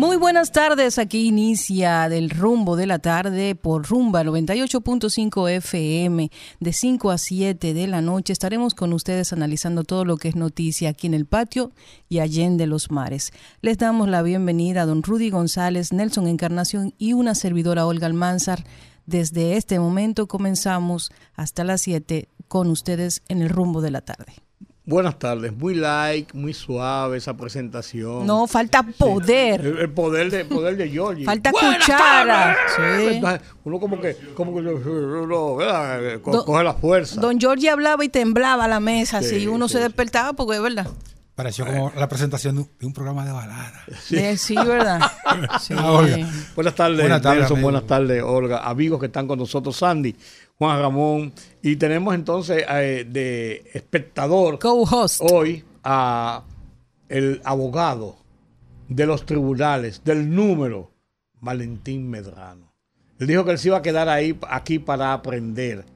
[0.00, 6.72] Muy buenas tardes, aquí inicia del rumbo de la tarde por Rumba 98.5 FM de
[6.72, 8.32] 5 a 7 de la noche.
[8.32, 11.72] Estaremos con ustedes analizando todo lo que es noticia aquí en el patio
[12.08, 13.34] y allende los mares.
[13.60, 18.64] Les damos la bienvenida a don Rudy González, Nelson Encarnación y una servidora Olga Almanzar.
[19.04, 24.32] Desde este momento comenzamos hasta las 7 con ustedes en el rumbo de la tarde.
[24.90, 28.26] Buenas tardes, muy like, muy suave esa presentación.
[28.26, 29.64] No, falta poder.
[29.64, 31.24] El, poder de poder de Georgie.
[31.24, 32.56] Falta cuchara.
[32.74, 33.20] Sí.
[33.62, 35.58] Uno como que, como que uno,
[36.20, 37.20] coge la fuerza.
[37.20, 40.88] Don Georgie hablaba y temblaba la mesa, así uno se despertaba porque es verdad.
[41.40, 43.82] Pareció como la presentación de un, programa de balada.
[44.02, 45.00] Sí, sí ¿verdad?
[45.58, 45.72] Sí.
[45.74, 46.02] Ah,
[46.54, 48.58] buenas tardes, buenas tardes, buenas tardes, Olga.
[48.68, 50.14] Amigos que están con nosotros, Sandy.
[50.58, 51.32] Juan Ramón.
[51.62, 54.58] Y tenemos entonces eh, de espectador
[55.20, 56.42] hoy a
[57.08, 58.18] el abogado
[58.88, 60.90] de los tribunales, del número,
[61.40, 62.70] Valentín Medrano.
[63.18, 65.86] Él dijo que él se iba a quedar ahí aquí para aprender.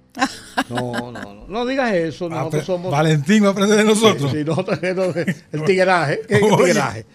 [0.70, 2.28] No, no, no, no digas eso.
[2.28, 2.92] Nosotros somos.
[2.92, 4.30] Valentín va a aprender de nosotros.
[4.32, 6.20] Sí, nosotros, el tigueraje.
[6.28, 7.06] tigueraje?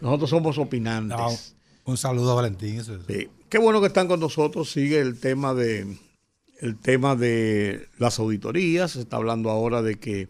[0.00, 1.56] Nosotros somos opinantes.
[1.84, 2.82] un saludo a Valentín.
[2.84, 3.28] Sí.
[3.48, 4.70] Qué bueno que están con nosotros.
[4.70, 5.96] Sigue el tema de
[6.60, 8.92] el tema de las auditorías.
[8.92, 10.28] Se está hablando ahora de que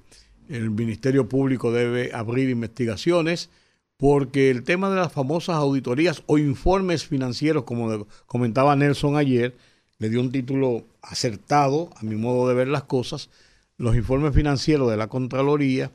[0.48, 3.50] el Ministerio Público debe abrir investigaciones
[3.98, 9.56] porque el tema de las famosas auditorías o informes financieros, como comentaba Nelson ayer,
[9.98, 13.30] le dio un título acertado a mi modo de ver las cosas.
[13.76, 15.90] Los informes financieros de la Contraloría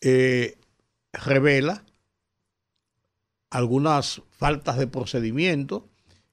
[0.00, 0.56] eh,
[1.12, 1.84] revela
[3.50, 5.88] algunas faltas de procedimiento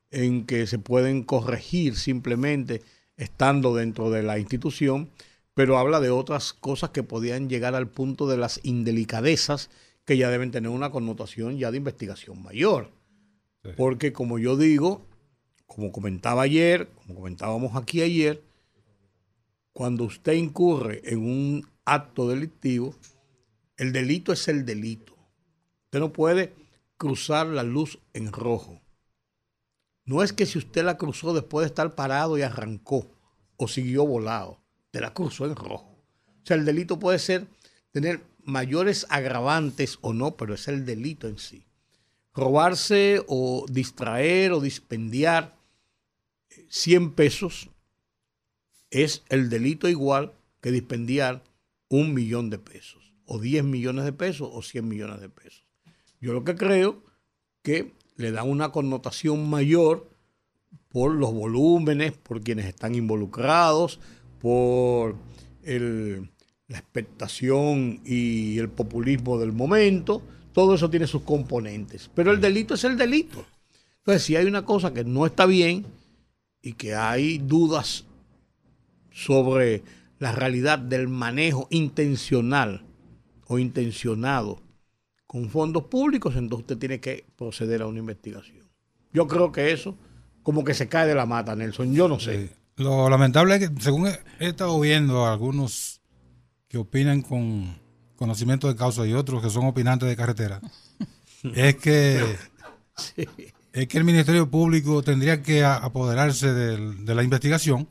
[0.10, 2.82] en que se pueden corregir simplemente
[3.16, 5.12] estando dentro de la institución,
[5.54, 9.70] pero habla de otras cosas que podían llegar al punto de las indelicadezas
[10.06, 12.90] que ya deben tener una connotación ya de investigación mayor.
[13.78, 15.06] Porque como yo digo,
[15.74, 18.44] como comentaba ayer, como comentábamos aquí ayer,
[19.72, 22.94] cuando usted incurre en un acto delictivo,
[23.78, 25.16] el delito es el delito.
[25.86, 26.54] Usted no puede
[26.98, 28.82] cruzar la luz en rojo.
[30.04, 33.10] No es que si usted la cruzó después de estar parado y arrancó
[33.56, 34.60] o siguió volado,
[34.92, 36.04] te la cruzó en rojo.
[36.28, 37.48] O sea, el delito puede ser
[37.92, 41.66] tener mayores agravantes o no, pero es el delito en sí.
[42.34, 45.61] Robarse o distraer o dispendiar
[46.72, 47.70] 100 pesos
[48.92, 51.44] es el delito igual que dispendiar
[51.90, 55.66] un millón de pesos, o 10 millones de pesos, o 100 millones de pesos.
[56.22, 57.04] Yo lo que creo
[57.62, 60.10] que le da una connotación mayor
[60.88, 64.00] por los volúmenes, por quienes están involucrados,
[64.40, 65.18] por
[65.64, 70.22] la expectación y el populismo del momento.
[70.54, 72.10] Todo eso tiene sus componentes.
[72.16, 73.46] Pero el delito es el delito.
[73.98, 75.86] Entonces, si hay una cosa que no está bien
[76.62, 78.06] y que hay dudas
[79.12, 79.84] sobre
[80.20, 82.86] la realidad del manejo intencional
[83.48, 84.62] o intencionado
[85.28, 88.70] con fondos públicos, entonces usted tiene que proceder a una investigación.
[89.14, 89.98] Yo creo que eso
[90.44, 91.94] como que se cae de la mata, Nelson.
[91.94, 92.50] Yo no sé.
[92.78, 96.02] Lo lamentable es que, según he, estado viendo algunos
[96.68, 97.80] que opinan con
[98.16, 100.62] conocimiento de causa y otros que son opinantes de carretera,
[101.56, 102.38] es que
[103.74, 107.88] es que el Ministerio Público tendría que apoderarse de, la investigación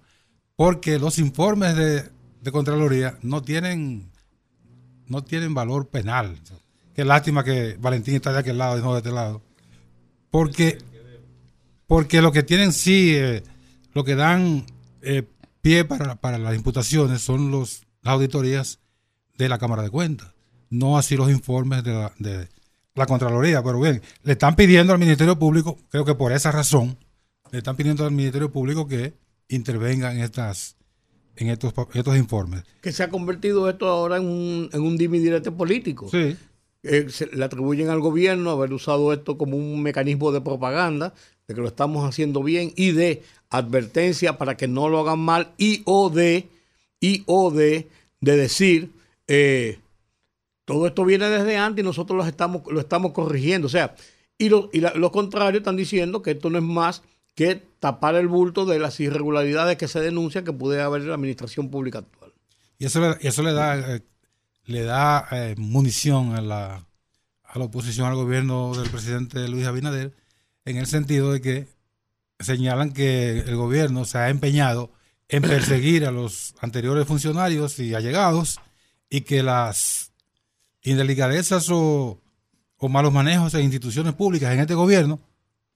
[0.56, 2.04] porque los informes de,
[2.42, 4.10] de Contraloría no tienen
[5.10, 6.38] no tienen valor penal.
[6.94, 9.42] Qué lástima que Valentín está de aquel lado y no de este lado.
[10.30, 10.78] Porque,
[11.86, 13.42] porque lo que tienen sí, eh,
[13.92, 14.65] lo que dan
[15.03, 15.24] eh,
[15.60, 18.78] pie para, para, las imputaciones son los, las auditorías
[19.36, 20.32] de la Cámara de Cuentas,
[20.68, 22.48] no así los informes de la, de
[23.00, 23.62] la Contraloría.
[23.62, 26.97] Pero bien, le están pidiendo al Ministerio Público, creo que por esa razón,
[27.50, 29.14] le están pidiendo al Ministerio Público que
[29.48, 30.76] intervenga en estas
[31.36, 32.62] en estos, estos informes.
[32.82, 36.08] Que se ha convertido esto ahora en un, en un dimidirete político.
[36.10, 36.36] Sí.
[36.82, 41.14] Eh, le atribuyen al gobierno haber usado esto como un mecanismo de propaganda,
[41.46, 45.53] de que lo estamos haciendo bien y de advertencia para que no lo hagan mal
[45.56, 46.48] y o de,
[47.00, 47.88] y o de,
[48.20, 48.91] de decir,
[49.26, 49.78] eh,
[50.70, 53.66] todo esto viene desde antes y nosotros lo estamos, lo estamos corrigiendo.
[53.66, 53.96] O sea,
[54.38, 57.02] Y, lo, y los contrarios están diciendo que esto no es más
[57.34, 61.14] que tapar el bulto de las irregularidades que se denuncian que puede haber en la
[61.14, 62.32] administración pública actual.
[62.78, 64.02] Y eso, le, eso le da, eh,
[64.66, 66.86] le da eh, munición a la,
[67.42, 70.14] a la oposición al gobierno del presidente Luis Abinader,
[70.64, 71.66] en el sentido de que
[72.38, 74.92] señalan que el gobierno se ha empeñado
[75.28, 78.60] en perseguir a los anteriores funcionarios y allegados
[79.10, 80.09] y que las
[80.82, 82.21] indelicadezas o,
[82.77, 85.21] o malos manejos en instituciones públicas en este gobierno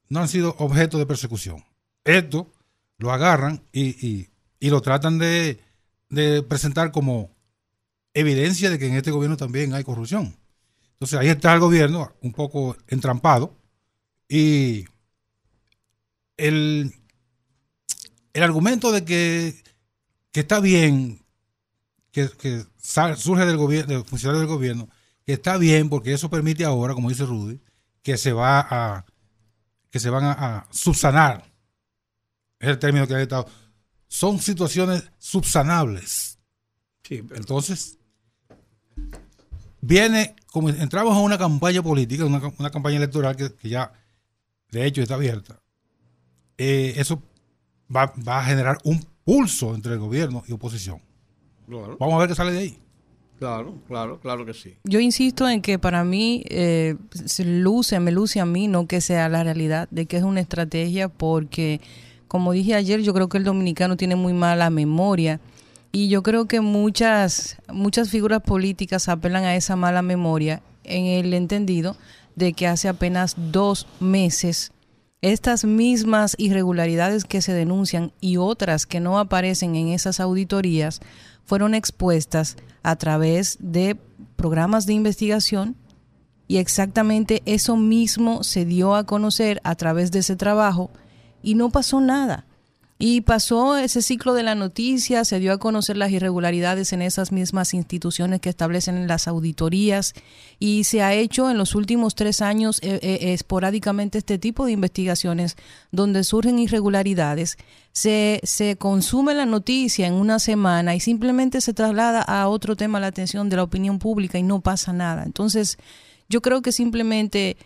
[0.09, 1.65] no han sido objeto de persecución.
[2.05, 2.51] Esto
[2.99, 4.29] lo agarran y,
[4.61, 5.61] lo tratan de,
[6.49, 7.31] presentar como
[8.15, 10.37] evidencia de que en este gobierno también hay corrupción.
[10.93, 13.55] Entonces ahí está el gobierno un poco entrampado
[14.29, 14.85] y
[16.37, 16.95] el,
[18.33, 19.63] el argumento de que,
[20.33, 21.21] está bien
[22.13, 24.89] que, surge del gobierno, del funcionario del gobierno,
[25.25, 27.61] que está bien porque eso permite ahora, como dice Rudy,
[28.03, 29.07] que se va a
[29.95, 31.45] que se van a, subsanar.
[32.59, 33.47] Es el término que ha estado.
[34.09, 36.41] Son situaciones subsanables.
[37.09, 37.97] Entonces,
[39.81, 42.41] viene, como entramos a una campaña política, una,
[42.73, 43.93] campaña electoral que, ya,
[44.73, 45.63] de hecho, está abierta.
[46.59, 47.23] Eh, eso
[47.95, 51.01] va, va, a generar un pulso entre el gobierno y oposición.
[51.67, 52.79] Vamos a ver qué sale de ahí.
[53.39, 54.77] Claro, claro, claro que sí.
[54.85, 59.01] Yo insisto en que para mí eh, se luce, me luce a mí, no que
[59.01, 61.81] sea la realidad, de que es una estrategia porque,
[62.29, 65.41] como dije ayer, yo creo que el dominicano tiene muy mala memoria
[65.91, 71.35] y yo creo que muchas, muchas figuras políticas apelan a esa mala memoria en el
[71.35, 71.97] entendido
[72.37, 74.73] de que hace apenas dos meses
[75.25, 81.01] estas mismas irregularidades que se denuncian y otras que no aparecen en esas auditorías
[81.47, 83.97] fueron expuestas a través de
[84.37, 85.77] programas de investigación
[86.47, 90.91] y exactamente eso mismo se dio a conocer a través de ese trabajo
[91.43, 92.45] y no pasó nada.
[92.97, 97.33] Y pasó ese ciclo de la noticia, se dio a conocer las irregularidades en esas
[97.33, 100.15] mismas instituciones que establecen las auditorías
[100.61, 104.73] y se ha hecho en los últimos tres años eh, eh, esporádicamente este tipo de
[104.73, 105.57] investigaciones
[105.91, 107.59] donde surgen irregularidades.
[107.91, 113.01] Se, se consume la noticia en una semana y simplemente se traslada a otro tema
[113.01, 115.25] la atención de la opinión pública y no pasa nada.
[115.25, 115.79] Entonces,
[116.29, 117.57] yo creo que simplemente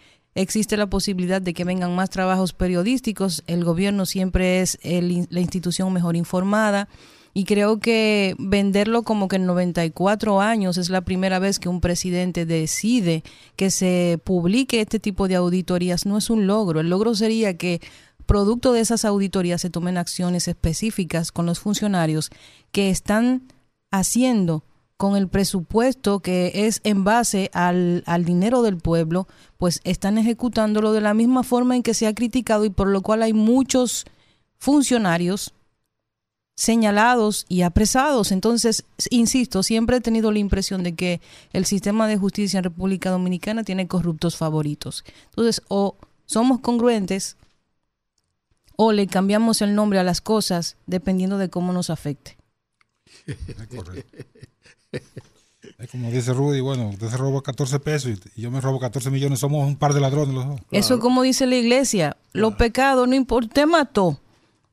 [0.40, 3.42] existe la posibilidad de que vengan más trabajos periodísticos.
[3.46, 6.88] El gobierno siempre es la institución mejor informada.
[7.34, 11.80] Y creo que venderlo como que en 94 años es la primera vez que un
[11.80, 13.22] presidente decide
[13.54, 16.80] que se publique este tipo de auditorías no es un logro.
[16.80, 17.80] El logro sería que
[18.26, 22.30] producto de esas auditorías se tomen acciones específicas con los funcionarios
[22.72, 23.42] que están
[23.90, 24.64] haciendo
[24.98, 30.92] con el presupuesto que es en base al, al, dinero del pueblo, pues están ejecutándolo
[30.92, 34.04] de la misma forma en que se ha criticado y por lo cual hay muchos
[34.58, 35.54] funcionarios
[36.56, 38.32] señalados y apresados.
[38.32, 41.20] Entonces, insisto, siempre he tenido la impresión de que
[41.52, 45.04] el sistema de justicia en República Dominicana tiene corruptos favoritos.
[45.30, 45.94] Entonces, o
[46.26, 47.36] somos congruentes
[48.74, 52.36] o le cambiamos el nombre a las cosas dependiendo de cómo nos afecte.
[55.90, 59.40] como dice Rudy, bueno, usted se roba 14 pesos y, yo me robo 14 millones,
[59.40, 60.60] somos un par de ladrones los dos.
[60.70, 64.20] Eso es como dice la iglesia, los pecados, no importa, usted mató,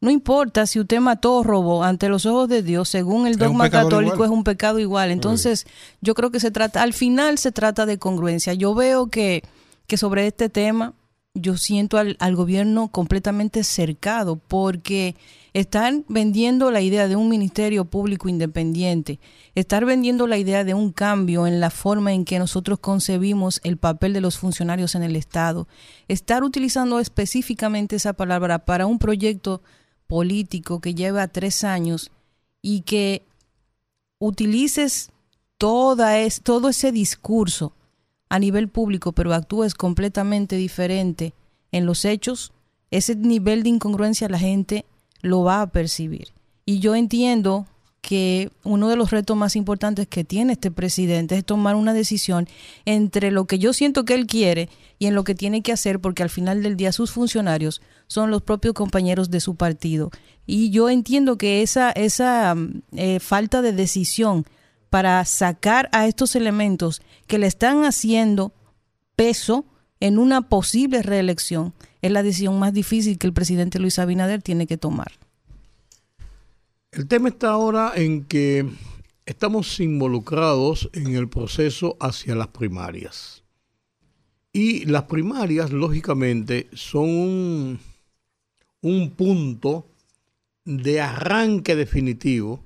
[0.02, 3.70] no importa si usted mató o robó, ante los ojos de Dios, según el dogma
[3.70, 5.10] católico, es un pecado igual.
[5.10, 5.66] Entonces,
[6.02, 8.54] yo creo que se trata, al final se trata de congruencia.
[8.54, 9.44] Yo veo que,
[9.88, 10.94] que sobre este tema,
[11.34, 15.16] yo siento al, al gobierno completamente cercado, porque
[15.56, 19.22] están vendiendo la idea de un ministerio público independiente,
[19.56, 23.78] estar vendiendo la idea de un cambio en la forma en que nosotros concebimos el
[23.78, 25.70] papel de los funcionarios en el Estado,
[26.10, 29.62] estar utilizando específicamente esa palabra para un proyecto
[30.08, 32.12] político que lleva tres años
[32.62, 33.26] y que
[34.20, 35.10] utilices
[35.58, 37.72] toda es, todo ese discurso
[38.28, 41.34] a nivel público, pero actúes completamente diferente
[41.72, 42.52] en los hechos,
[42.92, 44.86] ese nivel de incongruencia la gente
[45.26, 46.34] lo va a percibir.
[46.66, 47.66] Y yo entiendo
[48.02, 52.48] que uno de los retos más importantes que tiene este presidente es tomar una decisión
[52.86, 56.00] entre lo que yo siento que él quiere y en lo que tiene que hacer,
[56.00, 60.12] porque al final del día sus funcionarios son los propios compañeros de su partido.
[60.46, 62.56] Y yo entiendo que esa, esa
[62.92, 64.46] eh, falta de decisión
[64.92, 68.54] para sacar a estos elementos que le están haciendo
[69.16, 69.66] peso
[70.00, 71.74] en una posible reelección
[72.06, 75.12] es la decisión más difícil que el presidente Luis Abinader tiene que tomar.
[76.92, 78.70] El tema está ahora en que
[79.26, 83.44] estamos involucrados en el proceso hacia las primarias.
[84.54, 87.80] Y las primarias, lógicamente, son un,
[88.82, 89.88] un punto
[90.64, 92.64] de arranque definitivo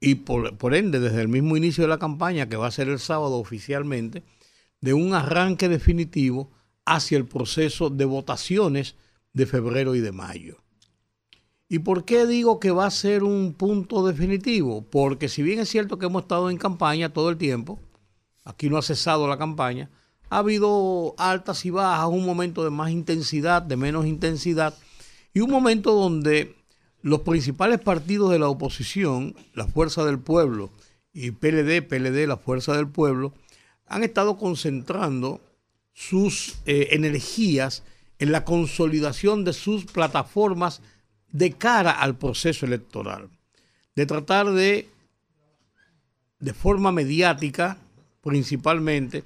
[0.00, 3.00] y por, ende desde el mismo inicio de la campaña, que va a ser el
[3.00, 4.22] sábado oficialmente,
[4.80, 6.52] de un arranque definitivo
[6.86, 8.94] hacia el proceso de votaciones
[9.32, 10.56] de febrero y de mayo.
[11.68, 14.82] ¿Y por qué digo que va a ser un punto definitivo?
[14.88, 17.80] Porque si bien es cierto que hemos estado en campaña todo el tiempo,
[18.44, 19.90] aquí no ha cesado la campaña,
[20.30, 24.74] ha habido altas y bajas, un momento de más intensidad, de menos intensidad,
[25.34, 26.54] y un momento donde
[27.02, 30.70] los principales partidos de la oposición, la Fuerza del Pueblo
[31.12, 33.34] y PLD, PLD, la Fuerza del Pueblo,
[33.86, 35.40] han estado concentrando
[35.96, 37.82] sus eh, energías
[38.18, 40.82] en la consolidación de sus plataformas
[41.32, 43.30] de cara al proceso electoral,
[43.94, 44.90] de tratar de,
[46.38, 47.78] de forma mediática,
[48.20, 49.24] principalmente,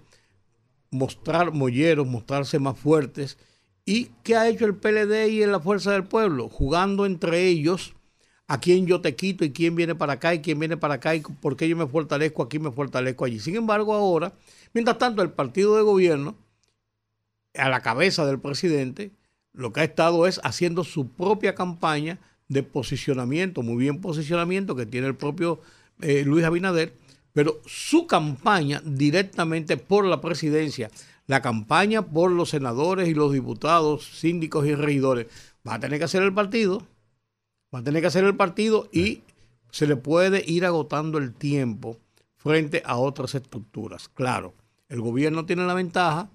[0.93, 3.37] mostrar molleros, mostrarse más fuertes.
[3.85, 6.49] ¿Y qué ha hecho el PLD y en la Fuerza del Pueblo?
[6.49, 7.95] Jugando entre ellos
[8.47, 11.17] a quién yo te quito y quién viene para acá y quién viene para acá
[11.17, 13.41] y por qué yo me fortalezco aquí, me fortalezco allí.
[13.41, 14.35] Sin embargo, ahora,
[14.73, 16.37] mientras tanto, el partido de gobierno,
[17.55, 19.13] a la cabeza del presidente,
[19.53, 24.87] lo que ha estado es haciendo su propia campaña de posicionamiento, muy bien posicionamiento que
[24.87, 25.61] tiene el propio
[26.01, 26.95] eh, Luis Abinader,
[27.33, 30.91] pero su campaña directamente por la presidencia,
[31.27, 35.27] la campaña por los senadores y los diputados, síndicos y regidores,
[35.67, 36.83] va a tener que hacer el partido,
[37.75, 39.23] va a tener que hacer el partido y
[39.71, 41.99] se le puede ir agotando el tiempo
[42.37, 44.09] frente a otras estructuras.
[44.09, 44.55] Claro,
[44.89, 46.29] el gobierno tiene la ventaja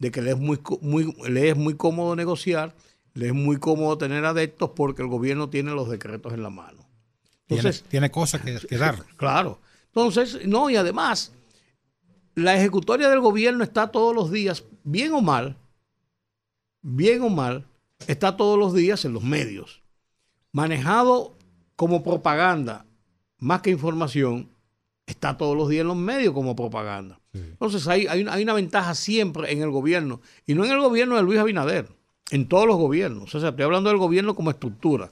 [0.00, 2.74] de que le es muy, muy, le es muy cómodo negociar,
[3.14, 6.88] le es muy cómodo tener adeptos porque el gobierno tiene los decretos en la mano.
[7.48, 9.04] Entonces, tiene, cosas que, dar.
[9.16, 9.60] Claro.
[9.86, 11.32] Entonces, no, y además,
[12.34, 15.56] la ejecutoria del gobierno está todos los días, bien o mal,
[16.80, 17.66] bien o mal,
[18.06, 19.82] está todos los días en los medios.
[20.52, 21.36] Manejado
[21.76, 22.86] como propaganda,
[23.38, 24.50] más que información,
[25.06, 27.19] está todos los días en los medios como propaganda.
[27.32, 31.22] Entonces hay, hay, una, ventaja siempre en el gobierno, y no en el gobierno de
[31.22, 31.88] Luis Abinader,
[32.30, 33.34] en todos los gobiernos.
[33.34, 35.10] O sea, estoy hablando del gobierno como estructura.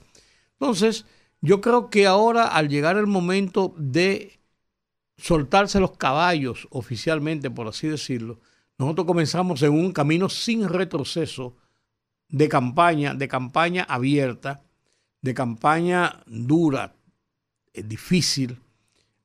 [0.52, 1.06] Entonces,
[1.40, 4.40] yo creo que ahora al llegar el momento de
[5.16, 8.40] soltarse los caballos oficialmente, por así decirlo,
[8.78, 11.56] nosotros comenzamos en un camino sin retroceso
[12.28, 14.62] de campaña, de campaña abierta,
[15.20, 16.94] de campaña dura,
[17.72, 18.60] eh, difícil,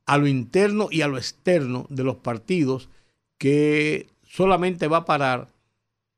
[0.06, 2.90] a lo interno y a lo externo de los partidos
[3.38, 5.50] que solamente va a parar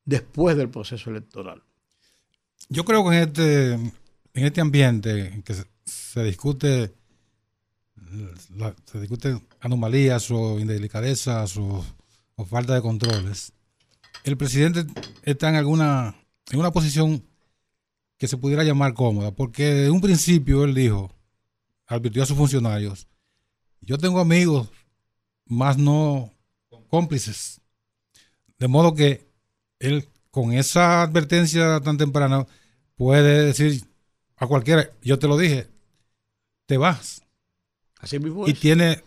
[0.06, 1.64] después del proceso electoral.
[2.70, 3.92] Yo creo que en este, en
[4.34, 6.94] este ambiente en que se, discute
[8.86, 11.86] se discuten anomalías o indelicadezas o,
[12.36, 13.54] o, falta de controles,
[14.24, 14.86] el presidente
[15.24, 16.16] está en alguna
[16.52, 17.24] en una posición
[18.18, 21.12] que se pudiera llamar cómoda, porque de un principio él dijo,
[21.88, 23.08] advirtió a sus funcionarios,
[23.86, 24.70] yo tengo amigos,
[25.46, 26.32] más no
[26.90, 27.62] cómplices.
[28.58, 29.30] De modo que
[29.80, 32.48] él, con esa advertencia tan temprana,
[32.96, 33.84] puede decir
[34.38, 35.68] a cualquiera, yo te lo dije,
[36.66, 37.22] te vas.
[38.00, 39.04] Así mismo Y tiene,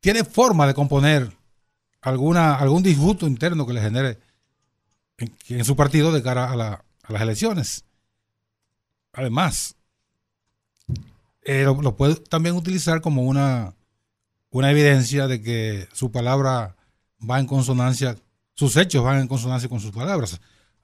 [0.00, 1.32] tiene forma de componer
[2.00, 4.18] alguna, algún disgusto interno que le genere
[5.18, 7.84] en, su partido de cara a, a las elecciones.
[9.12, 9.75] Además,
[11.48, 13.72] eh, lo, puede también utilizar como una,
[14.50, 16.74] una evidencia de que su palabra
[17.18, 18.16] va en consonancia,
[18.54, 20.40] sus hechos van en consonancia con sus palabras.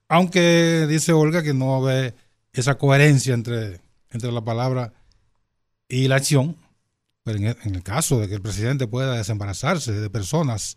[0.07, 2.15] Aunque dice Olga que no ve
[2.53, 4.93] esa coherencia entre, entre la palabra
[5.89, 6.57] y la acción,
[7.25, 10.77] pero en el, en el caso de que el presidente pueda desembarazarse de personas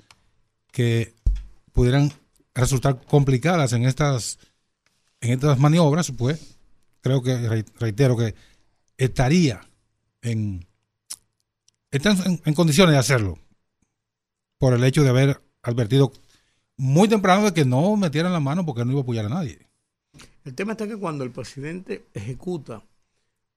[0.72, 1.14] que
[1.74, 2.12] pudieran
[2.56, 4.40] resultar complicadas en estas,
[5.22, 6.58] en estas maniobras, pues
[7.02, 8.34] creo que, reitero, que
[8.98, 9.62] estaría
[11.92, 13.40] están en, condiciones de hacerlo
[14.58, 16.12] por el hecho de haber advertido
[16.78, 19.68] muy temprano de que no metieran la mano porque no iba a apoyar a nadie.
[20.44, 22.84] El tema está que cuando el presidente ejecuta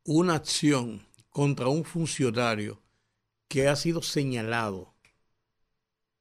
[0.04, 2.80] una acción contra un funcionario
[3.48, 4.94] que ha sido señalado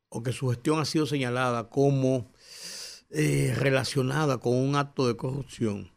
[0.10, 2.32] o que su gestión ha sido señalada como
[3.10, 5.92] eh, relacionada con un acto de corrupción,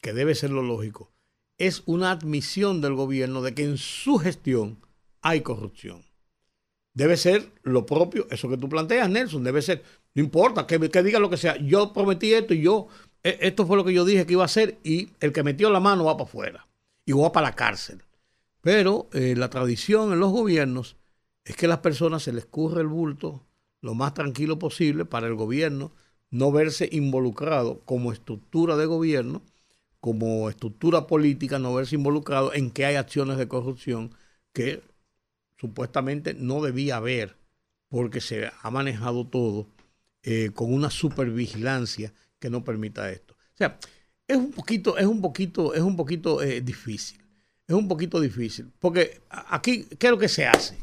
[0.00, 1.13] que debe ser lo lógico,
[1.58, 4.78] es una admisión del gobierno de que en su gestión
[5.22, 6.04] hay corrupción.
[6.92, 9.82] Debe ser lo propio, eso que tú planteas, Nelson, debe ser,
[10.14, 12.88] no importa, que, diga lo que sea, yo prometí esto y yo,
[13.22, 15.70] e, esto fue lo que yo dije que iba a hacer y el que metió
[15.70, 16.68] la mano va para afuera
[17.04, 18.02] y va para la cárcel.
[18.60, 20.96] Pero eh, la tradición en los gobiernos
[21.44, 23.42] es que a las personas se les curre el bulto,
[23.80, 25.92] lo más tranquilo posible para el gobierno
[26.34, 29.40] no verse involucrado como estructura de gobierno,
[30.04, 34.14] como estructura política, no verse involucrado en que hay acciones de corrupción
[34.52, 34.82] que
[35.56, 37.38] supuestamente no debía haber,
[37.88, 39.66] porque se ha manejado todo
[40.22, 43.32] eh, con una supervigilancia que no permita esto.
[43.32, 43.78] O sea,
[44.28, 47.22] es un poquito, es un poquito, es un poquito eh, difícil.
[47.66, 48.70] Es un poquito difícil.
[48.78, 50.76] Porque aquí, ¿qué es lo que se hace?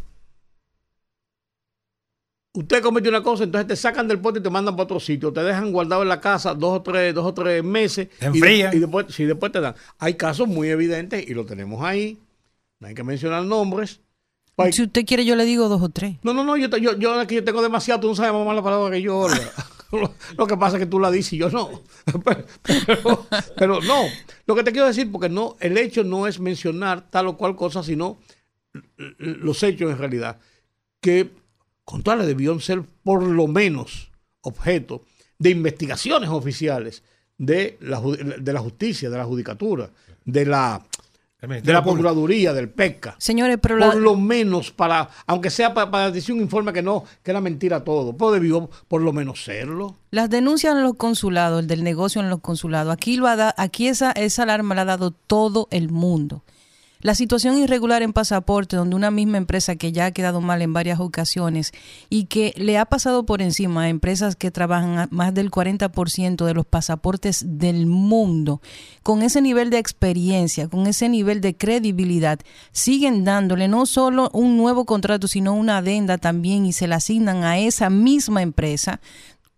[2.53, 5.31] Usted comete una cosa, entonces te sacan del pote y te mandan para otro sitio,
[5.31, 8.39] te dejan guardado en la casa dos o tres, dos o tres meses En y,
[8.41, 9.75] después, sí, después te dan.
[9.99, 12.17] Hay casos muy evidentes y lo tenemos ahí.
[12.79, 14.01] No hay que mencionar nombres.
[14.71, 16.17] Si usted quiere, yo le digo dos o tres.
[16.23, 18.45] No, no, no, yo, te- yo, yo aquí yo tengo demasiado, tú no sabes más
[18.45, 19.27] mala palabra que yo.
[19.91, 21.69] Lo, lo que pasa es que tú la dices y yo no.
[22.23, 22.45] Pero,
[22.85, 23.27] pero-
[23.57, 24.03] pero no,
[24.45, 27.57] lo que te quiero decir, porque no, el hecho no es mencionar tal o cual
[27.57, 28.17] cosa, sino
[29.17, 30.39] los hechos en realidad,
[31.01, 31.29] que
[31.91, 34.09] con tales debieron ser por lo menos
[34.41, 35.01] objeto
[35.37, 37.03] de investigaciones oficiales
[37.37, 39.89] de la, de la justicia, de la judicatura,
[40.25, 40.83] de la,
[41.41, 41.83] de la.
[41.83, 46.35] Procuraduría, del PECA Señores, pero la- por lo menos para, aunque sea para, para decir
[46.35, 49.95] un informe que no, que era mentira todo, pero debió por lo menos serlo.
[50.11, 53.55] las denuncias en los consulados, el del negocio en los consulados, aquí lo ha da-
[53.57, 56.43] aquí esa, esa alarma la ha dado todo el mundo.
[57.01, 60.71] La situación irregular en pasaporte, donde una misma empresa que ya ha quedado mal en
[60.71, 61.71] varias ocasiones
[62.09, 66.45] y que le ha pasado por encima a empresas que trabajan a más del 40%
[66.45, 68.61] de los pasaportes del mundo,
[69.01, 72.39] con ese nivel de experiencia, con ese nivel de credibilidad,
[72.71, 77.43] siguen dándole no solo un nuevo contrato, sino una adenda también y se la asignan
[77.43, 79.01] a esa misma empresa.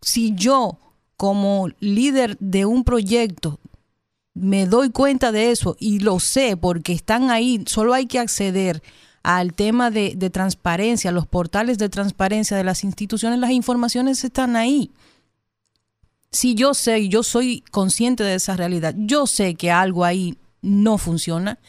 [0.01, 0.79] Si yo,
[1.17, 3.59] como líder de un proyecto,
[4.33, 8.81] me doy cuenta de eso y lo sé porque están ahí, solo hay que acceder
[9.21, 14.55] al tema de, de transparencia, los portales de transparencia de las instituciones, las informaciones están
[14.55, 14.91] ahí.
[16.31, 20.35] Si yo sé, y yo soy consciente de esa realidad, yo sé que algo ahí
[20.61, 21.59] no funciona,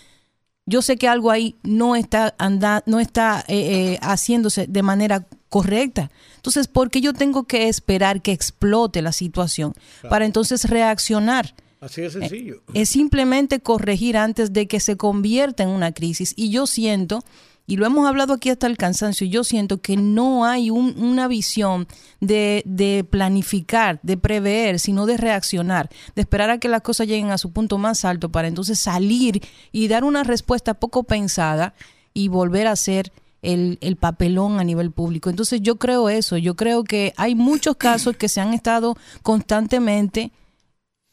[0.67, 5.27] yo sé que algo ahí no está anda, no está eh, eh, haciéndose de manera
[5.51, 6.11] correcta.
[6.37, 9.75] Entonces, ¿por qué yo tengo que esperar que explote la situación
[10.09, 11.55] para entonces reaccionar?
[11.85, 12.63] Así de sencillo.
[12.73, 16.33] es simplemente corregir antes de que se convierta en una crisis.
[16.37, 17.23] Y yo siento,
[17.67, 21.29] y lo hemos hablado aquí hasta el cansancio, yo siento que no hay un- una
[21.29, 21.87] visión
[22.21, 27.31] de, de planificar, de prever, sino de reaccionar, de esperar a que las cosas lleguen
[27.31, 29.43] a su punto más alto para entonces salir
[29.73, 31.75] y dar una respuesta poco pensada
[32.15, 35.29] y volver a hacer el, el papelón a nivel público.
[35.29, 40.33] Entonces yo creo eso, yo creo que hay muchos casos que se han estado constantemente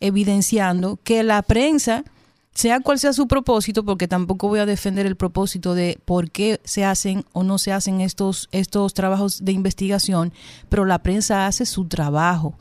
[0.01, 2.03] evidenciando que la prensa,
[2.53, 6.59] sea cual sea su propósito, porque tampoco voy a defender el propósito de por qué
[6.63, 10.33] se hacen o no se hacen estos, estos trabajos de investigación,
[10.67, 12.55] pero la prensa hace su trabajo.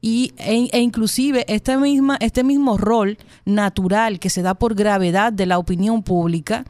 [0.00, 5.32] Y, e, e inclusive este, misma, este mismo rol natural que se da por gravedad
[5.32, 6.64] de la opinión pública,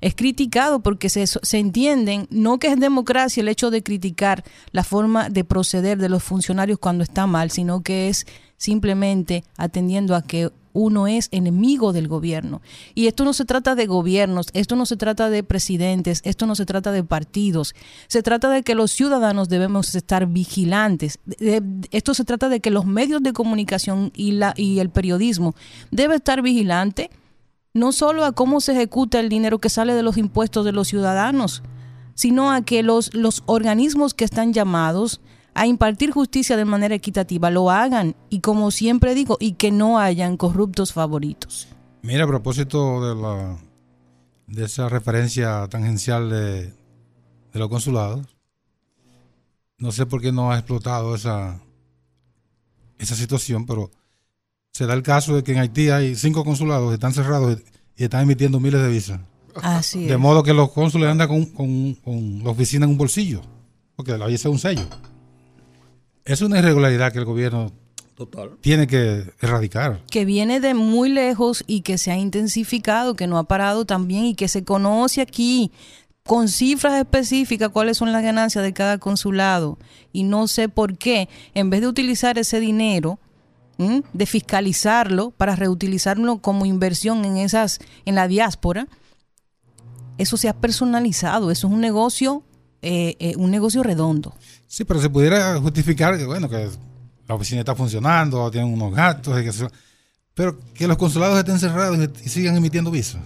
[0.00, 4.84] es criticado porque se, se entienden, no que es democracia el hecho de criticar la
[4.84, 10.22] forma de proceder de los funcionarios cuando está mal, sino que es simplemente atendiendo a
[10.22, 12.60] que uno es enemigo del gobierno.
[12.94, 16.54] Y esto no se trata de gobiernos, esto no se trata de presidentes, esto no
[16.54, 17.74] se trata de partidos,
[18.08, 21.18] se trata de que los ciudadanos debemos estar vigilantes.
[21.90, 25.54] Esto se trata de que los medios de comunicación y, la, y el periodismo
[25.90, 27.10] debe estar vigilante
[27.76, 30.88] no solo a cómo se ejecuta el dinero que sale de los impuestos de los
[30.88, 31.62] ciudadanos,
[32.14, 35.20] sino a que los, los organismos que están llamados
[35.54, 39.98] a impartir justicia de manera equitativa lo hagan y como siempre digo, y que no
[39.98, 41.68] hayan corruptos favoritos.
[42.02, 43.58] Mira, a propósito de la
[44.46, 48.26] de esa referencia tangencial de, de los consulados,
[49.78, 51.60] no sé por qué no ha explotado esa,
[52.98, 53.90] esa situación, pero
[54.76, 57.58] se da el caso de que en Haití hay cinco consulados que están cerrados
[57.96, 59.20] y, están emitiendo miles de visas.
[59.62, 60.18] Así De es.
[60.18, 63.40] modo que los cónsules andan con, con- con la oficina en un bolsillo,
[63.96, 64.86] porque la visa es un sello.
[66.26, 67.72] Es una irregularidad que el gobierno
[68.16, 68.50] Total.
[68.60, 70.02] tiene que erradicar.
[70.10, 74.26] que viene de muy lejos y que se ha intensificado, que no ha parado también
[74.26, 75.70] y que se conoce aquí
[76.26, 79.78] con cifras específicas cuáles son las ganancias de cada consulado.
[80.12, 83.18] Y no sé por qué, en vez de utilizar ese dinero,
[83.78, 88.88] de fiscalizarlo para reutilizarlo como inversión en esas, en la diáspora,
[90.18, 92.42] eso se ha personalizado, eso es un negocio,
[92.82, 94.34] eh, eh, un negocio redondo.
[94.66, 96.70] Sí, pero se pudiera justificar que, bueno, que
[97.28, 99.36] la oficina está funcionando, tienen unos gastos,
[100.34, 103.22] pero que los consulados estén cerrados y sigan emitiendo visas.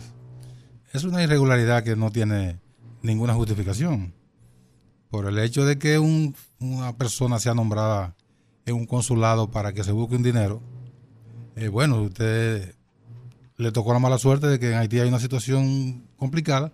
[0.93, 2.59] Es una irregularidad que no tiene
[3.03, 4.15] ninguna justificación.
[5.11, 8.15] por el hecho de que una persona sea nombrada
[8.66, 10.61] en un consulado para que se busque un dinero,
[11.57, 12.75] eh, bueno, usted
[13.57, 16.73] le tocó la mala suerte de que en Haití hay una situación complicada,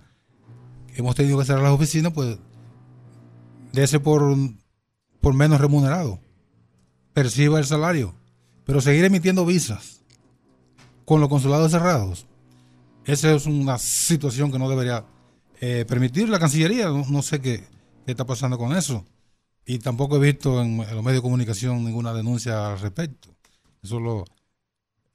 [0.95, 2.39] hemos tenido que cerrar las oficinas, pues,
[3.73, 4.23] de ese por,
[5.21, 6.21] por menos remunerado,
[7.13, 8.15] perciba el salario,
[8.65, 10.03] pero seguir emitiendo visas
[11.05, 12.27] con los consulados cerrados,
[13.07, 15.05] esa es una situación que no debería
[15.61, 17.65] eh, permitir la Cancillería, no, sé qué,
[18.07, 19.05] está pasando con eso.
[19.67, 23.35] Y tampoco he visto en, los medios de comunicación ninguna denuncia al respecto.
[23.83, 24.25] Eso lo,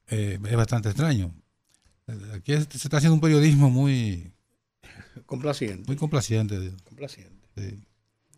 [0.10, 1.34] eh, es bastante extraño.
[2.34, 4.34] Aquí se está haciendo un periodismo muy
[5.26, 5.88] complaciente.
[5.88, 6.74] Muy complaciente.
[6.84, 7.80] Complaciente.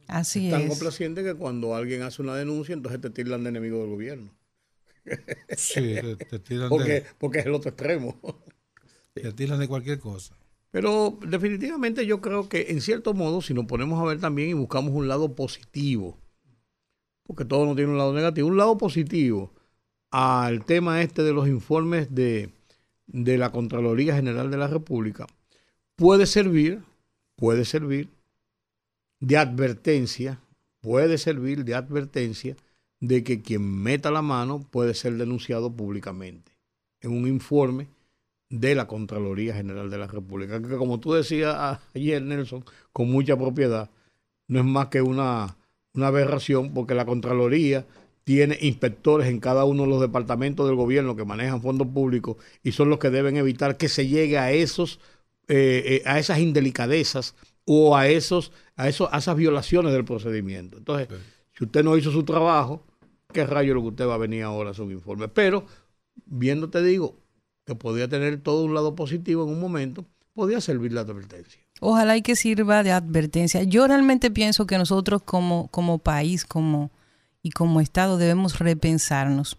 [0.08, 0.52] Así es.
[0.52, 4.32] Tan complaciente que cuando alguien hace una denuncia, entonces te tiran de enemigo del gobierno.
[5.58, 5.96] Sí,
[6.30, 7.06] te, tiran porque, de...
[7.18, 8.18] porque es el otro extremo.
[9.14, 10.36] Te tiran de cualquier cosa.
[10.74, 14.54] Pero definitivamente yo creo que en cierto modo, si nos ponemos a ver también y
[14.54, 16.18] buscamos un lado positivo,
[17.28, 19.54] porque todo no tiene un lado negativo, un lado positivo
[20.10, 22.50] al tema este de los informes de,
[23.06, 25.28] de la Contraloría General de la República,
[25.96, 26.82] puede servir,
[27.36, 28.10] puede servir
[29.20, 30.40] de advertencia,
[30.82, 32.58] puede servir de advertencia
[33.00, 36.52] de que quien meta la mano puede ser denunciado públicamente.
[37.00, 37.90] En un informe
[38.54, 43.36] de la Contraloría General de la República, que como tú decías ayer, Nelson, con mucha
[43.36, 43.90] propiedad,
[44.48, 45.58] no es más que una,
[45.96, 47.88] una aberración, porque la Contraloría
[48.24, 52.74] tiene inspectores en cada uno de los departamentos del gobierno que manejan fondos públicos y
[52.74, 55.00] son los que deben evitar que se llegue a esos
[55.48, 57.36] eh, eh, a esas indelicadezas
[57.66, 60.78] o a esos a esos a esas violaciones del procedimiento.
[60.78, 61.08] Entonces,
[61.58, 62.84] si usted no hizo su trabajo,
[63.34, 65.28] qué rayo lo que usted va a venir ahora a su informe.
[65.28, 65.66] Pero
[66.28, 67.23] viendo te digo
[67.66, 71.62] que podía tener todo un lado positivo en un momento, podía servir la advertencia.
[71.80, 73.64] Ojalá y que sirva de advertencia.
[73.64, 76.92] Yo realmente pienso que nosotros como, como país como,
[77.42, 79.58] y como Estado debemos repensarnos.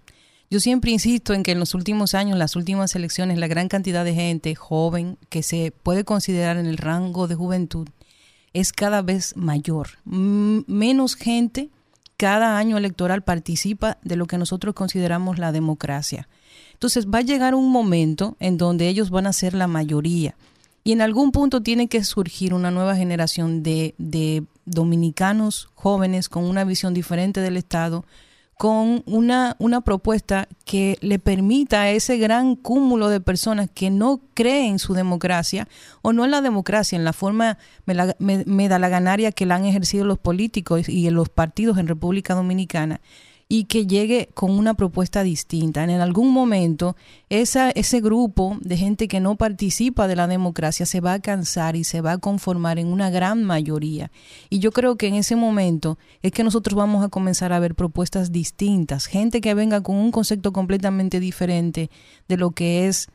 [0.51, 4.05] Yo siempre insisto en que en los últimos años, las últimas elecciones, la gran cantidad
[4.05, 7.89] de gente joven que se puede considerar en el rango de juventud
[8.53, 9.89] es cada vez mayor.
[10.05, 11.71] menos gente
[12.17, 16.29] cada año electoral participa de lo que nosotros consideramos la democracia.
[16.85, 20.37] Entonces va a llegar un momento en donde ellos van a ser la mayoría.
[20.85, 26.45] Y en algún punto tiene que surgir una nueva generación de, de dominicanos jóvenes con
[26.45, 28.05] una visión diferente del Estado,
[28.59, 34.21] con una, una propuesta que le permita a ese gran cúmulo de personas que no
[34.35, 35.69] creen en su democracia,
[36.03, 40.05] o no en la democracia, en la forma me, me ganaria que la han ejercido
[40.05, 43.01] los políticos y los partidos en República Dominicana,
[43.49, 45.85] y que llegue con una propuesta distinta.
[45.85, 46.97] En algún momento
[47.29, 51.85] ese grupo de gente que no participa de la democracia se va a cansar y
[51.85, 54.11] se va a conformar en una gran mayoría.
[54.51, 57.75] Y yo creo que en ese momento es que nosotros vamos a comenzar a ver
[57.75, 61.91] propuestas distintas, gente que venga con un concepto completamente diferente
[62.29, 63.09] de lo que es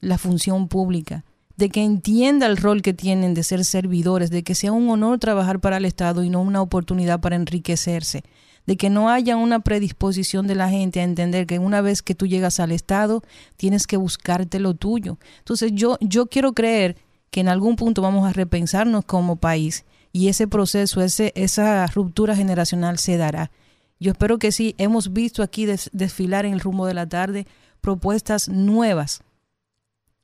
[0.00, 1.24] la función pública
[1.56, 5.18] de que entienda el rol que tienen de ser servidores, de que sea un honor
[5.18, 8.24] trabajar para el Estado y no una oportunidad para enriquecerse
[8.66, 12.14] de que no haya una predisposición de la gente a entender que una vez que
[12.14, 13.22] tú llegas al Estado,
[13.56, 15.18] tienes que buscarte lo tuyo.
[15.38, 16.96] Entonces yo, yo quiero creer
[17.30, 22.36] que en algún punto vamos a repensarnos como país y ese proceso, ese, esa ruptura
[22.36, 23.50] generacional se dará.
[23.98, 27.46] Yo espero que sí, hemos visto aquí desfilar en el rumbo de la tarde
[27.80, 29.22] propuestas nuevas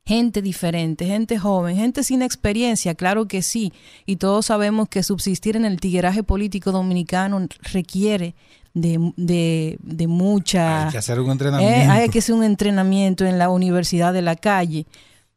[0.09, 3.75] gente diferente, gente joven, gente sin experiencia, claro que sí,
[4.07, 8.35] y todos sabemos que subsistir en el tigueraje político dominicano requiere
[8.73, 10.87] de, de, mucha...
[10.87, 11.79] Hay que hacer un entrenamiento.
[11.79, 14.87] Eh, hay que hacer un entrenamiento en la universidad de la calle,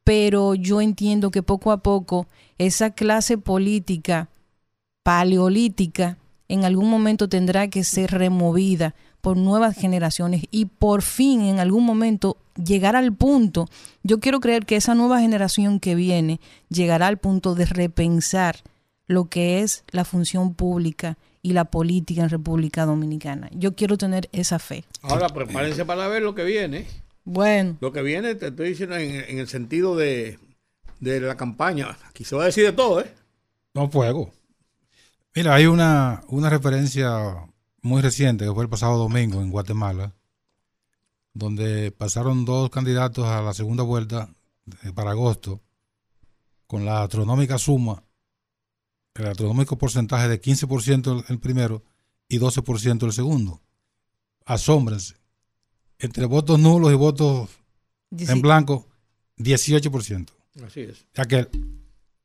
[0.06, 4.30] pero yo entiendo que poco a poco esa clase política
[5.04, 11.60] paleolítica en algún momento tendrá que ser removida por nuevas generaciones y por fin en
[11.60, 13.68] algún momento llegar al punto,
[14.04, 18.58] yo quiero creer que esa nueva generación que viene llegará al punto de repensar
[19.08, 23.50] lo que es la función pública y la política en República Dominicana.
[23.52, 24.86] Yo quiero tener esa fe.
[25.02, 26.88] Ahora prepárense para ver lo que viene.
[27.24, 27.78] Bueno.
[27.82, 30.40] Lo que viene, te estoy diciendo en, el sentido de,
[31.00, 31.98] de, la campaña.
[32.10, 33.12] Aquí se va a decir de todo, ¿eh?
[33.74, 34.32] No fuego.
[35.36, 37.10] Mira, hay una, una referencia
[37.82, 40.14] muy reciente que fue el pasado domingo en Guatemala,
[41.34, 44.34] donde pasaron dos candidatos a la segunda vuelta
[44.94, 45.62] para agosto
[46.68, 48.04] con la astronómica suma,
[49.16, 51.84] el astronómico porcentaje de 15% el primero
[52.28, 53.62] y 12% el segundo.
[54.46, 55.16] Asómbrense.
[56.00, 57.50] Entre votos nulos y votos
[58.12, 58.88] en blanco,
[59.38, 60.30] 18%.
[60.66, 61.06] Así es.
[61.14, 61.48] Ya que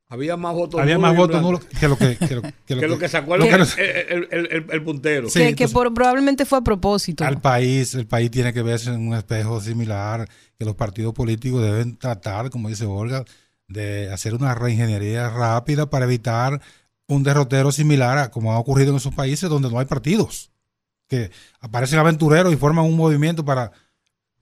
[0.08, 3.08] Había más votos Había más votos nulos que lo que, que, lo, que, lo que,
[3.08, 5.28] sacó el, el, el, el, puntero.
[5.28, 7.24] Sí, que, por, probablemente fue a propósito.
[7.24, 11.60] Al país, el país tiene que verse en un espejo similar, que los partidos políticos
[11.60, 13.24] deben tratar, como dice Olga,
[13.66, 16.60] de hacer una reingeniería rápida para evitar
[17.08, 20.52] un derrotero similar a como ha ocurrido en esos países donde no hay partidos,
[21.08, 23.72] que aparecen aventureros y forman un movimiento para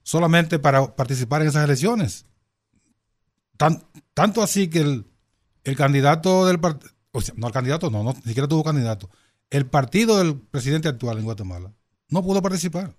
[0.03, 2.27] solamente para participar en esas elecciones.
[3.57, 5.05] Tan, tanto así que el,
[5.65, 9.09] el candidato del partido, o sea, no el candidato, no, no, ni siquiera tuvo candidato.
[9.49, 11.73] El partido del presidente actual en Guatemala
[12.09, 12.95] no pudo participar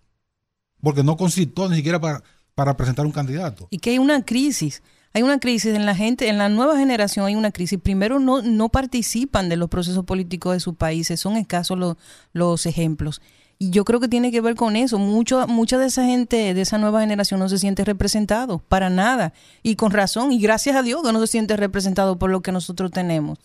[0.82, 2.22] porque no consistió ni siquiera para,
[2.54, 3.68] para presentar un candidato.
[3.70, 4.82] Y que hay una crisis
[5.16, 7.80] hay una crisis en la gente, en la nueva generación hay una crisis.
[7.82, 11.96] Primero, no, no participan de los procesos políticos de sus países, son escasos los,
[12.34, 13.22] los ejemplos.
[13.58, 14.98] Y yo creo que tiene que ver con eso.
[14.98, 19.32] Mucho, mucha de esa gente, de esa nueva generación, no se siente representado, para nada.
[19.62, 22.52] Y con razón, y gracias a Dios que no se siente representado por lo que
[22.52, 23.38] nosotros tenemos.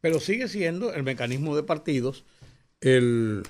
[0.00, 2.24] Pero sigue siendo el mecanismo de partidos,
[2.80, 3.42] el,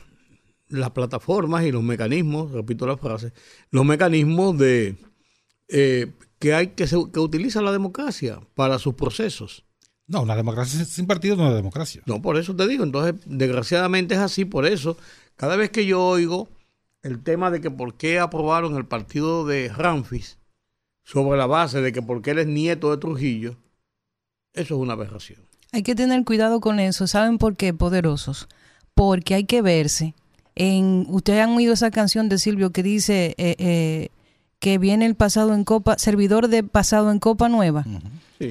[0.68, 3.32] las plataformas y los mecanismos, repito la frase,
[3.70, 4.96] los mecanismos de
[5.68, 9.64] eh, que hay que, se, que utiliza la democracia para sus procesos.
[10.06, 12.02] No, una democracia sin partido no es democracia.
[12.06, 12.82] No, por eso te digo.
[12.82, 14.46] Entonces, desgraciadamente es así.
[14.46, 14.96] Por eso,
[15.38, 16.48] cada vez que yo oigo
[17.02, 20.36] el tema de que por qué aprobaron el partido de Ramfis
[21.04, 23.56] sobre la base de que porque él es nieto de Trujillo,
[24.52, 25.40] eso es una aberración.
[25.72, 27.06] Hay que tener cuidado con eso.
[27.06, 28.48] ¿Saben por qué, poderosos?
[28.94, 30.14] Porque hay que verse.
[30.56, 34.08] En, Ustedes han oído esa canción de Silvio que dice, eh, eh,
[34.58, 37.84] que viene el pasado en copa, servidor de pasado en copa nueva.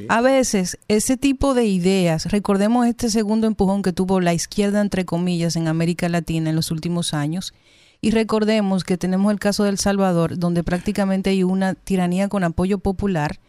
[0.09, 5.05] A veces ese tipo de ideas, recordemos este segundo empujón que tuvo la izquierda, entre
[5.05, 7.53] comillas, en América Latina en los últimos años,
[8.01, 12.79] y recordemos que tenemos el caso del Salvador, donde prácticamente hay una tiranía con apoyo
[12.79, 13.39] popular,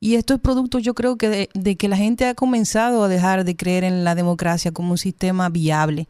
[0.00, 3.08] y esto es producto yo creo que de, de que la gente ha comenzado a
[3.08, 6.06] dejar de creer en la democracia como un sistema viable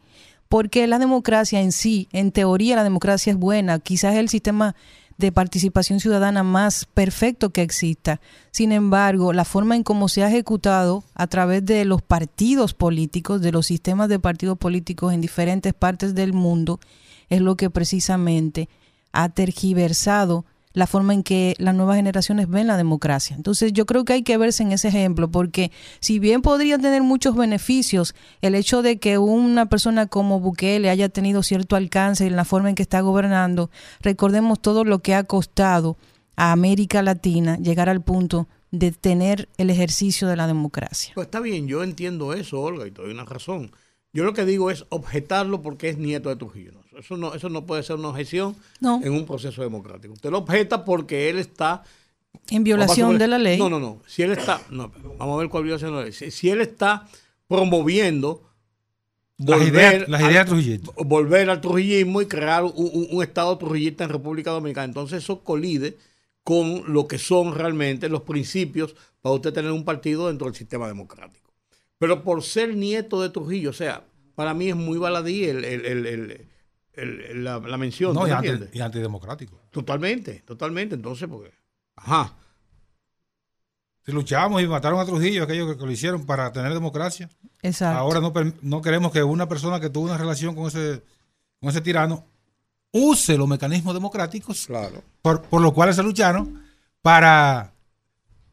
[0.49, 4.75] porque la democracia en sí, en teoría la democracia es buena, quizás el sistema
[5.19, 8.21] de participación ciudadana más perfecto que exista.
[8.51, 13.41] Sin embargo, la forma en cómo se ha ejecutado a través de los partidos políticos,
[13.41, 16.79] de los sistemas de partidos políticos en diferentes partes del mundo,
[17.27, 18.69] es lo que precisamente
[19.11, 23.35] ha tergiversado la forma en que las nuevas generaciones ven la democracia.
[23.35, 27.01] Entonces yo creo que hay que verse en ese ejemplo, porque si bien podría tener
[27.01, 32.35] muchos beneficios el hecho de que una persona como Bukele haya tenido cierto alcance en
[32.35, 35.97] la forma en que está gobernando, recordemos todo lo que ha costado
[36.35, 41.11] a América Latina llegar al punto de tener el ejercicio de la democracia.
[41.15, 43.71] Pues está bien, yo entiendo eso, Olga, y te doy una razón.
[44.13, 46.78] Yo lo que digo es objetarlo porque es nieto de Trujillo.
[46.99, 50.13] Eso no, eso no puede ser una objeción en un proceso democrático.
[50.13, 51.83] Usted lo objeta porque él está...
[52.49, 53.57] En violación de la ley.
[53.57, 54.01] No, no, no.
[54.05, 54.61] Si él está...
[54.69, 56.13] No, vamos a ver cuál violación de la ley.
[56.13, 57.07] Si, él está
[57.47, 58.43] promoviendo
[59.37, 64.85] volver, las ideas, al, volver al trujillismo y crear un, Estado trujillista en República Dominicana.
[64.85, 65.97] Entonces eso colide
[66.43, 70.87] con lo que son realmente los principios para usted tener un partido dentro del sistema
[70.87, 71.49] democrático.
[71.97, 74.03] Pero por ser nieto de Trujillo, o sea,
[74.35, 76.47] para mí es muy baladí el, el
[77.05, 78.13] la, mención.
[78.13, 78.31] No, y,
[78.79, 79.61] antidemocrático.
[79.71, 80.95] Totalmente, totalmente.
[80.95, 81.51] Entonces, porque.
[81.95, 82.33] Ajá.
[84.05, 87.29] Si luchamos y mataron a Trujillo, aquellos que, lo hicieron para tener democracia.
[87.61, 87.99] Exacto.
[87.99, 91.03] Ahora no, no queremos que una persona que tuvo una relación con ese,
[91.59, 92.25] con ese tirano
[92.91, 95.03] use los mecanismos democráticos claro.
[95.21, 96.63] por, por los cuales se lucharon
[97.01, 97.73] para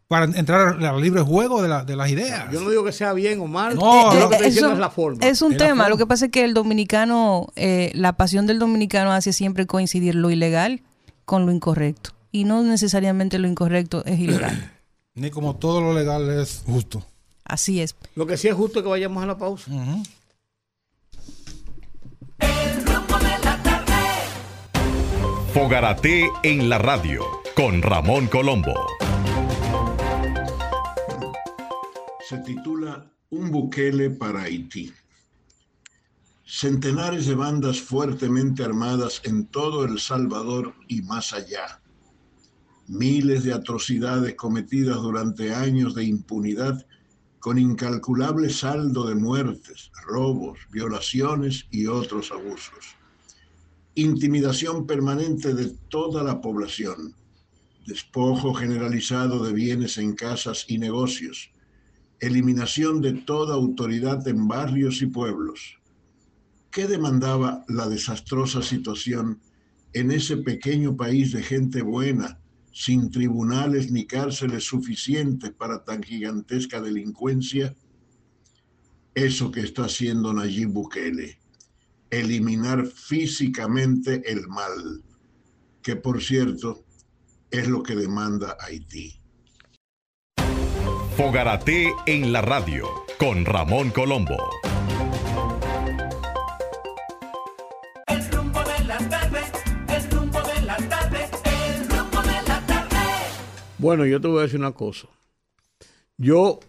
[0.08, 2.50] para entrar al libre juego de, de, las ideas.
[2.52, 5.24] Yo no digo que sea bien o mal, no, lo que es, la forma.
[5.26, 9.12] Es un tema, lo que pasa es que el dominicano, eh, la pasión del dominicano
[9.12, 10.82] hace siempre coincidir lo ilegal
[11.24, 12.10] con lo incorrecto.
[12.30, 14.72] Y no necesariamente lo incorrecto es ilegal.
[15.14, 17.04] Ni como todo lo legal es justo.
[17.44, 17.96] Así es.
[18.14, 19.70] Lo que sí es justo es que vayamos a la pausa.
[25.54, 27.22] Fogarate en la radio
[27.56, 28.74] con Ramón Colombo.
[32.28, 34.92] Se titula Un Bukele para Haití.
[36.44, 41.80] Centenares de bandas fuertemente armadas en todo El Salvador y más allá.
[42.88, 46.84] Miles de atrocidades cometidas durante años de impunidad
[47.38, 52.96] con incalculable saldo de muertes, robos, violaciones y otros abusos.
[53.94, 57.14] Intimidación permanente de toda la población.
[57.86, 61.52] Despojo generalizado de bienes en casas y negocios
[62.20, 65.78] eliminación de toda autoridad en barrios y pueblos.
[66.70, 69.40] ¿Qué demandaba la desastrosa situación
[69.92, 72.38] en ese pequeño país de gente buena,
[72.72, 77.74] sin tribunales ni cárceles suficientes para tan gigantesca delincuencia,
[79.14, 81.38] eso que está haciendo Nayib Bukele,
[82.10, 85.02] eliminar físicamente el mal,
[85.80, 86.84] que por cierto
[87.50, 89.15] es lo que demanda Haití.
[91.16, 92.84] Fogarate en la radio
[93.18, 94.36] con Ramón Colombo.
[103.78, 105.08] Bueno, yo te voy a decir una cosa.
[106.18, 106.60] Yo,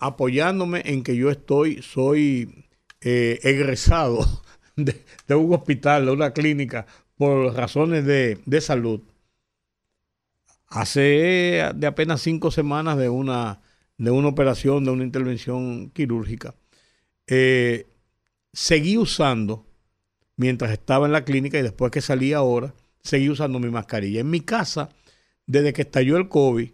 [0.00, 2.66] apoyándome en que yo estoy, soy
[3.02, 4.26] eh, egresado
[4.76, 6.86] de, un hospital, de una clínica,
[7.16, 9.00] por razones de, salud.
[10.66, 13.60] Hace de apenas cinco semanas de una,
[14.02, 16.56] de una operación, de una intervención quirúrgica,
[17.28, 17.86] eh,
[18.52, 19.64] seguí usando,
[20.36, 24.20] mientras estaba en la clínica y después que salí ahora, seguí usando mi mascarilla.
[24.20, 24.88] En mi casa
[25.46, 26.72] desde que estalló el COVID,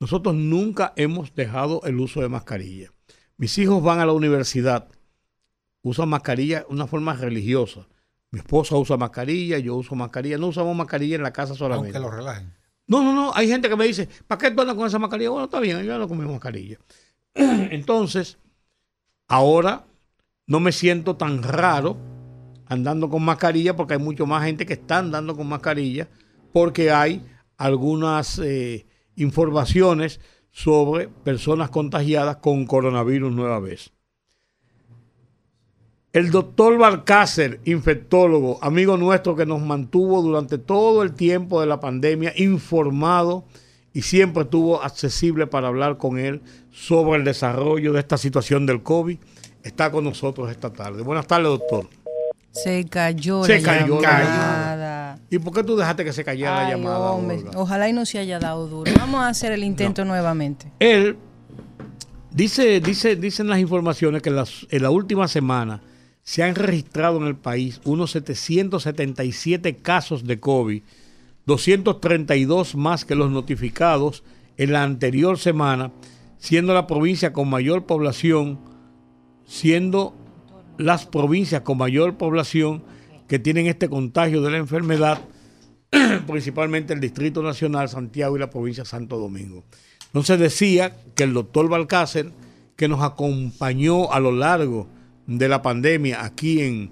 [0.00, 2.90] nosotros nunca hemos dejado el uso de mascarilla.
[3.36, 4.88] Mis hijos van a la universidad,
[5.82, 7.86] usan mascarilla de una forma religiosa.
[8.32, 10.38] Mi esposa usa mascarilla, yo uso mascarilla.
[10.38, 11.96] No usamos mascarilla en la casa solamente.
[11.96, 12.52] Aunque lo relajen.
[12.86, 13.32] No, no, no.
[13.34, 15.30] Hay gente que me dice, ¿para qué tú andas con esa mascarilla?
[15.30, 16.78] Bueno, está bien, yo no comemos mascarilla.
[17.34, 18.38] Entonces,
[19.28, 19.86] ahora
[20.46, 21.96] no me siento tan raro
[22.66, 26.08] andando con mascarilla porque hay mucho más gente que está andando con mascarilla
[26.52, 27.24] porque hay
[27.56, 30.20] algunas eh, informaciones
[30.50, 33.93] sobre personas contagiadas con coronavirus nueva vez.
[36.14, 41.80] El doctor Balcácer, infectólogo, amigo nuestro que nos mantuvo durante todo el tiempo de la
[41.80, 43.44] pandemia informado
[43.92, 48.84] y siempre estuvo accesible para hablar con él sobre el desarrollo de esta situación del
[48.84, 49.18] COVID,
[49.64, 51.02] está con nosotros esta tarde.
[51.02, 51.88] Buenas tardes, doctor.
[52.52, 55.18] Se cayó se cayó La llamada.
[55.30, 57.10] ¿Y por qué tú dejaste que se cayera la llamada?
[57.56, 58.92] ojalá y no se haya dado duro.
[58.96, 60.70] Vamos a hacer el intento nuevamente.
[60.78, 61.16] Él
[62.30, 65.82] dice, dice, dicen las informaciones que en, la última semana
[66.24, 70.82] se han registrado en el país unos 777 casos de COVID,
[71.46, 74.24] 232 más que los notificados
[74.56, 75.92] en la anterior semana,
[76.38, 78.58] siendo la provincia con mayor población,
[79.46, 80.14] siendo
[80.78, 82.82] las provincias con mayor población
[83.28, 85.20] que tienen este contagio de la enfermedad,
[86.26, 89.62] principalmente el Distrito Nacional, Santiago y la provincia de Santo Domingo.
[90.06, 92.32] Entonces decía que el doctor Balcácer,
[92.76, 94.88] que nos acompañó a lo largo
[95.26, 96.90] de la pandemia aquí en,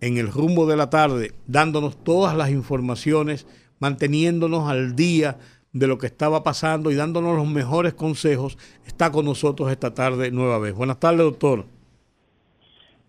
[0.00, 3.46] en el rumbo de la tarde, dándonos todas las informaciones,
[3.78, 5.38] manteniéndonos al día
[5.72, 10.30] de lo que estaba pasando y dándonos los mejores consejos, está con nosotros esta tarde
[10.30, 10.74] nueva vez.
[10.74, 11.64] Buenas tardes, doctor.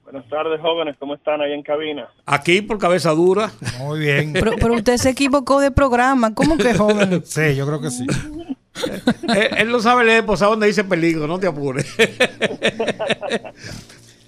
[0.04, 0.96] Buenas tardes, jóvenes.
[1.00, 2.08] ¿Cómo están ahí en cabina?
[2.28, 3.52] Aquí por cabeza dura.
[3.80, 4.34] Muy bien.
[4.34, 6.36] Pero, usted se equivocó de programa.
[6.36, 7.24] ¿Cómo que joven?
[7.26, 8.06] Sí, yo creo que sí.
[9.58, 11.96] él, no sabe leer, pues a dónde dice peligro, no te apures.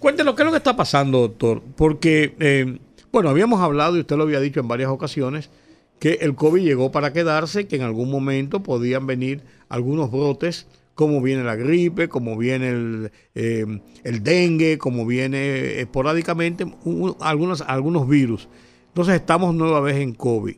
[0.06, 1.64] Cuéntenos qué es lo que está pasando, doctor.
[1.76, 2.78] Porque, eh,
[3.12, 5.50] bueno, habíamos hablado y usted lo había dicho en varias ocasiones
[5.98, 11.24] que el COVID llegó para quedarse, que en algún momento podían venir algunos brotes cómo
[11.24, 13.66] viene la gripe, cómo viene el, eh,
[14.04, 16.68] dengue, cómo viene esporádicamente
[17.20, 18.48] algunos, algunos virus.
[18.90, 20.58] Entonces estamos nueva vez en COVID.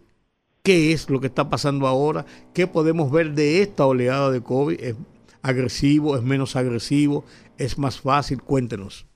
[0.61, 2.25] ¿Qué es lo que está pasando ahora?
[2.53, 4.77] ¿Qué podemos ver de esta oleada de COVID?
[4.81, 4.95] ¿Es
[5.41, 6.17] agresivo?
[6.17, 7.23] ¿Es menos agresivo?
[7.57, 8.41] ¿Es más fácil?
[8.41, 9.07] Cuéntenos.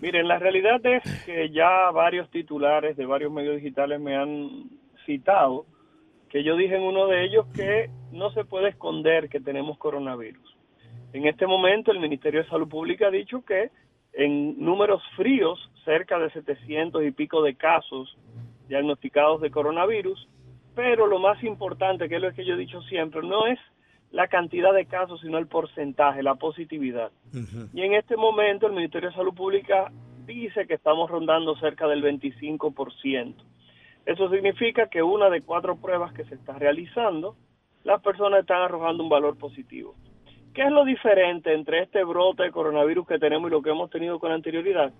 [0.00, 4.70] Miren, la realidad es que ya varios titulares de varios medios digitales me han
[5.04, 5.66] citado
[6.28, 10.56] que yo dije en uno de ellos que no se puede esconder que tenemos coronavirus.
[11.12, 13.70] En este momento el Ministerio de Salud Pública ha dicho que
[14.12, 18.16] en números fríos, cerca de 700 y pico de casos
[18.68, 20.28] diagnosticados de coronavirus,
[20.74, 23.58] pero lo más importante, que es lo que yo he dicho siempre, no es
[24.10, 27.10] la cantidad de casos, sino el porcentaje, la positividad.
[27.74, 29.92] Y en este momento el Ministerio de Salud Pública
[30.24, 33.34] dice que estamos rondando cerca del 25%.
[34.06, 37.36] Eso significa que una de cuatro pruebas que se está realizando,
[37.84, 39.94] las personas están arrojando un valor positivo.
[40.54, 43.90] ¿Qué es lo diferente entre este brote de coronavirus que tenemos y lo que hemos
[43.90, 44.92] tenido con anterioridad?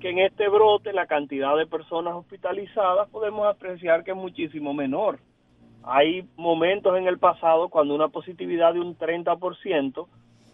[0.00, 5.18] Que en este brote la cantidad de personas hospitalizadas podemos apreciar que es muchísimo menor.
[5.84, 10.06] Hay momentos en el pasado cuando una positividad de un 30%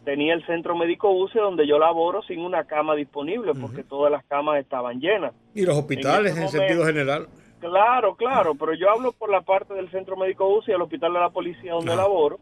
[0.05, 4.25] tenía el centro médico UCE donde yo laboro sin una cama disponible porque todas las
[4.27, 5.33] camas estaban llenas.
[5.55, 7.27] Y los hospitales en, en sentido general.
[7.61, 11.15] Claro, claro, pero yo hablo por la parte del Centro Médico UCI y el Hospital
[11.15, 12.39] de la Policía donde laboro,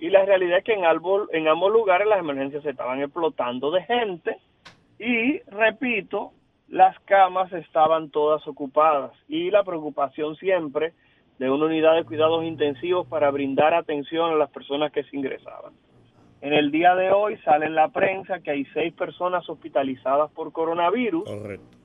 [0.00, 3.82] y la realidad es que en, en ambos lugares las emergencias se estaban explotando de
[3.84, 4.36] gente,
[4.98, 6.32] y repito,
[6.68, 10.92] las camas estaban todas ocupadas, y la preocupación siempre
[11.38, 15.72] de una unidad de cuidados intensivos para brindar atención a las personas que se ingresaban.
[16.40, 20.52] En el día de hoy sale en la prensa que hay seis personas hospitalizadas por
[20.52, 21.24] coronavirus,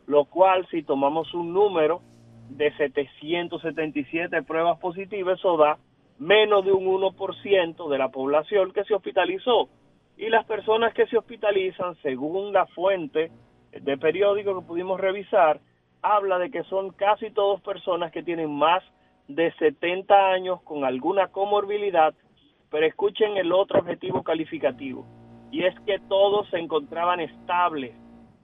[0.06, 2.02] lo cual si tomamos un número
[2.50, 5.78] de 777 pruebas positivas, eso da
[6.18, 9.70] menos de un 1% de la población que se hospitalizó.
[10.18, 13.32] Y las personas que se hospitalizan, según la fuente
[13.72, 15.62] de periódico que pudimos revisar,
[16.02, 18.84] habla de que son casi todas personas que tienen más
[19.30, 22.14] de 70 años con alguna comorbilidad,
[22.70, 25.06] pero escuchen el otro objetivo calificativo,
[25.52, 27.96] y es que todos se encontraban estables,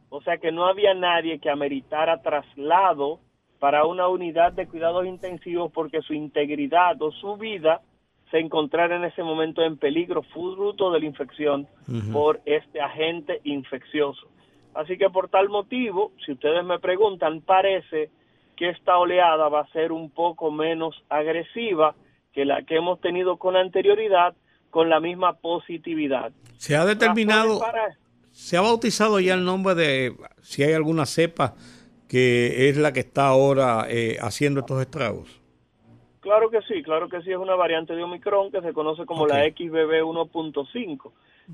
[0.10, 3.20] o sea que no había nadie que ameritara traslado
[3.60, 7.82] para una unidad de cuidados intensivos porque su integridad o su vida
[8.30, 11.68] se encontrara en ese momento en peligro fruto de la infección
[12.12, 14.28] por este agente infeccioso.
[14.76, 18.10] Así que por tal motivo, si ustedes me preguntan, parece
[18.56, 21.96] que esta oleada va a ser un poco menos agresiva
[22.34, 24.36] que la que hemos tenido con anterioridad,
[24.70, 26.32] con la misma positividad.
[26.58, 27.62] Se ha determinado,
[28.32, 31.56] se ha bautizado ya el nombre de si hay alguna cepa
[32.08, 35.42] que es la que está ahora eh, haciendo estos estragos.
[36.20, 39.28] Claro que sí, claro que sí, es una variante de Omicron que se conoce como
[39.28, 41.12] la XBB 1.5,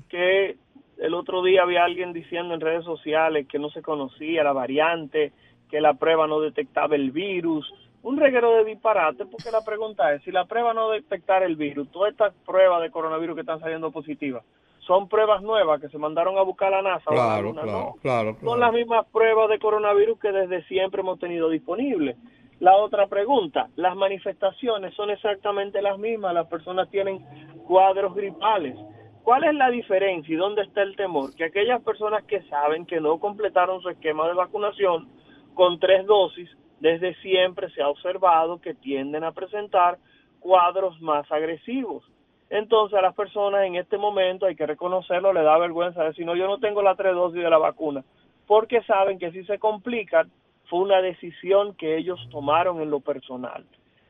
[0.08, 0.56] que
[0.98, 5.32] el otro día había alguien diciendo en redes sociales que no se conocía la variante,
[5.72, 7.66] que la prueba no detectaba el virus,
[8.02, 11.90] un reguero de disparate, porque la pregunta es, si la prueba no detectara el virus,
[11.90, 14.44] todas estas pruebas de coronavirus que están saliendo positivas,
[14.80, 17.06] son pruebas nuevas que se mandaron a buscar a la NASA.
[17.06, 22.18] Claro, claro, claro, Son las mismas pruebas de coronavirus que desde siempre hemos tenido disponibles.
[22.60, 27.24] La otra pregunta, las manifestaciones son exactamente las mismas, las personas tienen
[27.66, 28.76] cuadros gripales.
[29.22, 31.34] ¿Cuál es la diferencia y dónde está el temor?
[31.34, 35.22] Que aquellas personas que saben que no completaron su esquema de vacunación
[35.54, 36.48] con tres dosis,
[36.80, 39.98] desde siempre se ha observado que tienden a presentar
[40.40, 42.04] cuadros más agresivos.
[42.50, 46.36] Entonces a las personas en este momento, hay que reconocerlo, le da vergüenza decir, no,
[46.36, 48.04] yo no tengo la tres dosis de la vacuna,
[48.46, 50.30] porque saben que si se complican,
[50.68, 53.64] fue una decisión que ellos tomaron en lo personal.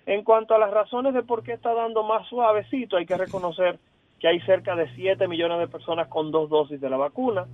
[0.07, 3.78] En cuanto a las razones de por qué está dando más suavecito, hay que reconocer
[4.18, 7.47] que hay cerca de 7 millones de personas con dos dosis de la vacuna,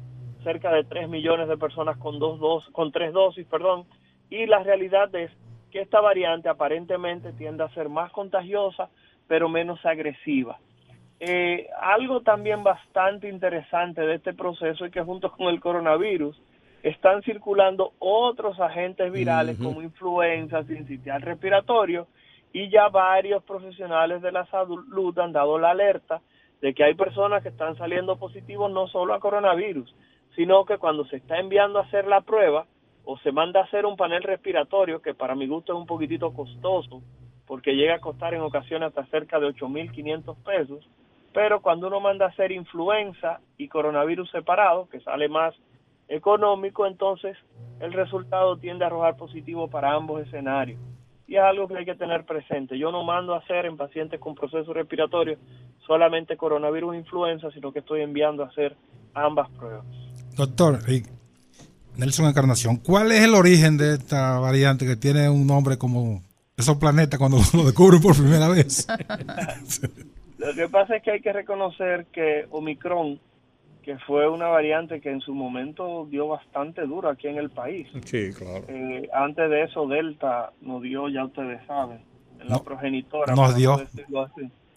[0.43, 3.85] cerca de 3 millones de personas con dos dos, con tres dosis, perdón,
[4.31, 5.31] y la realidad es
[5.71, 8.89] que esta variante aparentemente tiende a ser más contagiosa,
[9.27, 10.59] pero menos agresiva.
[11.21, 16.41] Eh, algo también bastante interesante de este proceso es que junto con el coronavirus
[16.83, 22.07] están circulando otros agentes virales como influenza, sincitial respiratorio
[22.53, 26.21] y ya varios profesionales de la salud han dado la alerta
[26.61, 29.93] de que hay personas que están saliendo positivos no solo a coronavirus,
[30.39, 32.65] sino que cuando se está enviando a hacer la prueba
[33.05, 36.33] o se manda a hacer un panel respiratorio, que para mi gusto es un poquitito
[36.33, 37.03] costoso,
[37.45, 40.89] porque llega a costar en ocasiones hasta cerca de 8.500 pesos,
[41.35, 45.57] pero cuando uno manda a hacer influenza y coronavirus separado, que sale más
[46.07, 47.37] económico, entonces
[47.81, 50.79] el resultado tiende a arrojar positivo para ambos escenarios
[51.27, 52.79] y es algo que hay que tener presente.
[52.79, 55.37] Yo no mando a hacer en pacientes con proceso respiratorio
[55.85, 58.77] solamente coronavirus e influenza, sino que estoy enviando a hacer
[59.15, 60.08] ambas pruebas.
[60.39, 60.79] Doctor
[61.97, 66.23] Nelson Encarnación, ¿cuál es el origen de esta variante que tiene un nombre como
[66.57, 68.87] esos planetas cuando lo descubren por primera vez?
[70.39, 73.19] lo que pasa es que hay que reconocer que Omicron
[73.83, 77.89] que fue una variante que en su momento dio bastante duro aquí en el país.
[78.05, 78.65] Sí, claro.
[78.69, 81.99] Eh, antes de eso, Delta nos dio, ya ustedes saben,
[82.39, 83.35] en la progenitora.
[83.35, 83.83] Nos dio.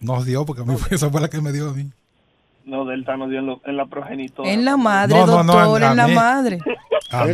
[0.00, 1.88] Nos dio, porque a mí fue, esa fue la que me dio a mí.
[2.64, 4.50] No, Delta nos dio en, la progenitora.
[4.50, 6.58] En la madre, doctor, en, la madre.
[7.10, 7.32] A mí,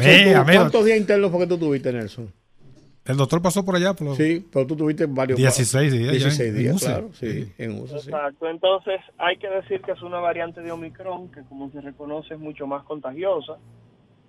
[0.57, 2.33] ¿Cuántos días internos fue que tú tuviste, Nelson?
[3.05, 3.95] El doctor pasó por allá.
[4.17, 6.13] sí, pero tú tuviste varios 16 días.
[6.13, 7.11] 16 días, claro.
[7.15, 8.49] Sí, en uso, Exacto.
[8.49, 12.41] Entonces, hay que decir que es una variante de Omicron que, como se reconoce, es
[12.41, 13.57] mucho más contagiosa.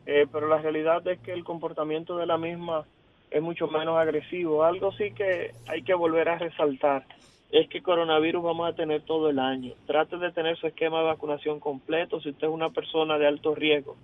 [0.06, 2.86] Eh, pero la realidad es que el comportamiento de la misma
[3.30, 4.64] es mucho menos agresivo.
[4.64, 7.06] Algo sí que hay que volver a resaltar
[7.52, 9.74] es que coronavirus vamos a tener todo el año.
[9.88, 13.56] Trate de tener su esquema de vacunación completo si usted es una persona de alto
[13.56, 13.96] riesgo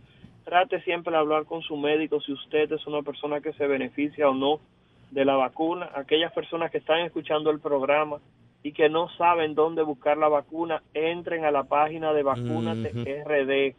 [0.46, 4.30] trate siempre de hablar con su médico si usted es una persona que se beneficia
[4.30, 4.60] o no
[5.12, 5.90] de la vacuna.
[5.96, 8.20] Aquellas personas que están escuchando el programa
[8.64, 12.90] y que no saben dónde buscar la vacuna, entren a la página de Vacúnate
[13.26, 13.76] RD.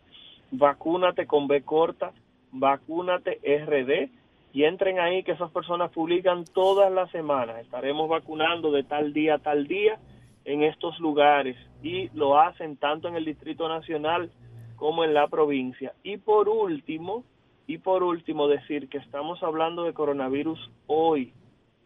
[0.52, 2.12] Vacúnate con B corta,
[2.52, 4.10] Vacúnate RD.
[4.56, 7.58] Y entren ahí que esas personas publican todas las semanas.
[7.58, 9.98] Estaremos vacunando de tal día a tal día
[10.46, 14.30] en estos lugares y lo hacen tanto en el Distrito Nacional
[14.76, 15.92] como en la provincia.
[16.02, 17.22] Y por último,
[17.66, 21.34] y por último decir que estamos hablando de coronavirus hoy,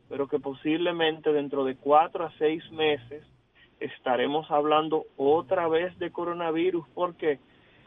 [0.09, 3.25] pero que posiblemente dentro de cuatro a seis meses
[3.81, 6.87] estaremos hablando otra vez de coronavirus.
[6.91, 7.41] ¿Por qué?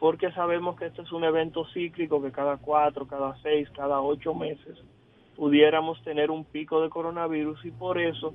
[0.04, 4.34] Porque sabemos que este es un evento cíclico que cada cuatro, cada seis, cada ocho
[4.34, 4.76] meses
[5.34, 8.34] pudiéramos tener un pico de coronavirus y por eso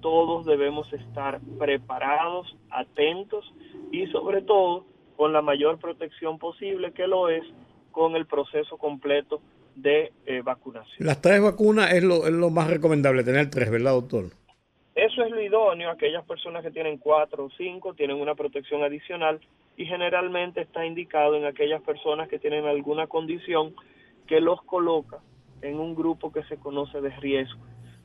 [0.00, 3.44] todos debemos estar preparados, atentos
[3.92, 4.86] y sobre todo
[5.18, 7.44] con la mayor protección posible que lo es
[7.92, 9.42] con el proceso completo
[9.74, 11.06] de eh, vacunación.
[11.06, 14.24] Las tres vacunas es lo, es lo más recomendable, tener tres, ¿verdad, doctor?
[14.94, 15.90] Eso es lo idóneo.
[15.90, 19.38] Aquellas personas que tienen cuatro o cinco tienen una protección adicional
[19.80, 23.74] y generalmente está indicado en aquellas personas que tienen alguna condición
[24.26, 25.20] que los coloca
[25.62, 27.58] en un grupo que se conoce de riesgo.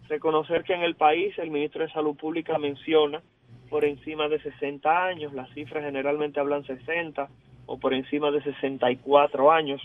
[0.08, 3.22] Reconocer que en el país el ministro de Salud Pública menciona
[3.70, 7.28] por encima de 60 años, las cifras generalmente hablan 60
[7.66, 9.82] o por encima de 64 años,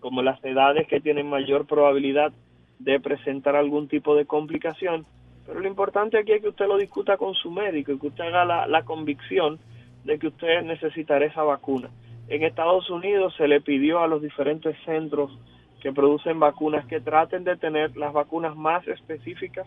[0.00, 2.32] como las edades que tienen mayor probabilidad
[2.78, 5.04] de presentar algún tipo de complicación.
[5.44, 8.24] Pero lo importante aquí es que usted lo discuta con su médico y que usted
[8.24, 9.58] haga la, la convicción
[10.06, 11.90] de que usted necesitará esa vacuna.
[12.28, 15.36] En Estados Unidos se le pidió a los diferentes centros
[15.80, 19.66] que producen vacunas que traten de tener las vacunas más específicas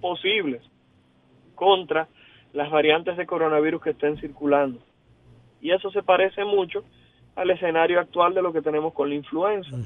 [0.00, 0.62] posibles
[1.54, 2.08] contra
[2.52, 4.80] las variantes de coronavirus que estén circulando.
[5.60, 6.82] Y eso se parece mucho
[7.36, 9.76] al escenario actual de lo que tenemos con la influenza,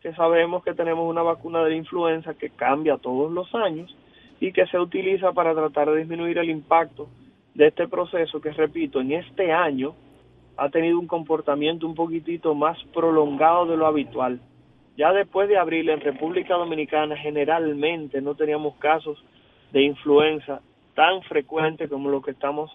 [0.00, 3.94] que sabemos que tenemos una vacuna de la influenza que cambia todos los años
[4.40, 7.08] y que se utiliza para tratar de disminuir el impacto
[7.58, 9.96] de este proceso que, repito, en este año
[10.56, 14.38] ha tenido un comportamiento un poquitito más prolongado de lo habitual.
[14.96, 19.20] Ya después de abril en República Dominicana generalmente no teníamos casos
[19.72, 20.60] de influenza
[20.94, 22.70] tan frecuentes como lo que estamos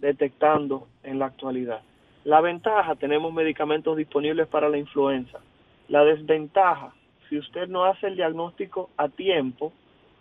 [0.00, 1.82] detectando en la actualidad.
[2.24, 5.38] La ventaja, tenemos medicamentos disponibles para la influenza.
[5.86, 6.92] La desventaja,
[7.28, 9.72] si usted no hace el diagnóstico a tiempo,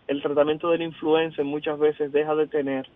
[0.07, 2.87] el tratamiento de la influenza muchas veces deja de tener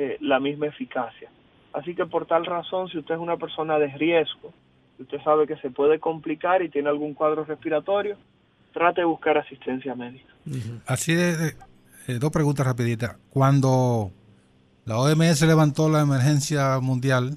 [0.00, 1.28] eh, la misma eficacia.
[1.72, 4.52] Así que por tal razón, si usted es una persona de riesgo,
[4.96, 8.16] usted sabe que se puede complicar y tiene algún cuadro respiratorio,
[8.72, 10.32] trate de buscar asistencia médica.
[10.86, 11.56] Así de,
[12.20, 13.16] dos preguntas rapiditas.
[13.30, 14.12] Cuando
[14.84, 17.36] la OMS levantó la emergencia mundial,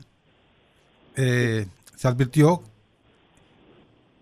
[1.16, 2.62] eh, se advirtió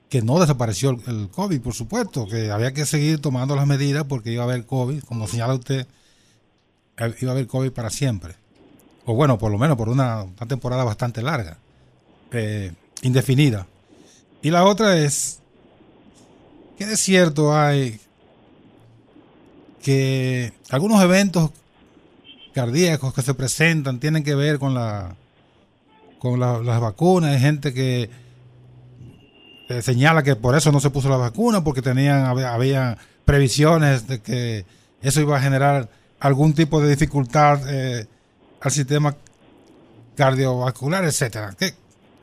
[0.10, 4.32] que no desapareció el, COVID, por supuesto, que había que seguir tomando las medidas porque
[4.32, 5.99] iba a haber COVID, como señala usted, eh,
[7.20, 8.36] iba a haber COVID para siempre.
[9.06, 11.58] O bueno, por lo menos por una, temporada bastante larga.
[12.32, 12.72] Eh,
[13.02, 13.66] indefinida.
[14.42, 15.40] Y la otra es,
[16.78, 18.00] ¿qué de cierto hay
[19.82, 21.52] que algunos eventos
[22.54, 25.16] cardíacos que se presentan tienen que ver con la
[26.20, 27.32] con las vacunas?
[27.32, 28.10] Hay gente que
[29.82, 34.66] señala que por eso no se puso la vacuna, porque tenían había, previsiones de que
[35.02, 35.88] eso iba a generar
[36.20, 38.06] algún tipo de dificultad eh,
[38.62, 39.16] al sistema
[40.16, 41.52] cardiovascular, etcétera.
[41.58, 41.72] ¿Qué,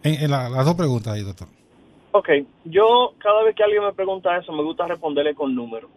[0.02, 1.48] en, las dos preguntas ahí, doctor.
[2.12, 2.28] Ok,
[2.64, 5.90] yo cada vez que alguien me pregunta eso, me gusta responderle con números.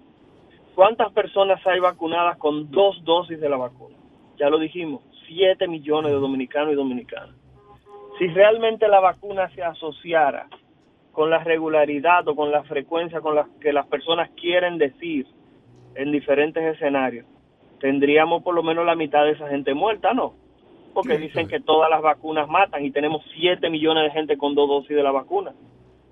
[0.75, 3.95] ¿Cuántas personas hay vacunadas con dos dosis de la vacuna?
[4.37, 7.35] Ya lo dijimos, 7 millones de dominicanos y dominicanas.
[8.17, 10.47] Si realmente la vacuna se asociara
[11.11, 15.27] con la regularidad o con la frecuencia con la que las personas quieren decir
[15.95, 17.25] en diferentes escenarios,
[17.79, 20.33] tendríamos por lo menos la mitad de esa gente muerta, ¿no?
[20.93, 24.67] porque dicen que todas las vacunas matan y tenemos 7 millones de gente con dos
[24.67, 25.53] dosis de la vacuna.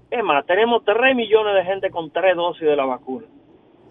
[0.10, 3.26] Es más, tenemos 3 millones de gente con tres dosis de la vacuna.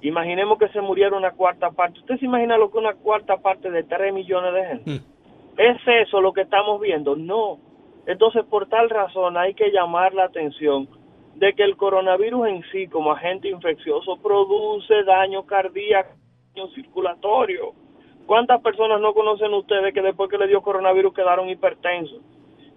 [0.00, 2.00] Imaginemos que se muriera una cuarta parte.
[2.00, 4.90] ¿Usted se imagina lo que una cuarta parte de 3 millones de gente?
[4.90, 5.58] Mm.
[5.58, 7.16] ¿Es eso lo que estamos viendo?
[7.16, 7.58] No.
[8.06, 10.88] Entonces, por tal razón, hay que llamar la atención
[11.34, 16.14] de que el coronavirus en sí, como agente infeccioso, produce daño cardíaco,
[16.74, 17.74] circulatorio
[18.26, 22.20] ¿Cuántas personas no conocen ustedes que después que le dio coronavirus quedaron hipertensos?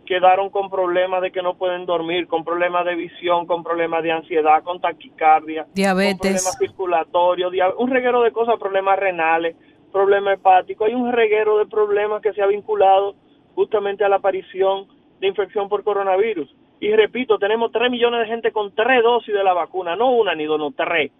[0.05, 4.11] Quedaron con problemas de que no pueden dormir, con problemas de visión, con problemas de
[4.11, 9.55] ansiedad, con taquicardia, diabetes, con problemas circulatorios, un reguero de cosas, problemas renales,
[9.91, 10.87] problemas hepáticos.
[10.87, 13.15] Hay un reguero de problemas que se ha vinculado
[13.55, 14.87] justamente a la aparición
[15.19, 16.55] de infección por coronavirus.
[16.79, 20.33] Y repito, tenemos 3 millones de gente con tres dosis de la vacuna, no una
[20.33, 21.11] ni dos, no tres.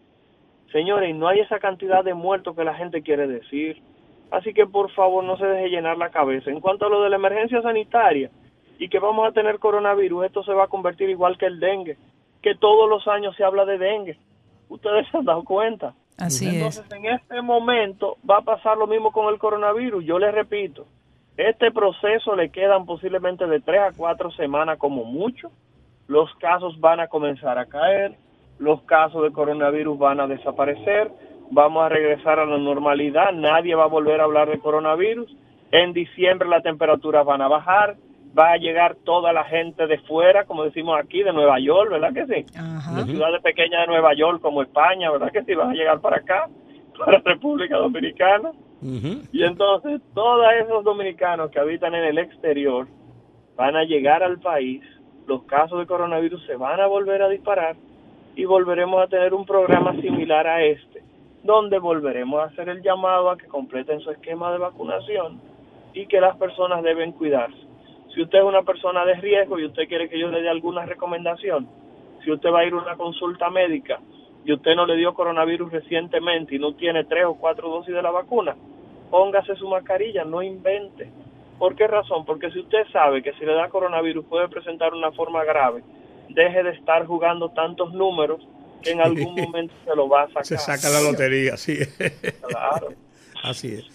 [0.71, 3.81] Señores, no hay esa cantidad de muertos que la gente quiere decir.
[4.31, 6.51] Así que por favor no se deje llenar la cabeza.
[6.51, 8.29] En cuanto a lo de la emergencia sanitaria
[8.77, 11.97] y que vamos a tener coronavirus, esto se va a convertir igual que el dengue,
[12.41, 14.17] que todos los años se habla de dengue.
[14.69, 15.93] Ustedes se han dado cuenta.
[16.17, 20.05] Así Entonces, en este momento va a pasar lo mismo con el coronavirus.
[20.05, 20.85] Yo les repito,
[21.37, 25.49] este proceso le quedan posiblemente de tres a cuatro semanas como mucho.
[26.07, 28.17] Los casos van a comenzar a caer,
[28.59, 31.11] los casos de coronavirus van a desaparecer
[31.51, 35.35] vamos a regresar a la normalidad, nadie va a volver a hablar de coronavirus,
[35.71, 37.97] en diciembre las temperaturas van a bajar,
[38.37, 42.13] va a llegar toda la gente de fuera, como decimos aquí, de Nueva York, ¿verdad
[42.13, 42.45] que sí?
[42.95, 45.53] De ciudades pequeñas de Nueva York como España, ¿verdad que sí?
[45.55, 46.47] Van a llegar para acá,
[46.97, 48.51] para República Dominicana.
[48.81, 52.87] Y entonces todos esos dominicanos que habitan en el exterior
[53.57, 54.81] van a llegar al país,
[55.27, 57.75] los casos de coronavirus se van a volver a disparar
[58.35, 61.03] y volveremos a tener un programa similar a este,
[61.43, 65.39] donde volveremos a hacer el llamado a que completen su esquema de vacunación
[65.93, 67.57] y que las personas deben cuidarse.
[68.13, 70.85] Si usted es una persona de riesgo y usted quiere que yo le dé alguna
[70.85, 71.67] recomendación,
[72.23, 73.99] si usted va a ir a una consulta médica
[74.43, 78.01] y usted no le dio coronavirus recientemente y no tiene tres o cuatro dosis de
[78.01, 78.55] la vacuna,
[79.09, 81.09] póngase su mascarilla, no invente.
[81.57, 82.25] ¿Por qué razón?
[82.25, 85.83] Porque si usted sabe que si le da coronavirus puede presentar una forma grave,
[86.29, 88.41] deje de estar jugando tantos números
[88.81, 90.45] que en algún momento se lo va a sacar.
[90.45, 91.77] Se saca la lotería, sí.
[92.47, 92.93] Claro.
[93.43, 93.85] Así es.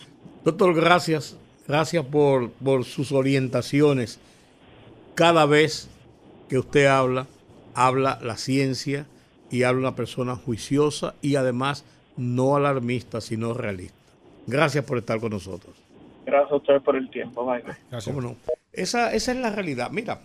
[0.45, 1.39] Doctor, gracias.
[1.67, 4.21] Gracias por, por sus orientaciones.
[5.15, 5.89] Cada vez
[6.49, 7.27] que usted habla,
[7.75, 9.07] habla la ciencia
[9.51, 11.85] y habla una persona juiciosa y además
[12.17, 13.97] no alarmista, sino realista.
[14.47, 15.75] Gracias por estar con nosotros.
[16.27, 17.45] Gracias a ustedes por el tiempo.
[17.47, 17.63] Bye.
[18.05, 18.37] ¿Cómo no?
[18.73, 19.91] Esa, esa es la realidad.
[19.91, 20.21] Mira,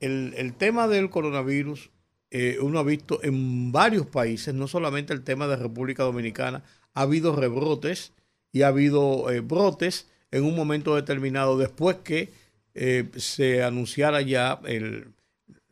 [0.00, 1.90] el, tema del coronavirus,
[2.30, 7.02] eh, uno ha visto en varios países, no solamente el tema de República Dominicana, ha
[7.02, 8.12] habido rebrotes
[8.52, 12.30] y ha habido eh, brotes en un momento determinado después que
[12.74, 14.60] eh, se anunciara ya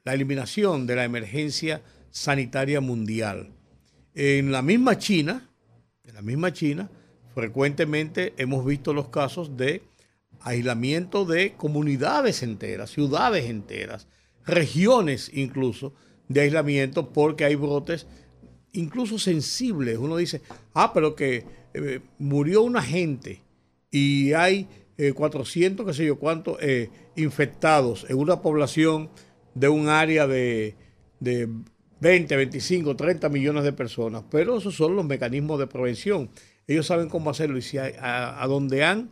[0.05, 3.51] la eliminación de la emergencia sanitaria mundial.
[4.15, 5.49] En la misma China,
[6.05, 6.91] en la misma China,
[7.35, 9.83] frecuentemente hemos visto los casos de
[10.41, 14.07] aislamiento de comunidades enteras, ciudades enteras,
[14.49, 15.95] regiones incluso
[16.29, 18.07] de aislamiento porque hay brotes
[18.73, 19.99] incluso sensibles.
[19.99, 20.43] Uno dice,
[20.75, 21.45] ah, pero que
[21.75, 23.43] eh, murió una gente
[23.91, 24.69] y hay
[25.15, 29.11] 400, eh, qué sé yo cuántos, eh, infectados en una población
[29.55, 30.75] de un área de,
[31.21, 31.49] de
[32.01, 34.25] 20, 25, 30 millones de personas.
[34.31, 36.31] Pero esos son los mecanismos de prevención
[36.69, 39.11] ellos saben cómo hacerlo y si a, donde han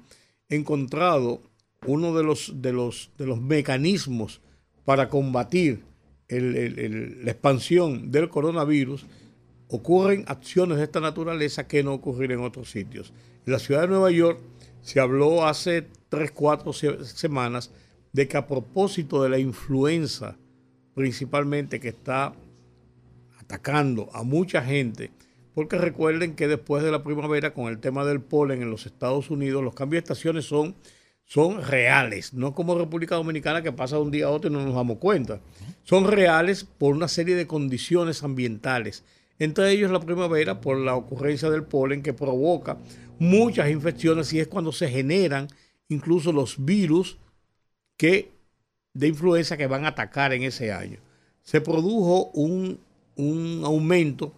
[0.48, 1.42] encontrado
[1.86, 4.42] uno de los, de los, de los mecanismos
[4.86, 5.84] para combatir
[6.28, 9.04] la expansión del coronavirus,
[9.68, 13.12] ocurren acciones de esta naturaleza que no ocurren en otros sitios.
[13.44, 14.38] En la ciudad de Nueva York
[14.80, 17.72] se habló hace tres, cuatro semanas
[18.12, 20.36] de que a propósito de la influenza,
[20.94, 22.32] principalmente que está
[23.40, 25.10] atacando a mucha gente,
[25.52, 29.30] porque recuerden que después de la primavera, con el tema del polen en los Estados
[29.30, 30.76] Unidos, los cambios de estaciones son,
[31.26, 34.64] son reales, no como República Dominicana que pasa de un día a otro y no
[34.64, 35.40] nos damos cuenta.
[35.82, 39.04] Son reales por una serie de condiciones ambientales,
[39.40, 42.78] entre ellos la primavera por la ocurrencia del polen que provoca
[43.18, 45.48] muchas infecciones y es cuando se generan
[45.88, 47.18] incluso los virus
[47.96, 48.30] que,
[48.94, 51.00] de influenza que van a atacar en ese año.
[51.42, 52.78] Se produjo un,
[53.16, 54.32] un aumento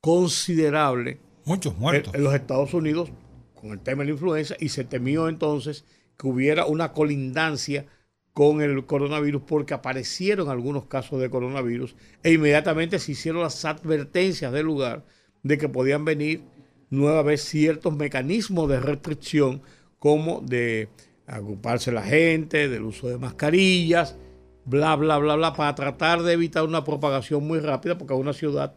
[0.00, 1.20] considerable.
[1.44, 2.14] Muchos muertos.
[2.14, 3.10] En, los Estados Unidos
[3.54, 5.84] con el tema de la influenza y se temió entonces
[6.22, 7.86] que hubiera una colindancia
[8.32, 14.52] con el coronavirus porque aparecieron algunos casos de coronavirus e inmediatamente se hicieron las advertencias
[14.52, 15.04] del lugar
[15.42, 16.44] de que podían venir
[16.90, 19.62] nueva vez ciertos mecanismos de restricción
[19.98, 20.88] como de
[21.26, 24.16] agruparse la gente, del uso de mascarillas,
[24.64, 28.32] bla, bla, bla, bla, para tratar de evitar una propagación muy rápida porque es una
[28.32, 28.76] ciudad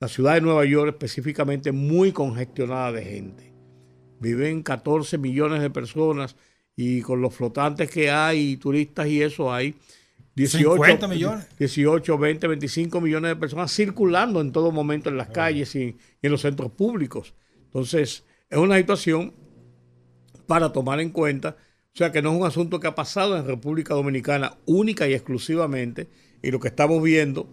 [0.00, 3.52] la ciudad de Nueva York específicamente muy congestionada de gente.
[4.18, 6.36] Viven 14 millones de personas
[6.76, 9.74] y con los flotantes que hay, turistas y eso hay
[10.34, 11.46] 18, millones.
[11.58, 16.30] 18, 20, 25 millones de personas circulando en todo momento en las calles y, en
[16.30, 17.34] los centros públicos.
[17.64, 19.34] Entonces, es una situación
[20.46, 21.56] para tomar en cuenta,
[21.94, 25.14] o sea que no es un asunto que ha pasado en República Dominicana única y
[25.14, 26.08] exclusivamente,
[26.42, 27.48] y lo que estamos viendo,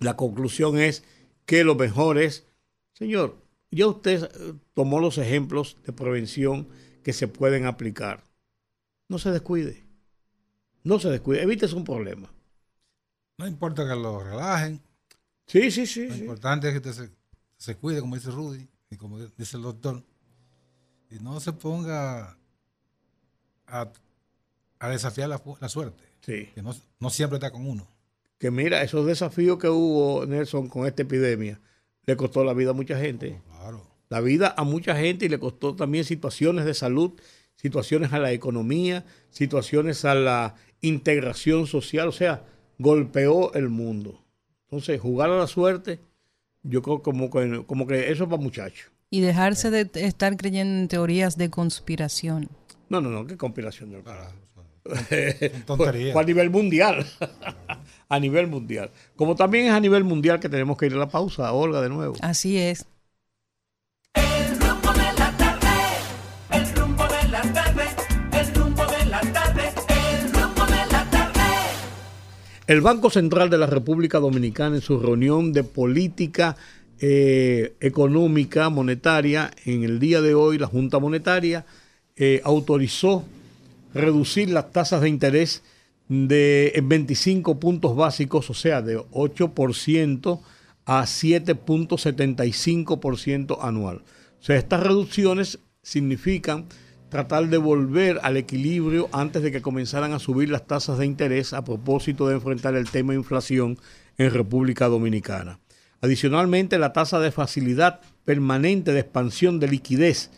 [0.00, 1.04] la conclusión es
[1.44, 2.46] que lo mejor es,
[2.92, 3.36] señor,
[3.70, 6.68] ya usted eh, tomó los ejemplos de prevención
[7.06, 8.24] que se pueden aplicar.
[9.06, 9.84] No se descuide.
[10.82, 11.40] No se descuide.
[11.40, 12.28] Evite un problema.
[13.38, 14.82] No importa que lo relajen.
[15.46, 16.08] Sí, sí, sí.
[16.08, 17.08] Lo importante es que se,
[17.58, 20.02] se, cuide, como dice Rudy y como dice el doctor.
[21.08, 22.36] Y no se ponga
[23.68, 23.92] a,
[24.90, 26.02] desafiar la, suerte.
[26.22, 26.50] Sí.
[26.56, 27.86] Que no, no siempre está con uno
[28.38, 31.60] que mira, esos desafíos que hubo, Nelson, con esta epidemia,
[32.04, 33.40] le costó la vida a mucha gente.
[34.08, 37.12] La vida a mucha gente y le costó también situaciones de salud,
[37.56, 42.44] situaciones a la economía, situaciones a la integración social, o sea,
[42.78, 44.22] golpeó el mundo.
[44.64, 46.00] Entonces, jugar a la suerte,
[46.62, 48.90] yo creo como que, como que eso es para muchachos.
[49.10, 52.48] Y dejarse de estar creyendo en teorías de conspiración.
[52.88, 53.92] No, no, no, qué conspiración.
[53.92, 54.02] No.
[55.66, 56.18] tontería.
[56.18, 57.06] a nivel mundial.
[58.08, 58.90] a nivel mundial.
[59.16, 61.88] Como también es a nivel mundial que tenemos que ir a la pausa, Olga, de
[61.88, 62.14] nuevo.
[62.20, 62.86] Así es.
[72.66, 76.56] El Banco Central de la República Dominicana en su reunión de política
[76.98, 81.64] eh, económica monetaria en el día de hoy, la Junta Monetaria
[82.16, 83.24] eh, autorizó
[83.94, 85.62] reducir las tasas de interés
[86.08, 90.40] de 25 puntos básicos, o sea, de 8%
[90.86, 94.02] a 7.75% anual.
[94.40, 96.66] O sea, estas reducciones significan
[97.08, 101.52] tratar de volver al equilibrio antes de que comenzaran a subir las tasas de interés
[101.52, 103.78] a propósito de enfrentar el tema de inflación
[104.18, 105.60] en República Dominicana.
[106.00, 110.30] Adicionalmente, la tasa de facilidad permanente de expansión de liquidez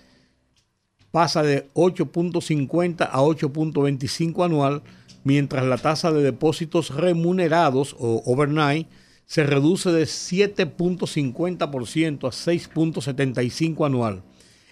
[1.11, 4.83] pasa de 8.50 a 8.25 anual,
[5.25, 8.87] mientras la tasa de depósitos remunerados o overnight
[9.27, 14.23] se reduce de 7.50% a 6.75 anual.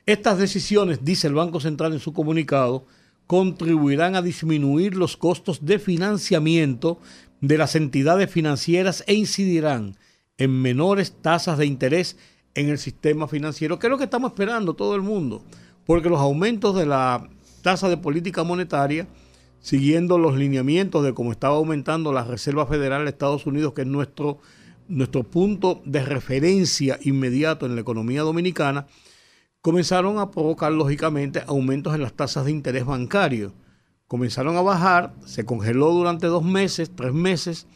[0.06, 2.86] Estas decisiones, dice el Banco Central en su comunicado,
[3.26, 6.98] contribuirán a disminuir los costos de financiamiento
[7.40, 9.96] de las entidades financieras e incidirán
[10.38, 12.16] en menores tasas de interés
[12.54, 15.44] en el sistema financiero, que es lo que estamos esperando todo el mundo
[15.86, 17.28] porque los aumentos de la
[17.62, 19.06] tasa de política monetaria,
[19.60, 23.86] siguiendo los lineamientos de cómo estaba aumentando la Reserva Federal de Estados Unidos, que es
[23.86, 24.40] nuestro,
[24.88, 28.86] nuestro punto de referencia inmediato en la economía dominicana,
[29.66, 33.52] comenzaron a provocar lógicamente aumentos en las tasas de interés bancario.
[34.06, 37.66] Comenzaron a bajar, se congeló durante dos meses, tres meses,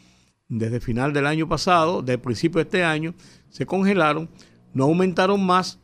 [0.47, 3.13] desde final del año pasado, desde principio de este año,
[3.49, 4.29] se congelaron,
[4.73, 5.79] no aumentaron más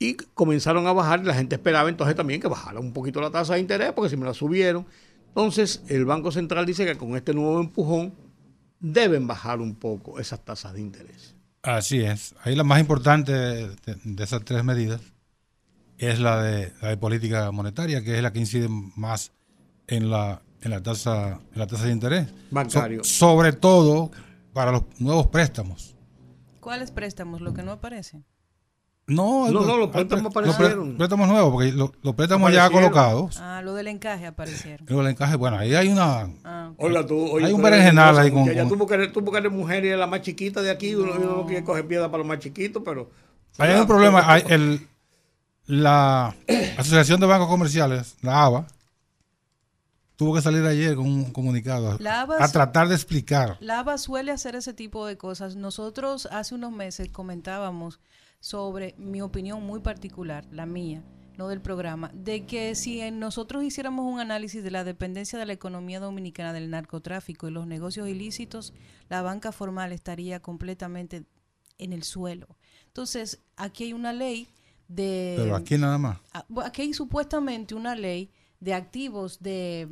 [0.00, 3.54] y comenzaron a bajar la gente esperaba entonces también que bajara un poquito la tasa
[3.54, 4.84] de interés porque si me la subieron.
[5.28, 8.12] Entonces el Banco Central dice que con este nuevo empujón
[8.80, 11.36] deben bajar un poco esas tasas de interés.
[11.62, 12.34] Así es.
[12.42, 13.68] Ahí la más importante de,
[14.18, 15.13] esas tres medidas
[15.98, 19.32] es la de, la de política monetaria, que es la que incide más
[19.86, 22.28] en la, en la tasa en la tasa de interés.
[22.50, 23.04] Bancario.
[23.04, 24.10] sobre todo
[24.52, 25.94] para los nuevos préstamos.
[26.60, 27.40] ¿Cuáles préstamos?
[27.40, 28.22] Lo que no aparece.
[29.06, 30.88] No, no, no, los préstamos aparecieron.
[30.88, 33.38] Los préstamos nuevos, porque los, préstamos ya colocados.
[33.38, 34.86] Ah, lo del encaje aparecieron.
[34.88, 36.30] Lo del encaje, bueno, ahí hay una.
[36.42, 38.46] Ah, Hola, tú, oye, hay un berenjenal ahí con.
[38.46, 41.18] Ya, tú porque, tú porque eres mujer y eres la más chiquita de aquí, uno,
[41.18, 43.10] no quiere coger piedra para los más chiquitos, pero.
[43.58, 44.22] hay un problema.
[44.32, 44.88] Hay el,
[45.66, 46.34] la
[46.76, 48.66] Asociación de Bancos Comerciales, la ABA,
[50.16, 53.56] tuvo que salir ayer con un comunicado a tratar de explicar.
[53.60, 55.56] La ABA suele hacer ese tipo de cosas.
[55.56, 58.00] Nosotros hace unos meses comentábamos
[58.40, 61.02] sobre mi opinión muy particular, la mía,
[61.38, 65.54] no del programa, de que si nosotros hiciéramos un análisis de la dependencia de la
[65.54, 68.74] economía dominicana del narcotráfico y los negocios ilícitos,
[69.08, 71.24] la banca formal estaría completamente
[71.78, 72.46] en el suelo.
[72.86, 74.46] Entonces, aquí hay una ley
[74.88, 75.34] de...
[75.38, 76.18] Pero aquí nada más.
[76.32, 78.30] Ah, aquí hay supuestamente una ley
[78.60, 79.88] de activos de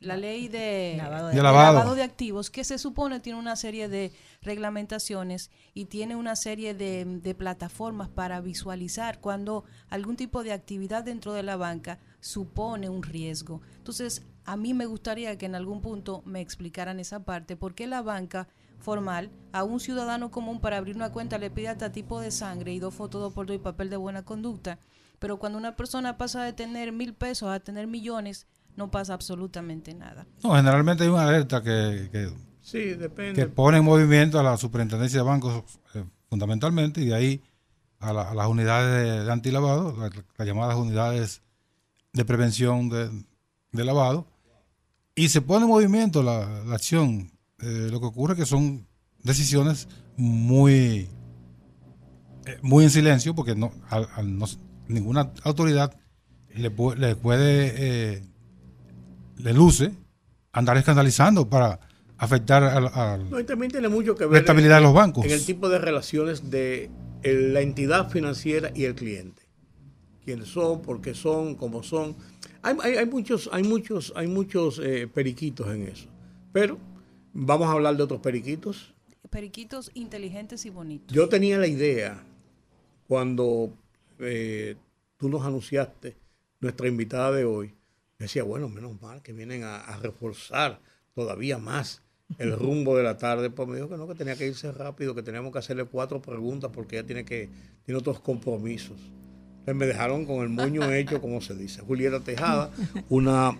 [0.00, 4.12] la ley de lavado de, activos, que se supone tiene una serie de
[4.42, 11.32] reglamentaciones y tiene una serie de, plataformas para visualizar cuando algún tipo de actividad dentro
[11.32, 13.62] de la banca supone un riesgo.
[13.78, 17.86] Entonces, a mí me gustaría que en algún punto me explicaran esa parte, por qué
[17.86, 18.48] la banca
[18.86, 22.72] formal a un ciudadano común para abrir una cuenta le pide hasta tipo de sangre
[22.72, 24.78] y dos fotos, dos por dos y papel de buena conducta,
[25.18, 29.92] pero cuando una persona pasa de tener mil pesos a tener millones, no pasa absolutamente
[29.92, 30.24] nada.
[30.44, 35.64] No, generalmente hay una alerta que, que, pone en movimiento a la superintendencia de bancos
[35.94, 37.42] eh, fundamentalmente y de ahí
[37.98, 39.96] a, las unidades de, antilavado,
[40.38, 41.42] las llamadas unidades
[42.12, 44.28] de prevención de, lavado,
[45.16, 47.32] y se pone en movimiento la, acción.
[47.60, 48.86] Eh, lo que ocurre es que son
[49.22, 51.08] decisiones muy,
[52.46, 53.72] eh, muy en silencio porque no,
[54.88, 55.96] ninguna autoridad
[56.54, 58.22] le, le puede
[59.38, 59.92] le luce
[60.52, 61.80] andar escandalizando para
[62.18, 63.18] afectar a, la
[64.38, 65.24] estabilidad de los bancos.
[65.24, 66.90] En el tipo de relaciones de
[67.22, 69.42] la entidad financiera y el cliente.
[70.24, 72.16] Quiénes son, por qué son, cómo son.
[72.62, 76.08] Hay, muchos, hay muchos, hay muchos eh, periquitos en eso.
[76.52, 76.78] Pero
[77.36, 78.94] vamos a hablar de otros periquitos.
[79.30, 81.14] Periquitos inteligentes y bonitos.
[81.14, 82.24] Yo tenía la idea
[83.06, 83.72] cuando
[84.18, 84.76] eh,
[85.16, 86.16] tú nos anunciaste
[86.60, 87.74] nuestra invitada de hoy
[88.18, 90.80] decía, bueno, menos mal que vienen a, reforzar
[91.14, 92.02] todavía más
[92.38, 93.50] el rumbo de la tarde.
[93.50, 96.22] Pues me dijo que no, que tenía que irse rápido, que teníamos que hacerle cuatro
[96.22, 97.50] preguntas porque ella tiene que
[97.84, 98.98] tiene otros compromisos.
[99.66, 101.82] Me dejaron con el moño hecho, como se dice.
[101.82, 102.70] Julieta Tejada,
[103.08, 103.58] una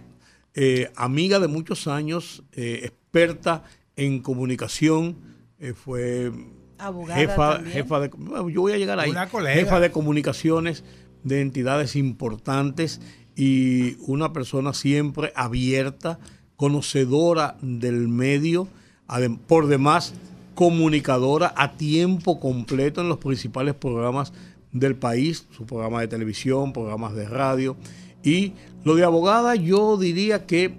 [0.54, 2.90] eh, amiga de muchos años, eh,
[3.20, 3.62] experta
[3.96, 5.16] en comunicación,
[5.58, 6.30] eh, fue
[6.78, 7.72] Abogada jefa, también.
[7.76, 9.54] jefa de, bueno, yo voy a llegar ahí, Una colega.
[9.54, 10.84] jefa de comunicaciones
[11.24, 13.00] de entidades importantes
[13.34, 16.18] y una persona siempre abierta,
[16.56, 18.68] conocedora del medio,
[19.08, 20.14] adem- por demás
[20.54, 24.32] comunicadora a tiempo completo en los principales programas
[24.72, 27.76] del país, su programa de televisión, programas de radio.
[28.22, 28.52] Y
[28.84, 30.74] lo de abogada, yo diría que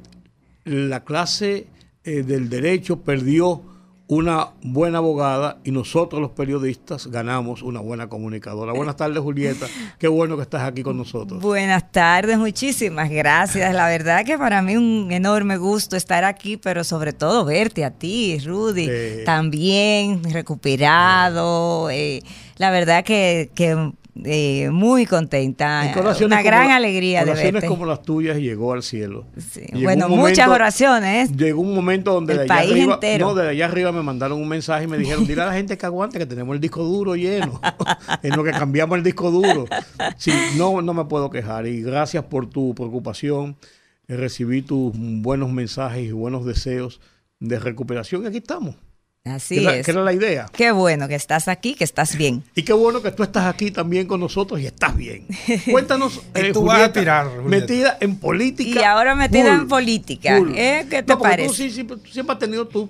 [0.65, 1.67] la clase
[2.08, 3.62] eh, del derecho perdió
[4.10, 8.72] una buena abogada y nosotros los periodistas ganamos una buena comunicadora.
[8.72, 9.66] Buenas tardes, Julieta.
[9.99, 11.41] Qué bueno que estás aquí con nosotros.
[11.41, 13.74] Buenas tardes, muchísimas gracias.
[13.76, 17.91] La verdad que para mí un enorme gusto estar aquí, pero sobre todo verte a
[17.91, 19.24] ti, Rudy, Sí.
[19.26, 21.89] también recuperado.
[21.89, 22.22] eh,
[22.58, 23.91] la verdad que, que,
[24.26, 25.93] eh, muy contenta.
[26.26, 27.68] Una gran la- alegría de oraciones verte.
[27.68, 29.26] como las tuyas llegó al cielo.
[29.38, 31.32] Sí, Llegó Bueno, muchas oraciones.
[31.36, 33.28] Llegó un momento donde El de allá país arriba, entero.
[33.28, 35.78] no, de allá arriba me mandaron un mensaje y me dijeron, dile a la gente
[35.78, 37.59] que aguante que tenemos el disco duro lleno,
[38.24, 39.65] en lo que cambiamos el disco duro.
[40.18, 43.55] Sí, no, no me puedo quejar y gracias por tu preocupación.
[44.07, 47.01] Recibí tus buenos mensajes y buenos deseos
[47.39, 48.76] de recuperación y aquí estamos.
[49.32, 49.86] Así que, era, es.
[49.86, 50.45] que era la idea.
[50.53, 52.43] Qué bueno que estás aquí, que estás bien.
[52.55, 55.25] Y qué bueno que tú estás aquí también con nosotros y estás bien.
[55.71, 57.49] Cuéntanos, eh, tú vas a Julieta, tirar, Julieta.
[57.49, 58.80] metida en política.
[58.82, 60.38] Y ahora metida full, en política.
[60.55, 60.86] ¿eh?
[60.89, 61.47] ¿Qué te No, parece?
[61.49, 62.89] Tú sí- siempre, siempre has tenido tu-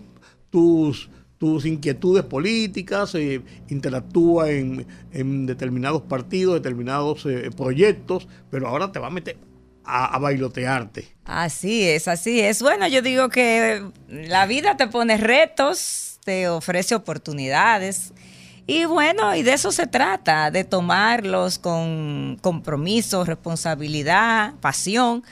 [0.50, 8.92] tus, tus inquietudes políticas, eh, interactúa en, en determinados partidos, determinados eh, proyectos, pero ahora
[8.92, 9.38] te va a meter
[9.84, 11.08] a, a bailotearte.
[11.26, 12.62] Así es, así es.
[12.62, 18.12] Bueno, yo digo que la vida te pone retos, te ofrece oportunidades.
[18.66, 25.24] Y bueno, y de eso se trata, de tomarlos con compromiso, responsabilidad, pasión.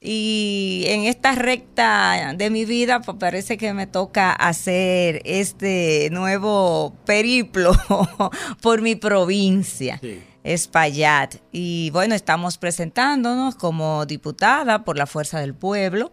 [0.00, 6.92] Y en esta recta de mi vida, pues parece que me toca hacer este nuevo
[7.06, 7.70] periplo
[8.60, 10.00] por mi provincia.
[10.02, 10.20] Sí.
[10.42, 11.36] Espaillat.
[11.52, 16.10] Y bueno, estamos presentándonos como diputada por la Fuerza del Pueblo.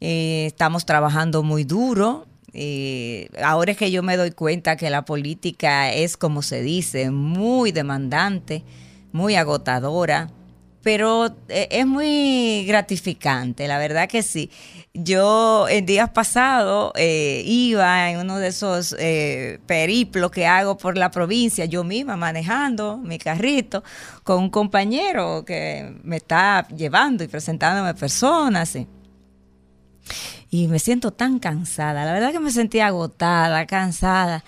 [0.00, 2.26] Eh, estamos trabajando muy duro.
[2.54, 7.10] Eh, ahora es que yo me doy cuenta que la política es, como se dice,
[7.10, 8.62] muy demandante,
[9.12, 10.30] muy agotadora,
[10.82, 14.50] pero eh, es muy gratificante, la verdad que sí.
[14.92, 20.98] Yo en días pasados eh, iba en uno de esos eh, periplos que hago por
[20.98, 23.82] la provincia, yo misma manejando mi carrito
[24.24, 28.68] con un compañero que me está llevando y presentándome personas.
[28.70, 28.86] sí.
[30.54, 34.44] Y me siento tan cansada, la verdad que me sentía agotada, cansada.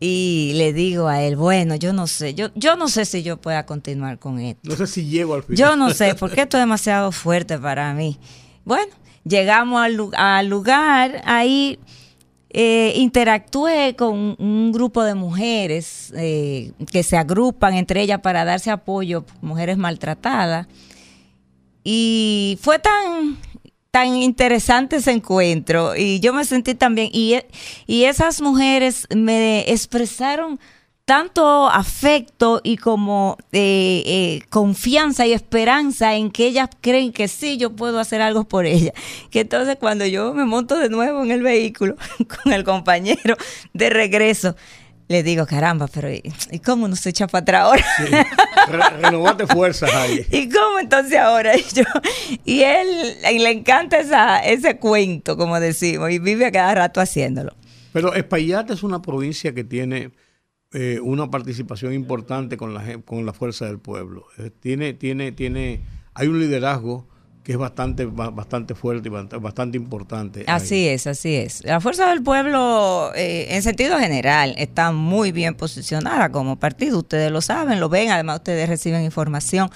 [0.00, 3.36] Y le digo a él, bueno, yo no sé, yo, yo no sé si yo
[3.36, 4.68] pueda continuar con esto.
[4.68, 5.56] No sé si llego al final.
[5.56, 8.18] Yo no sé, porque esto es demasiado fuerte para mí.
[8.64, 8.92] Bueno,
[9.22, 11.78] llegamos al, lu- al lugar, ahí
[12.50, 18.44] eh, interactué con un, un grupo de mujeres eh, que se agrupan entre ellas para
[18.44, 20.66] darse apoyo, mujeres maltratadas.
[21.84, 23.36] Y fue tan
[23.94, 27.46] tan interesante ese encuentro y yo me sentí también y, e-
[27.86, 30.58] y esas mujeres me expresaron
[31.04, 37.56] tanto afecto y como eh, eh, confianza y esperanza en que ellas creen que sí,
[37.56, 38.94] yo puedo hacer algo por ellas.
[39.30, 41.94] Que entonces cuando yo me monto de nuevo en el vehículo
[42.42, 43.36] con el compañero
[43.74, 44.56] de regreso,
[45.08, 47.84] le digo, caramba, pero ¿y, y cómo no se echa para atrás ahora?
[48.68, 50.26] Re- renovate fuerzas ahí.
[50.30, 51.52] ¿Y cómo entonces ahora?
[51.58, 51.84] Y, yo,
[52.44, 52.88] y él
[53.32, 57.54] y le encanta esa, ese cuento, como decimos, y vive a cada rato haciéndolo.
[57.92, 60.10] Pero Espaillat es una provincia que tiene
[60.72, 64.26] eh, una participación importante con la, con la fuerza del pueblo.
[64.38, 65.82] Eh, tiene, tiene, tiene,
[66.14, 67.06] hay un liderazgo
[67.44, 70.44] que es bastante, ba- bastante fuerte y bast- bastante importante.
[70.48, 71.62] Así es, así es.
[71.64, 76.98] La Fuerza del Pueblo, eh, en sentido general, está muy bien posicionada como partido.
[76.98, 79.70] Ustedes lo saben, lo ven, además ustedes reciben información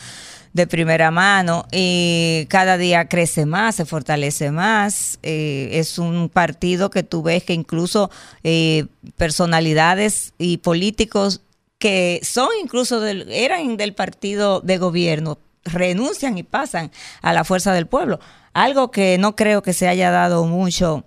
[0.55, 5.19] de primera mano y cada día crece más, se fortalece más.
[5.23, 8.11] Eh, es un partido que tú ves que incluso
[8.45, 8.87] eh,
[9.19, 11.43] personalidades y políticos
[11.79, 16.91] que son incluso del, eran del partido de gobierno renuncian y pasan
[17.23, 18.21] a la fuerza del pueblo.
[18.53, 21.05] Algo que no creo que se haya dado mucho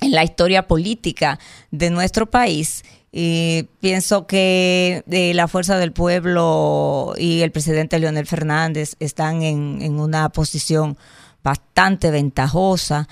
[0.00, 1.38] en la historia política
[1.70, 2.84] de nuestro país.
[3.12, 9.80] Y pienso que eh, la fuerza del pueblo y el presidente Leonel Fernández están en,
[9.80, 10.98] en una posición
[11.42, 13.08] bastante ventajosa.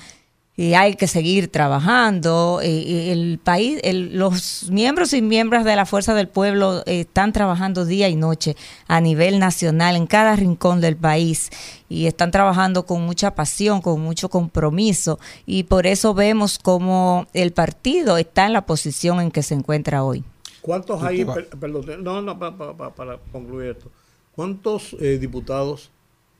[0.56, 2.60] Y hay que seguir trabajando.
[2.62, 7.84] El país, el- los miembros y miembros de la Fuerza del Pueblo eh, están trabajando
[7.84, 8.54] día y noche
[8.86, 11.50] a nivel nacional en cada rincón del país
[11.88, 17.52] y están trabajando con mucha pasión, con mucho compromiso y por eso vemos como el
[17.52, 20.22] partido está en la posición en que se encuentra hoy.
[20.60, 21.24] ¿Cuántos hay?
[21.60, 23.90] Perdón, no, no, pa- pa- pa- para concluir esto.
[24.34, 25.90] ¿Cuántos eh, diputados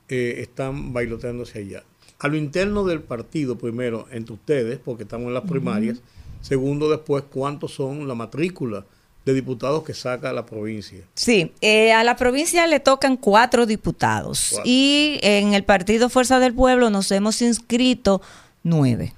[0.09, 1.83] eh, están bailoteándose allá?
[2.19, 5.99] A lo interno del partido, primero, entre ustedes, porque estamos en las primarias.
[6.41, 8.85] Segundo, después, ¿cuántos son la matrícula
[9.25, 11.01] de diputados que saca la provincia?
[11.15, 14.71] Sí, eh, a la provincia le tocan cuatro diputados Cuatro.
[14.71, 18.21] y en el partido Fuerza del Pueblo nos hemos inscrito
[18.63, 19.15] nueve.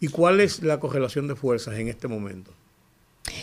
[0.00, 2.50] ¿Y cuál es la correlación de fuerzas en este momento?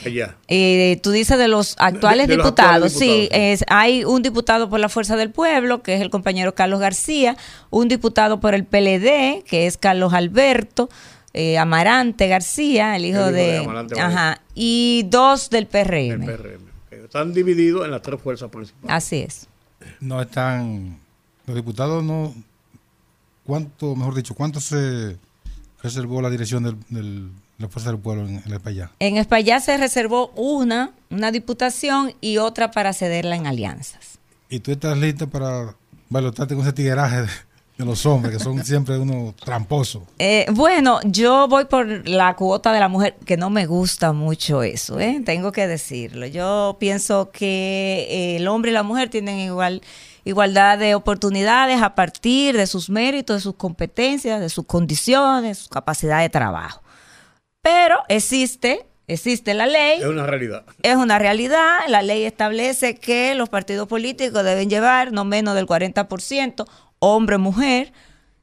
[0.05, 0.35] Allá.
[0.47, 2.93] Eh, tú dices de los actuales De- de los diputados.
[2.93, 3.29] actuales diputados, sí, sí.
[3.31, 7.35] es- hay un diputado por la Fuerza del Pueblo, que es el compañero Carlos García,
[7.69, 10.89] un diputado por el PLD, que es Carlos Alberto
[11.33, 13.57] eh, Amarante García, el hijo, hijo de de...
[13.57, 16.25] Amarante ajá, y dos del El PRM.
[16.25, 16.73] PRM.
[17.05, 18.89] Están divididos en las tres fuerzas principales.
[18.95, 19.47] Así es.
[19.99, 20.99] No están.
[21.47, 22.33] Los diputados no.
[23.45, 25.17] ¿Cuánto, mejor dicho, cuánto se
[25.81, 28.91] reservó la dirección del, del- de la Fuerza del Pueblo en, en el Payá?
[28.99, 34.19] En España se reservó una, una diputación y otra para cederla en alianzas.
[34.49, 35.75] ¿Y tú estás lista para
[36.09, 37.27] balotarte con ese tigueraje de,
[37.77, 40.03] de los hombres, que son siempre unos tramposos?
[40.19, 44.63] Eh, bueno, yo voy por la cuota de la mujer, que no me gusta mucho
[44.63, 45.21] eso, ¿eh?
[45.25, 46.25] tengo que decirlo.
[46.27, 49.81] Yo pienso que eh, el hombre y la mujer tienen igual
[50.25, 55.69] igualdad de oportunidades a partir de sus méritos, de sus competencias, de sus condiciones, su
[55.69, 56.81] capacidad de trabajo.
[57.63, 60.65] Pero existe, existe la ley, Es una realidad.
[60.83, 61.79] es una realidad.
[61.87, 66.67] La ley establece que los partidos políticos deben llevar no menos del 40%,
[66.99, 67.93] hombre-mujer,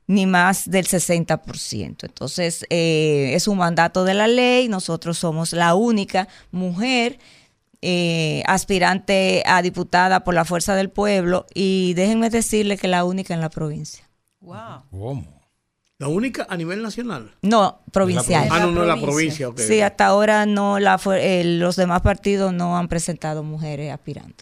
[0.06, 2.04] ni más del 60%.
[2.06, 4.68] Entonces, eh, es un mandato de la ley.
[4.68, 7.18] Nosotros somos la única mujer
[7.82, 13.34] eh, aspirante a diputada por la Fuerza del Pueblo y déjenme decirle que la única
[13.34, 14.08] en la provincia.
[14.40, 14.84] Wow.
[14.90, 15.39] ¿Cómo?
[16.00, 17.30] La única a nivel nacional.
[17.42, 18.48] No, provincial.
[18.50, 19.48] Ah, no, no, la provincia.
[19.48, 19.48] provincia.
[19.50, 19.58] ok.
[19.58, 24.36] Sí, hasta ahora no la eh, los demás partidos no han presentado mujeres aspirando.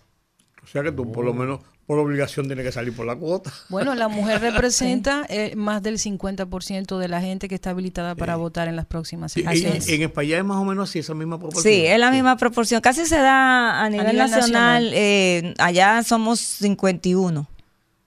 [0.63, 3.53] O sea que tú, por lo menos, por obligación, tienes que salir por la cuota.
[3.71, 8.37] Bueno, la mujer representa eh, más del 50% de la gente que está habilitada para
[8.37, 9.89] votar en las próximas elecciones.
[9.89, 11.75] en España es más o menos así, esa misma proporción.
[11.75, 12.81] Sí, es la misma proporción.
[12.81, 14.85] Casi se da a nivel, nivel nacional.
[14.85, 14.93] nacional.
[14.95, 17.49] eh, allá somos 51.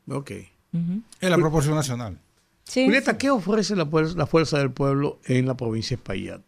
[0.08, 0.32] Ok.
[1.20, 2.18] Es la proporción nacional.
[2.72, 2.86] Sí.
[2.86, 6.42] Julieta, ¿qué ofrece la, fuerza- la Fuerza del Pueblo en la provincia de Espaillat?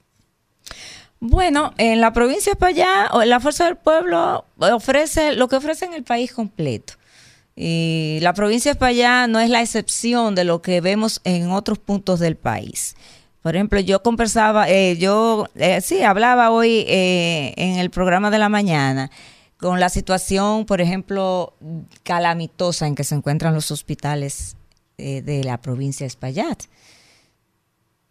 [1.20, 5.84] Bueno, en la provincia de España, o la Fuerza del Pueblo ofrece lo que ofrece
[5.84, 6.94] en el país completo.
[7.58, 11.78] Y la provincia de España no es la excepción de lo que vemos en otros
[11.78, 12.96] puntos del país.
[13.42, 18.38] Por ejemplo, yo conversaba, eh, yo eh, sí hablaba hoy eh, en el programa de
[18.40, 19.12] la mañana
[19.58, 21.54] con la situación, por ejemplo,
[22.04, 24.56] calamitosa en que se encuentran los hospitales
[24.98, 26.64] eh, de la provincia de Espaillat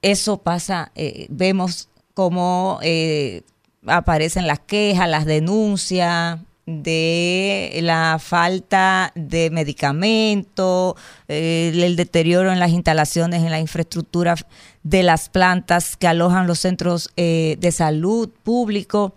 [0.02, 3.42] eso pasa, eh, vemos cómo eh,
[3.86, 10.94] aparecen las quejas, las denuncias de la falta de medicamentos,
[11.28, 14.34] eh, el deterioro en las instalaciones, en la infraestructura
[14.82, 19.14] de las plantas que alojan los centros de salud público.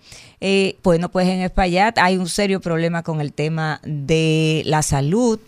[0.84, 5.39] Bueno, pues en Espaillat hay un serio problema con el tema de la salud.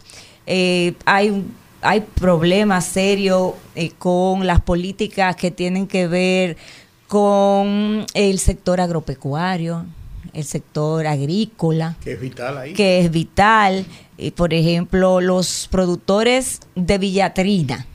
[0.47, 1.53] Hay un
[1.87, 6.57] hay problemas serios eh, con las políticas que tienen que ver
[7.07, 9.85] con el sector agropecuario,
[10.33, 12.73] el sector agrícola, Que es vital ahí.
[12.73, 13.85] que es vital.
[14.17, 17.85] Eh, por ejemplo, los productores de Villatrina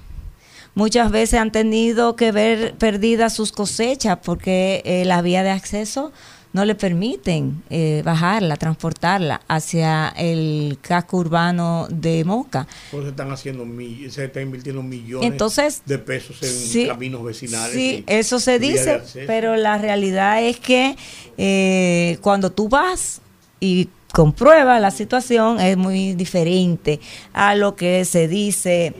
[0.74, 6.12] muchas veces han tenido que ver perdidas sus cosechas porque eh, la vía de acceso
[6.52, 12.66] no le permiten eh, bajarla, transportarla hacia el casco urbano de Moca.
[12.88, 13.66] Eso están haciendo
[14.10, 17.74] se está invirtiendo millones Entonces, de pesos en sí, caminos vecinales.
[17.74, 20.96] Sí, eso se dice, pero la realidad es que
[21.38, 23.20] eh, cuando tú vas
[23.60, 27.00] y compruebas la situación es muy diferente
[27.32, 28.94] a lo que se dice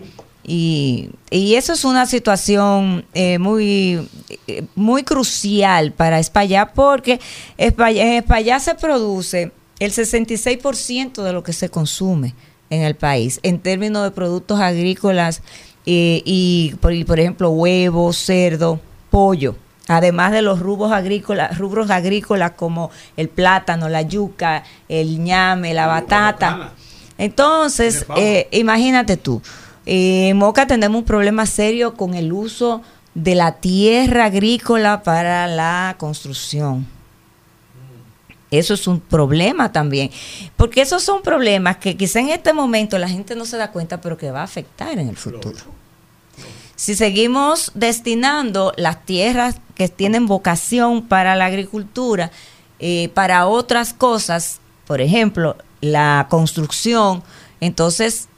[0.45, 4.09] y, y eso es una situación eh, muy
[4.49, 7.21] eh, muy crucial para España porque
[7.57, 12.35] España, en España se produce el 66% de lo que se consume
[12.71, 15.43] en el país en términos de productos agrícolas
[15.87, 18.81] eh, y, por, y, por ejemplo, huevos, cerdo,
[19.11, 19.57] pollo.
[19.89, 25.87] Además de los rubros agrícolas, rubros agrícolas como el plátano, la yuca, el ñame, la
[25.87, 26.73] batata.
[27.19, 29.43] Entonces, eh, imagínate tú,
[29.87, 32.83] eh, en Moca tenemos un problema serio con el uso
[33.15, 36.87] de la tierra agrícola para la construcción.
[38.51, 40.11] Eso es un problema también,
[40.57, 44.03] porque esos son problemas que quizá en este momento la gente no se da cuenta,
[44.03, 45.59] pero que va a afectar en el futuro.
[46.77, 52.31] Si seguimos destinando las tierras que tienen vocación para la agricultura,
[52.79, 57.23] eh, para otras cosas, por ejemplo, la construcción,
[57.61, 58.29] entonces,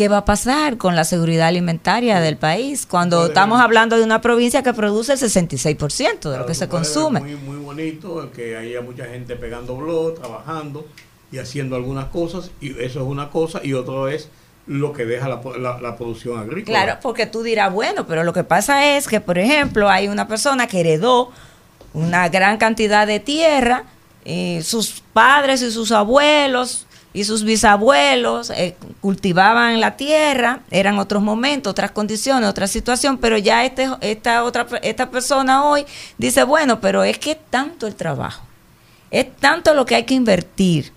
[0.00, 4.22] ¿qué va a pasar con la seguridad alimentaria del país cuando estamos hablando de una
[4.22, 7.20] provincia que produce el 66% de lo que se consume?
[7.20, 10.86] Muy, muy bonito que haya mucha gente pegando blog, trabajando
[11.30, 14.30] y haciendo algunas cosas, y eso es una cosa, y otro es
[14.66, 16.82] lo que deja la, la- la producción agrícola.
[16.82, 20.26] Claro, porque tú dirás, bueno, pero lo que pasa es que, por ejemplo, hay una
[20.26, 21.30] persona que heredó
[21.92, 23.84] una gran cantidad de tierra,
[24.24, 31.22] y sus padres y sus abuelos y sus bisabuelos eh, cultivaban la tierra, eran otros
[31.22, 35.84] momentos, otras condiciones, otra situación, pero ya este, esta otra esta persona hoy
[36.18, 38.44] dice, bueno, pero es que es tanto el trabajo,
[39.10, 40.92] es tanto lo que hay que invertir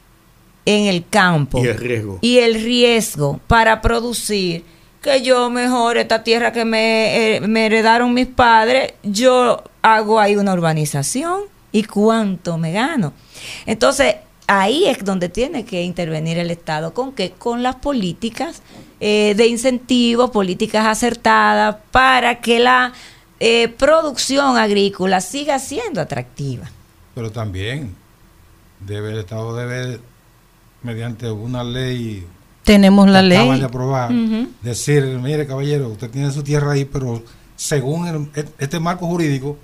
[0.66, 2.20] en el campo Y el riesgo.
[2.22, 4.64] y el riesgo para producir
[5.02, 10.38] que yo mejor esta tierra que me, eh, me heredaron mis padres, yo hago ahí
[10.38, 11.42] una urbanización
[11.74, 13.12] y cuánto me gano.
[13.66, 14.16] Entonces,
[14.48, 16.94] ahí es donde tiene que intervenir el Estado.
[16.94, 17.32] ¿Con qué?
[17.32, 18.62] Con las políticas
[19.00, 22.94] eh, de incentivo, políticas acertadas para que la
[23.40, 26.70] eh, producción agrícola siga siendo atractiva.
[27.16, 27.96] Pero también
[28.80, 30.00] debe el Estado debe,
[30.82, 32.26] mediante una ley
[32.64, 33.60] Tenemos la que acaban ley.
[33.60, 34.12] de aprobar,
[34.62, 37.22] decir, mire caballero, usted tiene su tierra ahí, pero
[37.56, 39.58] según el- e- este marco jurídico,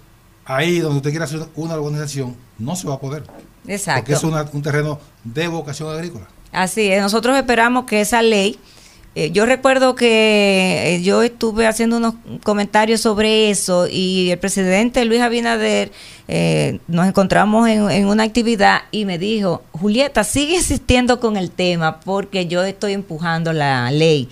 [0.46, 3.24] ahí donde usted quiera hacer una organización, no se va a poder.
[3.70, 4.02] Exacto.
[4.02, 6.28] Porque es una- un terreno de vocación agrícola.
[6.52, 8.58] Así es, nosotros esperamos que esa ley,
[9.16, 15.04] eh, yo recuerdo que eh, yo estuve haciendo unos comentarios sobre eso y el presidente
[15.06, 15.92] Luis Abinader
[16.28, 21.52] eh, nos encontramos en, en una actividad y me dijo, Julieta, sigue insistiendo con el
[21.52, 24.28] tema porque yo estoy empujando la ley,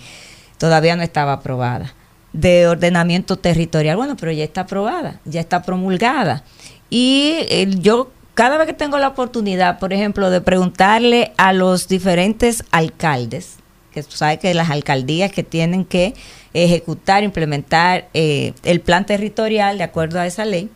[0.58, 1.94] todavía no estaba aprobada,
[2.32, 3.96] de ordenamiento territorial.
[3.96, 6.44] Bueno, pero ya está aprobada, ya está promulgada.
[6.90, 11.88] Y eh, yo cada vez que tengo la oportunidad, por ejemplo, de preguntarle a los
[11.88, 13.56] diferentes alcaldes,
[13.92, 16.14] que tú sabes que las alcaldías que tienen que
[16.54, 20.70] ejecutar, implementar eh, el plan territorial de acuerdo a esa ley,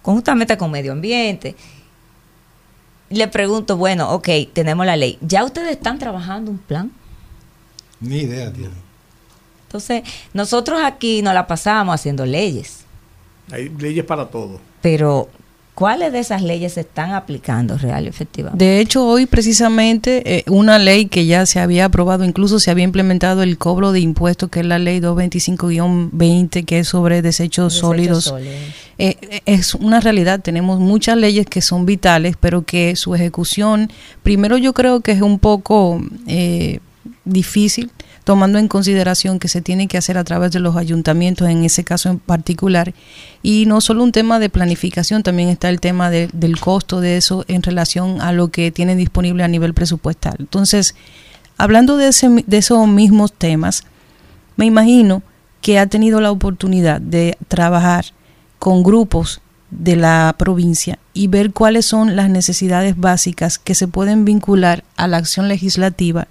[0.00, 1.56] conjuntamente con medio ambiente,
[3.08, 6.92] le pregunto, bueno, ok, tenemos la ley, ¿ya ustedes están trabajando un plan?
[7.98, 8.74] Ni idea tiene.
[9.66, 12.84] Entonces, nosotros aquí nos la pasamos haciendo leyes,
[13.50, 14.60] Hay leyes para todo.
[14.80, 15.28] pero
[15.80, 18.62] ¿cuáles de esas leyes se están aplicando real y efectivamente?
[18.62, 22.84] De hecho, hoy precisamente eh, una ley que ya se había aprobado, incluso se había
[22.84, 27.80] implementado el cobro de impuestos, que es la ley 225-20, que es sobre desechos, Desechos
[27.80, 28.24] sólidos.
[28.24, 28.54] sólidos.
[28.98, 33.90] Eh, eh, es una realidad, tenemos muchas leyes que son vitales, pero que su ejecución,
[34.22, 36.80] primero yo creo que es un poco eh,
[37.24, 37.90] difícil,
[38.30, 41.82] tomando en consideración que se tiene que hacer a través de los ayuntamientos en ese
[41.82, 42.94] caso en particular.
[43.42, 47.16] Y no solo un tema de planificación, también está el tema de- del costo de
[47.16, 50.36] eso en relación a lo que tienen disponible a nivel presupuestal.
[50.38, 50.94] Entonces,
[51.58, 53.82] hablando de, ese, de esos mismos temas,
[54.56, 55.24] me imagino
[55.60, 58.04] que ha tenido la oportunidad de trabajar
[58.60, 59.40] con grupos
[59.72, 65.08] de la provincia y ver cuáles son las necesidades básicas que se pueden vincular a
[65.08, 66.28] la acción legislativa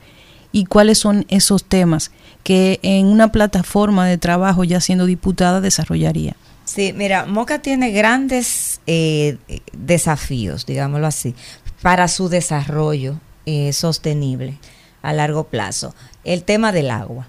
[0.52, 2.12] y cuáles son esos temas
[2.44, 6.36] que en una plataforma de trabajo ya siendo diputada desarrollaría.
[6.66, 9.38] Sí, mira, Moca tiene grandes eh,
[9.74, 11.34] desafíos, digámoslo así,
[11.82, 14.58] para su desarrollo eh, sostenible
[15.02, 15.96] a largo plazo.
[16.24, 17.28] El tema del agua.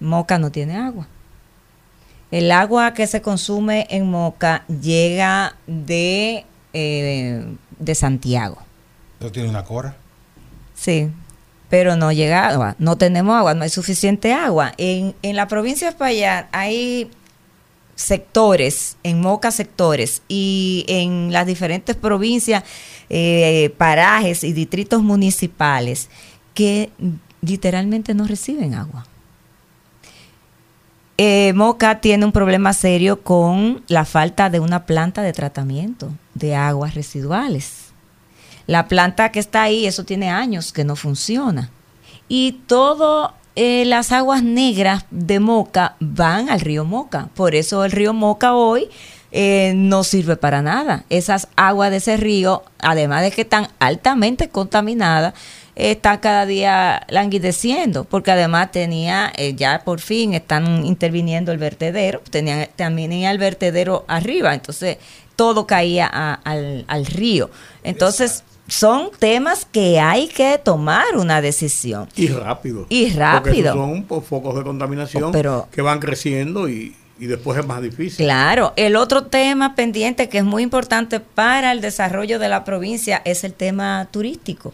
[0.00, 1.06] Moca no tiene agua.
[2.30, 7.46] El agua que se consume en Moca llega de, eh,
[7.78, 8.58] de Santiago.
[9.20, 9.96] Eso tiene una cora.
[10.74, 11.10] Sí,
[11.74, 14.74] pero no llega agua, no tenemos agua, no hay suficiente agua.
[14.78, 17.10] En, en la provincia de Espaillat hay
[17.96, 22.62] sectores, en Moca sectores, y en las diferentes provincias,
[23.10, 26.10] eh, parajes y distritos municipales
[26.54, 26.90] que
[27.40, 29.04] literalmente no reciben agua.
[31.18, 36.54] Eh, Moca tiene un problema serio con la falta de una planta de tratamiento de
[36.54, 37.83] aguas residuales.
[38.66, 41.70] La planta que está ahí, eso tiene años que no funciona.
[42.28, 47.28] Y todas las aguas negras de Moca van al río Moca.
[47.34, 48.88] Por eso el río Moca hoy
[49.36, 51.04] eh, no sirve para nada.
[51.10, 55.34] Esas aguas de ese río, además de que están altamente contaminadas,
[55.74, 62.22] está cada día languideciendo, porque además tenía, eh, ya por fin están interviniendo el vertedero,
[62.30, 64.98] tenían, también tenía el vertedero arriba, entonces
[65.34, 67.50] todo caía al río.
[67.82, 72.08] Entonces, son temas que hay que tomar una decisión.
[72.16, 72.86] Y rápido.
[72.88, 73.72] Y Porque rápido.
[73.72, 77.82] esos son focos de contaminación Oh, pero- que van creciendo y, y después es más
[77.82, 78.24] difícil.
[78.24, 83.20] Claro, el otro tema pendiente que es muy importante para el desarrollo de la provincia
[83.24, 84.72] es el tema turístico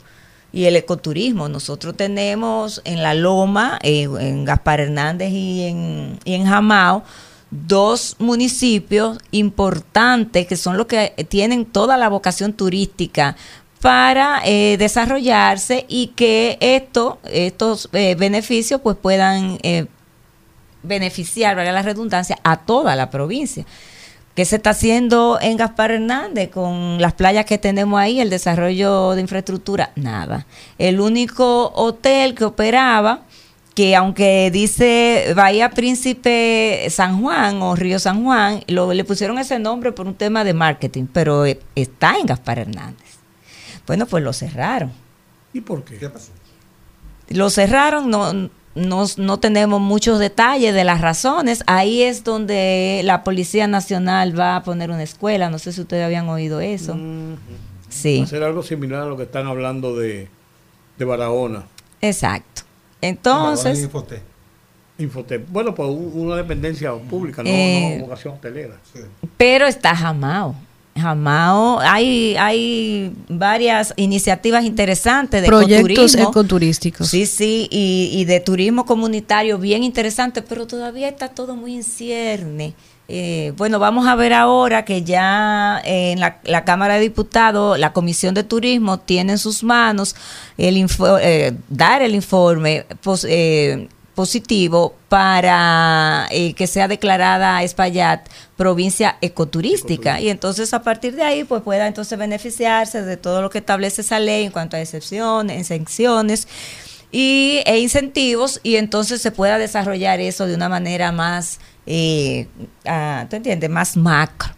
[0.53, 1.49] y el ecoturismo.
[1.49, 7.03] Nosotros tenemos en La Loma, eh, en Gaspar Hernández y en, y en Jamao,
[7.51, 13.37] dos municipios importantes que son los que tienen toda la vocación turística
[13.81, 19.86] para eh, desarrollarse y que esto, estos eh, beneficios pues puedan eh,
[20.82, 23.65] beneficiar, valga la redundancia, a toda la provincia.
[24.35, 29.15] ¿Qué se está haciendo en Gaspar Hernández con las playas que tenemos ahí, el desarrollo
[29.15, 29.90] de infraestructura?
[29.97, 30.47] Nada.
[30.78, 33.23] El único hotel que operaba,
[33.74, 39.59] que aunque dice Bahía Príncipe San Juan o Río San Juan, lo, le pusieron ese
[39.59, 43.10] nombre por un tema de marketing, pero eh, está en Gaspar Hernández.
[43.91, 44.93] Bueno, pues lo cerraron.
[45.53, 45.99] ¿Y por qué?
[45.99, 46.31] ¿Qué pasó?
[47.29, 48.33] Lo cerraron, no,
[48.77, 51.65] no, no tenemos muchos detalles de las razones.
[51.67, 55.51] Ahí es donde la Policía Nacional va a poner una escuela.
[55.51, 56.97] No sé si ustedes habían oído eso.
[57.89, 60.29] Sí, Hacer algo similar a lo que están hablando de,
[60.97, 61.65] de Barahona.
[62.01, 62.62] exacto.
[63.01, 64.23] Entonces, Infotec.
[64.99, 65.49] Infotep.
[65.51, 68.77] Bueno, pues una dependencia pública, no, Eh, no vocación hotelera.
[69.37, 70.55] pero está Jamao.
[71.01, 76.28] Jamao, hay, hay varias iniciativas interesantes de Proyectos ecoturismo.
[76.31, 77.09] ecoturísticos.
[77.09, 81.82] Sí, sí, y, y de turismo comunitario bien interesante, pero todavía está todo muy en
[81.85, 82.74] cierne.
[83.12, 87.77] Eh, bueno, vamos a ver ahora que ya eh, en la, la Cámara de Diputados,
[87.77, 90.14] la Comisión de Turismo tiene en sus manos
[90.56, 98.28] el info- eh, dar el informe pos- eh, positivo para eh, que sea declarada Espaillat
[98.61, 103.49] provincia ecoturística y entonces a partir de ahí pues pueda entonces beneficiarse de todo lo
[103.49, 106.47] que establece esa ley en cuanto a excepciones, exenciones
[107.11, 112.49] y, e incentivos y entonces se pueda desarrollar eso de una manera más, eh,
[112.85, 113.70] ah, ¿tú entiendes?
[113.70, 114.53] Más macro.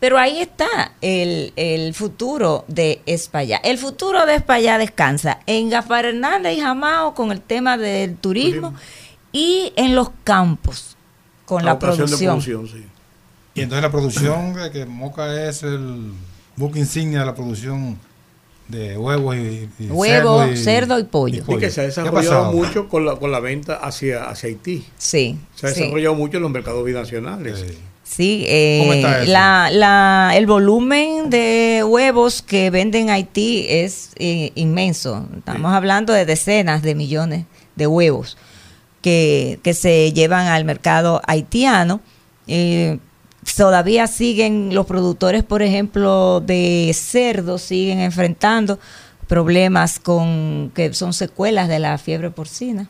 [0.00, 3.60] Pero ahí está el, el futuro de España.
[3.62, 8.72] El futuro de España descansa en Gaspar Hernández y Jamao con el tema del turismo
[9.30, 10.96] y en los campos
[11.44, 12.08] con la, producción.
[12.08, 12.86] de producción, sí.
[13.54, 16.12] Y entonces la producción, de que Moca es el
[16.56, 17.98] buque insignia de la producción
[18.68, 21.44] de huevos y, y Huevo, cerdo y pollo.
[21.46, 24.84] Y que se ha ¿Qué desarrollado mucho con la, con la venta hacia, hacia Haití.
[24.96, 25.80] Sí, Se ha sí.
[25.80, 27.60] desarrollado mucho en los mercados binacionales.
[27.62, 29.32] Eh, Sí, eh, ¿Cómo está eso?
[29.32, 35.26] la, la, el volumen de huevos que venden Haití es eh, inmenso.
[35.38, 37.46] Estamos hablando de decenas de millones
[37.76, 38.36] de huevos
[39.00, 42.00] que, que se llevan al mercado haitiano.
[42.48, 42.98] Eh,
[43.56, 48.78] todavía siguen los productores, por ejemplo, de cerdo, siguen enfrentando
[49.28, 52.88] problemas con que son secuelas de la fiebre porcina.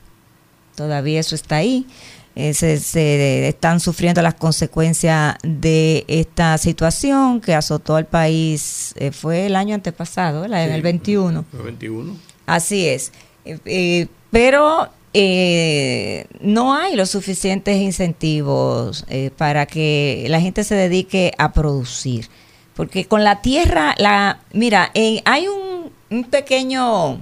[0.74, 1.86] Todavía eso está ahí.
[2.34, 8.94] Eh, se, se están sufriendo las consecuencias de esta situación que azotó al país.
[8.96, 11.44] eh, fue el año antepasado, en el 21.
[11.52, 12.16] el 21.
[12.46, 13.12] Así es.
[13.44, 21.32] Eh, pero eh, no hay los suficientes incentivos eh, para que la gente se dedique
[21.38, 22.28] a producir.
[22.74, 27.20] Porque con la tierra, la mira, en- hay un, un pequeño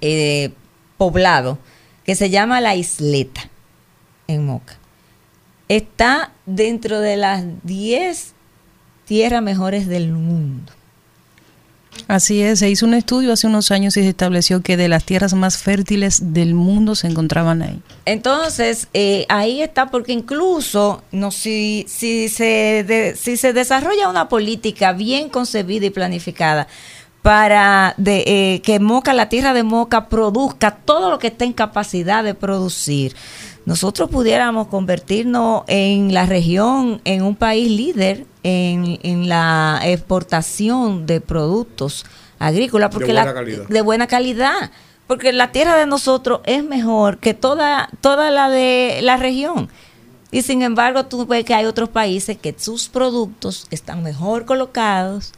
[0.00, 0.50] eh,
[0.96, 1.58] poblado
[2.04, 3.50] que se llama La Isleta
[4.28, 4.76] en Moca.
[5.68, 8.34] Está dentro de las 10
[9.06, 10.72] tierras mejores del mundo.
[12.06, 15.04] Así es, se hizo un estudio hace unos años y se estableció que de las
[15.04, 17.80] tierras más fértiles del mundo se encontraban ahí.
[18.06, 24.28] Entonces, eh, ahí está, porque incluso no, si, si, se de- si se desarrolla una
[24.28, 26.68] política bien concebida y planificada
[27.22, 31.52] para de, eh, que Moca, la tierra de Moca, produzca todo lo que esté en
[31.52, 33.14] capacidad de producir,
[33.68, 41.20] nosotros pudiéramos convertirnos en la región, en un país líder en, en la exportación de
[41.20, 42.06] productos
[42.38, 42.90] agrícolas.
[42.90, 43.68] Porque buena la, calidad.
[43.68, 44.70] de buena calidad.
[45.06, 49.68] Porque la tierra de nosotros es mejor que toda, toda la de la región.
[50.30, 55.32] Y sin embargo, tú ves que hay otros países que sus productos están mejor colocados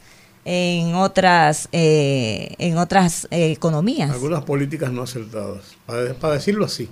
[0.45, 4.11] en otras, eh, en otras eh, economías.
[4.11, 6.89] Algunas políticas no acertadas, para, para decirlo así.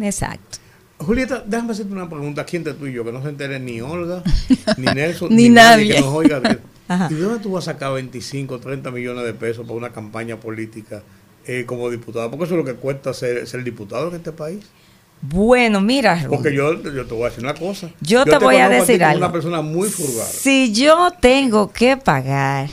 [0.00, 0.58] Exacto.
[0.98, 3.80] Julieta, déjame hacerte una pregunta aquí entre tú y yo, que no se entere ni
[3.80, 4.22] Olga,
[4.78, 5.94] ni Nelson, Ni nadie.
[5.94, 6.40] que nos oiga.
[7.10, 10.38] ¿Y de dónde tú vas a sacar 25, 30 millones de pesos para una campaña
[10.38, 11.02] política
[11.46, 12.30] eh, como diputado?
[12.30, 14.64] Porque eso es lo que cuesta ser, ser diputado en este país.
[15.20, 17.90] Bueno, mira, Porque yo, yo te voy a decir una cosa.
[18.00, 19.18] Yo te voy a decir algo.
[19.18, 20.26] una persona muy frugal.
[20.26, 22.68] si yo tengo que pagar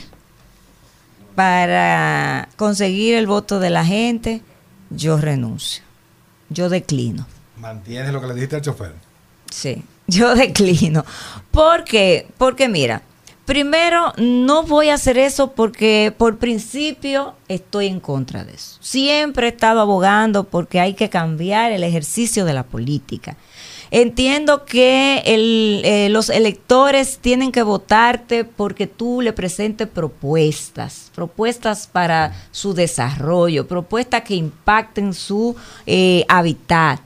[1.34, 4.42] para conseguir el voto de la gente,
[4.90, 5.82] yo renuncio.
[6.50, 7.26] Yo declino.
[7.58, 8.94] Mantienes lo que le dijiste al chofer.
[9.50, 11.04] Sí, yo declino.
[11.50, 12.28] ¿Por qué?
[12.38, 13.02] Porque mira,
[13.44, 18.76] primero no voy a hacer eso porque por principio estoy en contra de eso.
[18.80, 23.36] Siempre he estado abogando porque hay que cambiar el ejercicio de la política.
[23.90, 31.86] Entiendo que el, eh, los electores tienen que votarte porque tú le presentes propuestas, propuestas
[31.86, 35.54] para su desarrollo, propuestas que impacten su
[35.86, 37.00] eh, hábitat.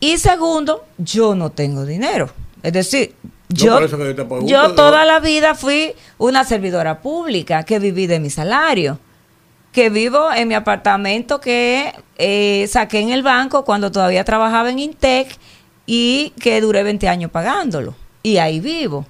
[0.00, 2.30] Y segundo, yo no tengo dinero.
[2.62, 3.14] Es decir,
[3.48, 8.06] No, yo, yo te pregunto, yo toda la vida fui una servidora pública que viví
[8.06, 8.98] de mi salario.
[9.72, 14.78] Que vivo en mi apartamento que eh, saqué en el banco cuando todavía trabajaba en
[14.78, 15.36] Intec
[15.86, 17.94] y que duré 20 años pagándolo.
[18.22, 19.06] Y ahí vivo.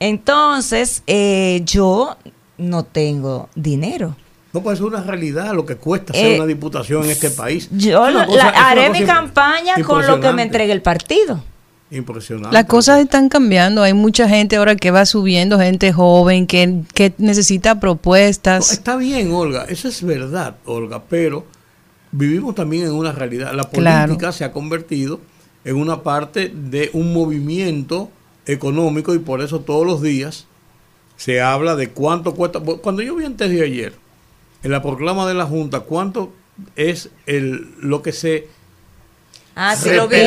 [0.00, 2.16] Entonces, eh, yo
[2.58, 4.16] no tengo dinero.
[4.52, 7.68] No, pues es una realidad lo que cuesta ser Eh, una diputación en este país.
[7.72, 11.42] Yo la- una haré mi campaña con lo que me entregue el partido.
[11.90, 12.52] Impresionante.
[12.52, 13.82] Las cosas están cambiando.
[13.82, 18.72] Hay mucha gente ahora que va subiendo, gente joven que, que necesita No, propuestas.
[18.72, 21.46] está bien, Olga, eso es verdad, Olga, pero
[22.10, 23.52] vivimos también en una realidad.
[23.54, 24.32] La política Claro.
[24.32, 25.20] se ha convertido
[25.66, 28.08] en una parte de un movimiento
[28.46, 30.46] económico y por eso todos los días
[31.16, 32.60] se habla de cuánto cuesta.
[32.60, 33.92] Cuando yo vi antes de ayer,
[34.62, 36.32] en la proclama de la Junta, cuánto
[36.76, 38.48] es el lo que se
[39.56, 40.18] Ah, sí lo vi.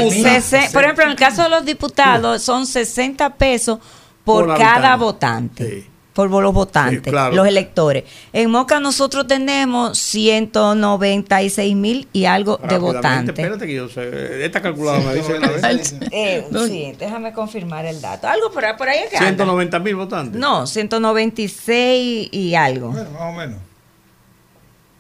[0.74, 3.80] Por ejemplo, en el caso de los diputados, son 60 pesos
[4.26, 4.98] por, Por cada habitante.
[5.06, 5.82] votante.
[5.82, 5.88] Sí.
[6.28, 7.34] Por los votantes, Sí, claro.
[7.36, 8.04] los electores.
[8.34, 13.38] En Moca nosotros tenemos 196 mil y algo de votantes.
[13.40, 14.44] Espérate que yo sé.
[14.44, 15.96] Esta calculadora me dice una vez.
[16.12, 18.28] Eh, sí, déjame confirmar el dato.
[18.28, 19.30] Algo por ahí, por ahí es que anda.
[19.46, 20.40] 190 mil votantes.
[20.40, 22.90] No, 196 y algo.
[22.92, 23.58] Bueno, más o menos.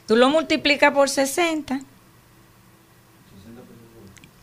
[0.07, 1.81] Tú lo multiplicas por 60.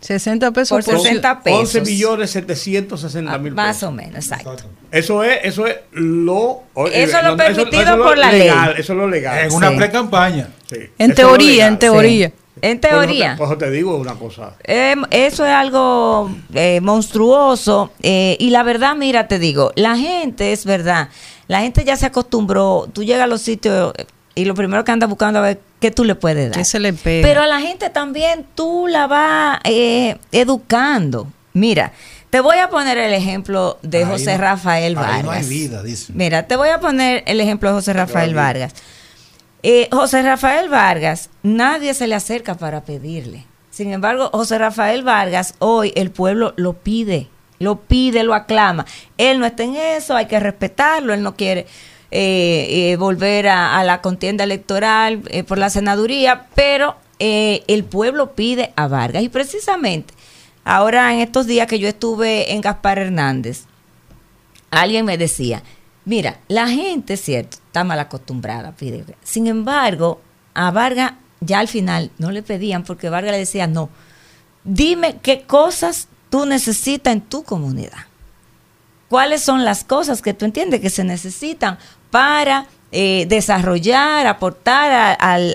[0.00, 1.60] 60 pesos Por por, 60 pesos.
[1.60, 3.88] 11 millones 760 Ah, mil más pesos.
[3.88, 4.52] o menos, exacto.
[4.52, 4.72] Exacto.
[4.90, 6.62] Eso es, eso es lo.
[6.92, 8.80] Eso es lo permitido por la legal, ley.
[8.80, 9.38] Eso es lo legal.
[9.46, 9.76] En una Sí.
[9.76, 10.48] pre-campaña.
[10.70, 12.32] Sí, En eso teoría, en teoría.
[12.62, 13.36] En te- teoría.
[13.58, 14.54] Te digo una cosa.
[14.64, 20.52] Em, eso es algo eh, monstruoso eh, y la verdad, mira, te digo, la gente
[20.52, 21.08] es verdad,
[21.48, 24.06] la gente ya se acostumbró, tú llegas a los sitios eh,
[24.36, 26.58] y lo primero que anda buscando a ver qué tú le puedes dar.
[26.58, 27.26] ¿Qué se le pega?
[27.26, 31.26] Pero a la gente también tú la vas eh, educando.
[31.52, 31.92] Mira,
[32.30, 35.24] te voy a poner el ejemplo de Ahí José no- Rafael ahí Vargas.
[35.24, 36.16] no hay vida, dicen.
[36.16, 38.74] Mira, te voy a poner el ejemplo de José Rafael Vargas.
[39.62, 43.44] Eh, José Rafael Vargas, nadie se le acerca para pedirle.
[43.70, 48.86] Sin embargo, José Rafael Vargas, hoy el pueblo lo pide, lo pide, lo aclama.
[49.18, 51.66] Él no está en eso, hay que respetarlo, él no quiere
[52.10, 58.72] eh, eh, volver a, la contienda electoral eh, por la senaduría, pero el pueblo pide
[58.76, 59.22] a Vargas.
[59.22, 60.14] Y precisamente,
[60.64, 63.64] ahora en estos días que yo estuve en Gaspar Hernández,
[64.70, 65.62] alguien me decía,
[66.04, 69.16] mira, la gente, cierto, está mal acostumbrada pedir.
[69.22, 70.20] Sin embargo,
[70.54, 73.88] a Vargas ya al final no le pedían porque Vargas le decía, no,
[74.64, 78.06] dime qué cosas tú necesitas en tu comunidad.
[79.08, 81.78] ¿Cuáles son las cosas que tú entiendes que se necesitan
[82.16, 85.54] para eh, desarrollar, aportar al,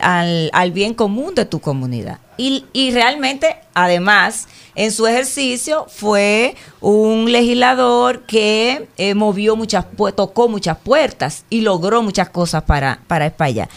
[0.54, 2.20] al- bien común de tu comunidad?
[2.38, 9.86] Y, y realmente, además, en su ejercicio fue un legislador que eh, movió muchas,
[10.16, 13.68] tocó muchas puertas y logró muchas cosas para, para España.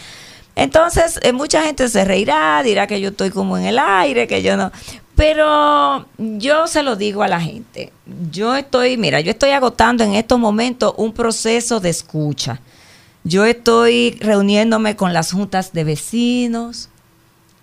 [0.55, 4.43] Entonces, eh, mucha gente se reirá, dirá que yo estoy como en el aire, que
[4.43, 4.71] yo no.
[5.15, 7.91] Pero yo se lo digo a la gente.
[8.31, 12.59] Yo estoy, mira, yo estoy agotando en estos momentos un proceso de escucha.
[13.27, 16.89] Yo estoy reuniéndome con las juntas de vecinos,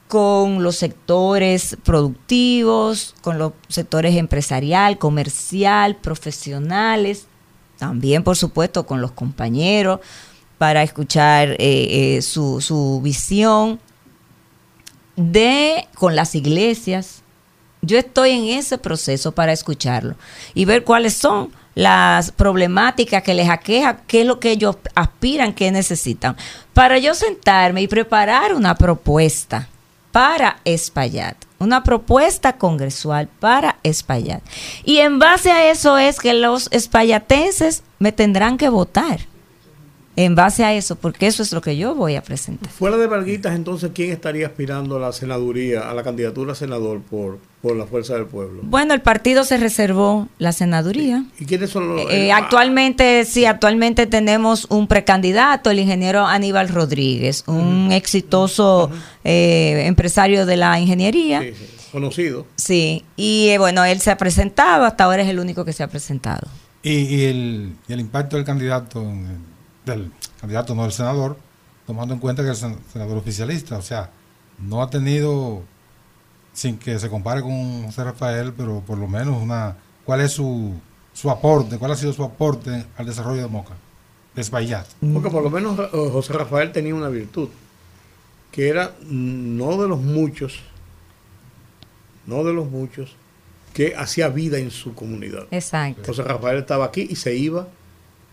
[0.08, 7.26] con los sectores productivos, con los sectores empresarial, comercial, profesionales,
[7.78, 10.00] también por supuesto con los compañeros
[10.58, 11.56] para escuchar eh,
[12.16, 13.78] eh, su, su visión
[15.14, 17.22] de con las iglesias.
[17.82, 20.16] Yo estoy en ese proceso para escucharlo
[20.54, 25.52] y ver cuáles son las problemáticas que les aqueja, qué es lo que ellos aspiran,
[25.52, 26.36] qué necesitan,
[26.72, 29.68] para yo sentarme y preparar una propuesta
[30.10, 34.42] para Espaillat, una propuesta congresual para Espaillat.
[34.84, 39.20] Y en base a eso es que los espallatenses me tendrán que votar.
[40.14, 42.70] En base a eso, porque eso es lo que yo voy a presentar.
[42.70, 47.00] Fuera de Varguitas, entonces, ¿quién estaría aspirando a la senaduría, a la candidatura a senador
[47.00, 48.60] por, por la Fuerza del Pueblo?
[48.62, 51.24] Bueno, el partido se reservó la senaduría.
[51.38, 52.02] ¿Y quiénes son los...?
[52.10, 58.90] Eh, eh, actualmente, sí, actualmente tenemos un precandidato, el ingeniero Aníbal Rodríguez, un exitoso
[59.24, 61.40] eh, empresario de la ingeniería.
[61.40, 62.46] sí, sí, conocido.
[62.56, 65.82] Sí, y eh, bueno, él se ha presentado, hasta ahora es el único que se
[65.82, 66.48] ha presentado.
[66.82, 69.51] Y, y el, y el impacto del candidato, en el-
[69.84, 70.10] del
[70.40, 71.36] candidato, no del senador,
[71.86, 74.10] tomando en cuenta que es sen- senador oficialista, o sea,
[74.58, 75.62] no ha tenido,
[76.52, 80.72] sin que se compare con José Rafael, pero por lo menos una, ¿cuál es su,
[81.12, 81.78] su aporte?
[81.78, 83.74] ¿Cuál ha sido su aporte al desarrollo de Moca?
[84.34, 84.86] De Espaillat.
[85.12, 87.48] Porque por lo menos eh, José Rafael tenía una virtud,
[88.50, 90.60] que era no de los muchos,
[92.26, 93.16] no de los muchos,
[93.74, 95.46] que hacía vida en su comunidad.
[95.50, 96.02] Exacto.
[96.06, 97.66] José Rafael estaba aquí y se iba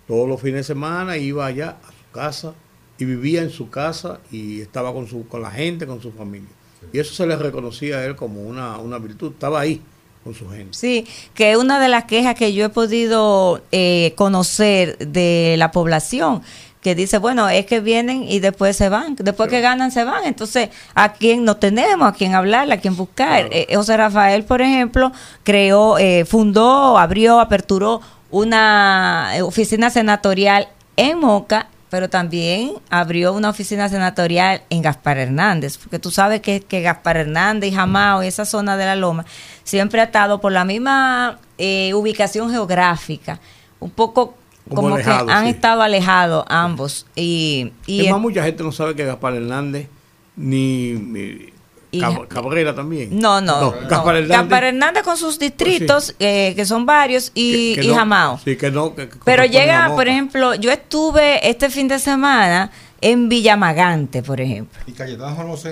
[0.09, 2.55] todos los fines de semana, iba allá a su casa
[2.97, 6.49] y vivía en su casa y estaba con, su, con la gente, con su familia.
[6.91, 9.33] Y eso se le reconocía a él como una, una virtud.
[9.33, 9.79] Estaba ahí
[10.23, 10.75] con su gente.
[10.75, 11.05] Sí,
[11.35, 16.41] que una de las quejas que yo he podido eh, conocer de la población,
[16.81, 20.23] que dice, bueno, es que vienen y después se van, después que ganan se van,
[20.23, 23.47] entonces a quién no tenemos, a quién hablar, a quién buscar.
[23.51, 25.11] Eh, José Rafael, por ejemplo,
[25.43, 33.49] creó, eh, fundó, abrió, aperturó una eh, oficina senatorial en Moca, pero también abrió una
[33.49, 38.27] oficina senatorial en Gaspar Hernández, porque tú sabes que, que Gaspar Hernández y Jamao y
[38.27, 39.25] esa zona de la Loma
[39.63, 43.39] siempre ha estado por la misma eh, ubicación geográfica,
[43.79, 44.35] un poco
[44.67, 45.49] Como como, alejado, que han sí.
[45.49, 47.07] estado alejados ambos.
[47.15, 49.87] Y, y es más, mucha gente no sabe que Gaspar Hernández
[50.35, 51.51] ni, ni
[51.91, 53.17] Y- Cab- Cabrera también.
[53.19, 53.59] No, no.
[53.61, 53.71] no.
[53.89, 54.37] Gaspar Hernández.
[54.37, 58.39] Gaspar Hernández con sus distritos, eh, que son varios, y, que- que y no- Jamao.
[58.45, 58.93] Sí, que no.
[58.95, 62.69] que- que Pero llega, por ejemplo, yo estuve este fin de semana
[63.01, 64.79] en Villamagante, por ejemplo.
[64.85, 65.65] Y Cayetano es,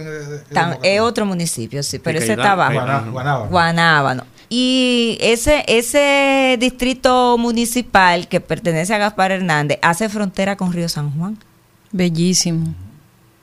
[0.81, 2.73] es otro municipio, sí, pero ese está abajo.
[2.79, 3.11] Cayetano.
[3.11, 3.49] Guaná- Guanábana.
[3.51, 4.23] Guanábano.
[4.49, 11.11] Y ese, ese distrito municipal que pertenece a Gaspar Hernández hace frontera con Río San
[11.11, 11.37] Juan.
[11.91, 12.73] Bellísimo.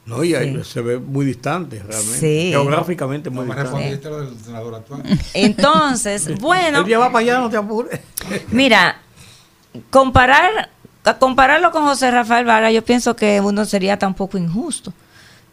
[0.07, 0.71] No, y ahí Sí.
[0.71, 2.19] se ve muy distante realmente.
[2.19, 2.49] Sí.
[2.51, 3.97] Geográficamente muy distante.
[4.09, 5.03] del senador actual.
[5.33, 8.01] Entonces, bueno, Él ya va para allá, no te apures.
[8.51, 8.99] mira,
[9.91, 10.69] comparar,
[11.19, 14.93] compararlo con José Rafael Vargas, yo pienso que uno sería tampoco injusto.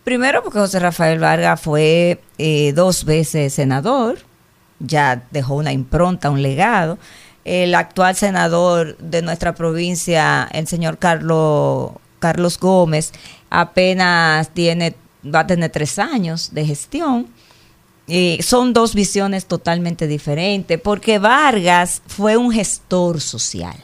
[0.03, 4.17] Primero porque José Rafael Vargas fue eh, dos veces senador,
[4.79, 6.97] ya dejó una impronta, un legado.
[7.45, 11.91] El actual senador de nuestra provincia, el señor Carlos,
[12.21, 13.11] Carlos Gómez,
[13.49, 14.95] apenas tiene,
[15.25, 17.27] va a tener tres años de gestión.
[18.07, 23.75] Eh, son dos visiones totalmente diferentes, porque Vargas fue un gestor social.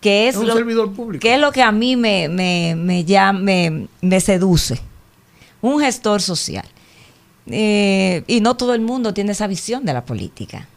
[0.00, 1.20] Que es, Es un lo, servidor público.
[1.20, 4.80] que es lo que a mí me, me, me, me seduce.
[5.60, 6.64] Un gestor social.
[7.50, 10.68] Eh, y no todo el mundo tiene esa visión de la política.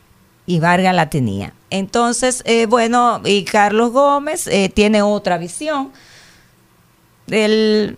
[0.45, 1.53] Y Vargas la tenía.
[1.69, 5.91] Entonces, eh, bueno, y Carlos Gómez eh, tiene otra visión.
[7.31, 7.97] Él,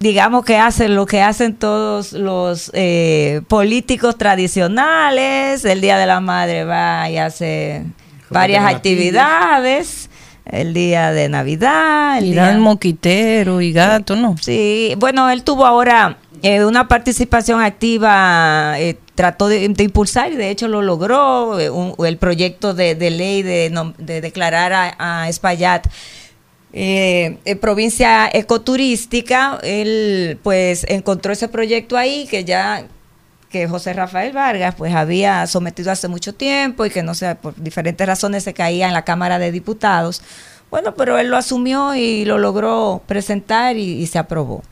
[0.00, 5.64] digamos que hace lo que hacen todos los eh, políticos tradicionales.
[5.64, 7.84] El Día de la Madre va y hace
[8.30, 10.08] varias actividades.
[10.44, 12.18] El día de Navidad.
[12.18, 14.34] El Y día- dan moquitero y gato, ¿no?
[14.40, 20.36] Sí, bueno, él tuvo ahora eh, una participación activa, eh, trató de, de impulsar y
[20.36, 24.96] de hecho lo logró, eh, un- el proyecto de, de ley de, de declarar a,
[25.22, 25.86] a Espaillat
[26.72, 32.86] eh, eh, provincia ecoturística, él pues encontró ese proyecto ahí que ya
[33.50, 37.54] que José Rafael Vargas pues había sometido hace mucho tiempo y que no sé, por
[37.54, 40.22] diferentes razones se caía en la Cámara de Diputados.
[40.70, 44.62] Bueno, pero él lo asumió y lo logró presentar y, se aprobó.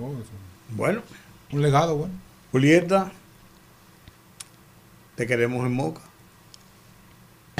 [0.00, 0.14] Oh.
[0.70, 1.02] Bueno,
[1.52, 2.14] Un legado, bueno.
[2.50, 3.12] Julieta,
[5.16, 6.00] te queremos en Moca.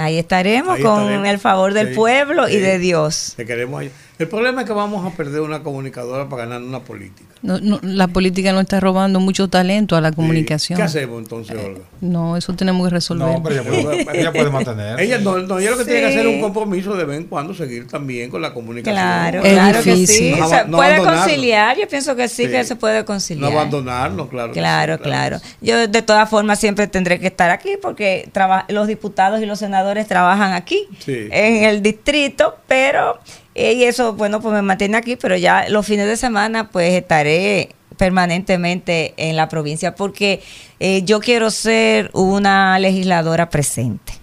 [0.01, 1.27] Ahí estaremos Ahí con estaremos.
[1.28, 3.35] el favor del Sí, pueblo y de Dios.
[3.36, 3.85] Te queremos.
[4.21, 7.29] El problema es que vamos a perder una comunicadora para ganar una política.
[7.43, 10.77] No, no, la política nos está robando mucho talento a la comunicación.
[10.77, 11.81] ¿Qué hacemos entonces, Olga?
[12.03, 13.27] No, eso tenemos que resolver.
[13.27, 13.71] No, pero ella
[14.05, 15.01] puede, ella puede mantener.
[15.01, 17.25] Ella no, no, ella lo que tiene que hacer es un compromiso de vez en
[17.29, 18.95] cuando seguir también con la comunicación.
[18.95, 20.33] Claro, Es claro que sí.
[20.33, 21.23] No no puede abandonarlo.
[21.23, 22.51] conciliar, yo pienso que sí, Sí.
[22.51, 23.53] que se puede No conciliar.
[23.53, 24.53] abandonarnos, claro.
[24.53, 25.41] que Claro, sí, claro.
[25.63, 28.29] Yo de todas formas siempre tendré que estar aquí porque
[28.69, 31.27] los diputados y los senadores trabajan aquí, Sí.
[31.31, 33.19] en el distrito, pero
[33.49, 36.95] eh, y eso, bueno, pues me mantiene aquí, pero ya los fines de semana pues
[36.95, 40.43] estaré permanentemente en la provincia porque
[40.78, 44.15] eh, yo quiero ser una legisladora presente.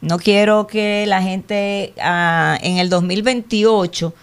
[0.00, 4.14] No quiero que la gente ah, en el 2028,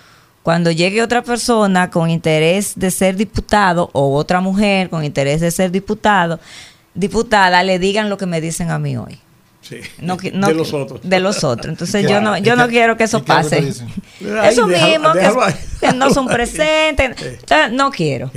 [0.43, 5.51] cuando llegue otra persona con interés de ser diputado o otra mujer con interés de
[5.51, 6.39] ser diputado,
[6.93, 9.19] diputada, le digan lo que me dicen a mí hoy.
[9.67, 9.77] Sí.
[9.99, 11.01] No, qui- no- de los otros.
[11.03, 11.71] De los otros.
[11.71, 13.55] Entonces ¿Y yo no, yo no quiero que eso pase.
[13.57, 13.67] Ay,
[14.49, 15.55] Eso mismo, que, déjalo ahí.
[15.79, 17.39] que no son presentes.
[17.71, 18.29] No quiero.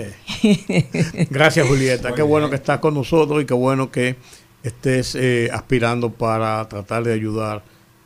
[1.30, 2.14] Gracias, Julieta.
[2.14, 4.16] Qué bueno que estás con nosotros y qué bueno que
[4.62, 7.62] estés eh, aspirando para tratar de ayudar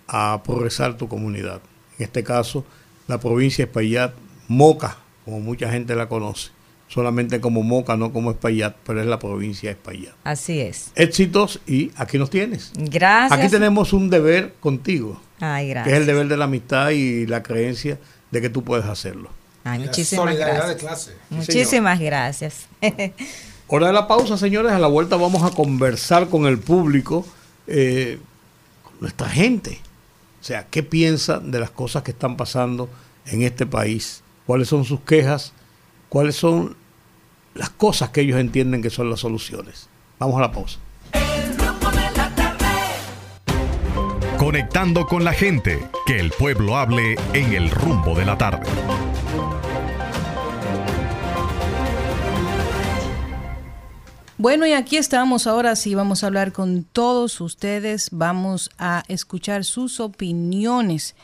[0.08, 1.60] a progresar tu comunidad.
[1.98, 2.64] En este caso,
[3.06, 4.12] la provincia de Espaillat,
[4.48, 6.50] Moca, como mucha gente la conoce.
[6.92, 10.12] Solamente como Moca, no como Espaillat, pero es la provincia de Espaillat.
[10.24, 10.90] Así es.
[10.94, 12.70] Éxitos y aquí nos tienes.
[12.74, 13.40] Gracias.
[13.40, 15.98] Aquí tenemos un deber contigo, Ay, que es gracias.
[15.98, 17.98] el deber de la amistad y la creencia
[18.30, 19.30] de que tú puedes hacerlo.
[19.64, 20.80] Ay, muchísimas solidaridad de gracias.
[20.80, 21.12] clase.
[21.30, 22.66] Muchísimas gracias.
[23.68, 24.72] Hora de la pausa, señores.
[24.72, 27.24] A la vuelta vamos a conversar con el público,
[27.68, 28.18] eh,
[28.82, 29.80] con nuestra gente.
[30.42, 32.90] O sea, ¿qué piensa de las cosas que están pasando
[33.24, 34.22] en este país?
[34.44, 35.54] ¿Cuáles son sus quejas?
[36.10, 36.81] ¿Cuáles son
[37.54, 39.88] las cosas que ellos entienden que son las soluciones?
[40.18, 40.78] Vamos a la pausa.
[41.12, 42.66] El rumbo de la tarde.
[44.38, 48.68] Conectando con la gente, que el pueblo hable en el rumbo de la tarde.
[54.42, 59.64] Bueno, y aquí estamos ahora sí, vamos a hablar con todos ustedes, vamos a escuchar
[59.64, 61.14] sus opiniones.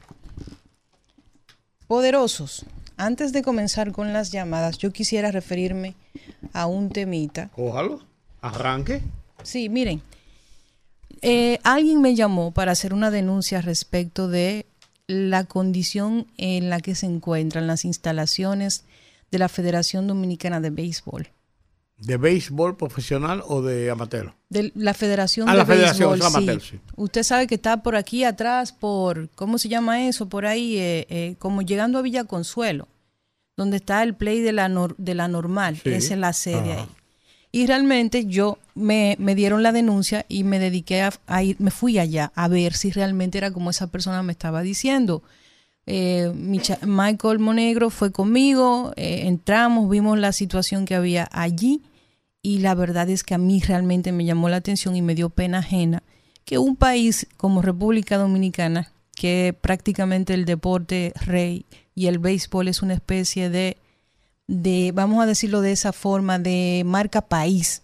[1.87, 2.65] Poderosos,
[2.97, 5.95] antes de comenzar con las llamadas, yo quisiera referirme
[6.51, 7.49] a un temita.
[7.49, 8.01] Cójalo,
[8.41, 9.03] arranque.
[9.43, 10.01] Sí, miren,
[11.25, 14.65] eh, alguien me llamó para hacer una denuncia respecto de
[15.07, 18.85] la condición en la que se encuentran las instalaciones
[19.31, 21.29] de la Federación Dominicana de Béisbol.
[21.97, 24.33] ¿De béisbol profesional o de amateur?
[24.49, 26.79] De la Federación Ah, de la Federación, Béisbol, amateur, sí.
[26.97, 30.27] Usted sabe que está por aquí atrás, por, ¿cómo se llama eso?
[30.27, 32.87] Por ahí, eh, eh, como llegando a Villa Consuelo,
[33.55, 35.79] donde está el play de la, nor- de la normal.
[35.81, 35.89] Sí.
[35.89, 36.87] Esa es la sede ahí.
[37.55, 41.97] Y realmente yo me, me dieron la denuncia y me dediqué a, ir, me fui
[41.97, 45.23] allá a ver si realmente era como esa persona me estaba diciendo.
[45.85, 51.81] Eh, mi cha- Michael Monegro fue conmigo, eh, entramos, vimos la situación que había allí
[52.41, 55.29] y la verdad es que a mí realmente me llamó la atención y me dio
[55.29, 56.03] pena ajena
[56.43, 61.65] que un país como República Dominicana, que prácticamente el deporte rey
[61.95, 63.77] y el béisbol es una especie de,
[64.47, 67.81] de vamos a decirlo de esa forma, de marca país,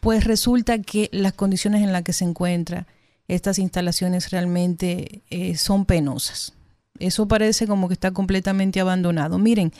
[0.00, 2.86] pues resulta que las condiciones en las que se encuentra
[3.26, 6.52] estas instalaciones realmente eh, son penosas.
[6.98, 9.38] Eso parece como que está completamente abandonado.
[9.38, 9.72] Miren,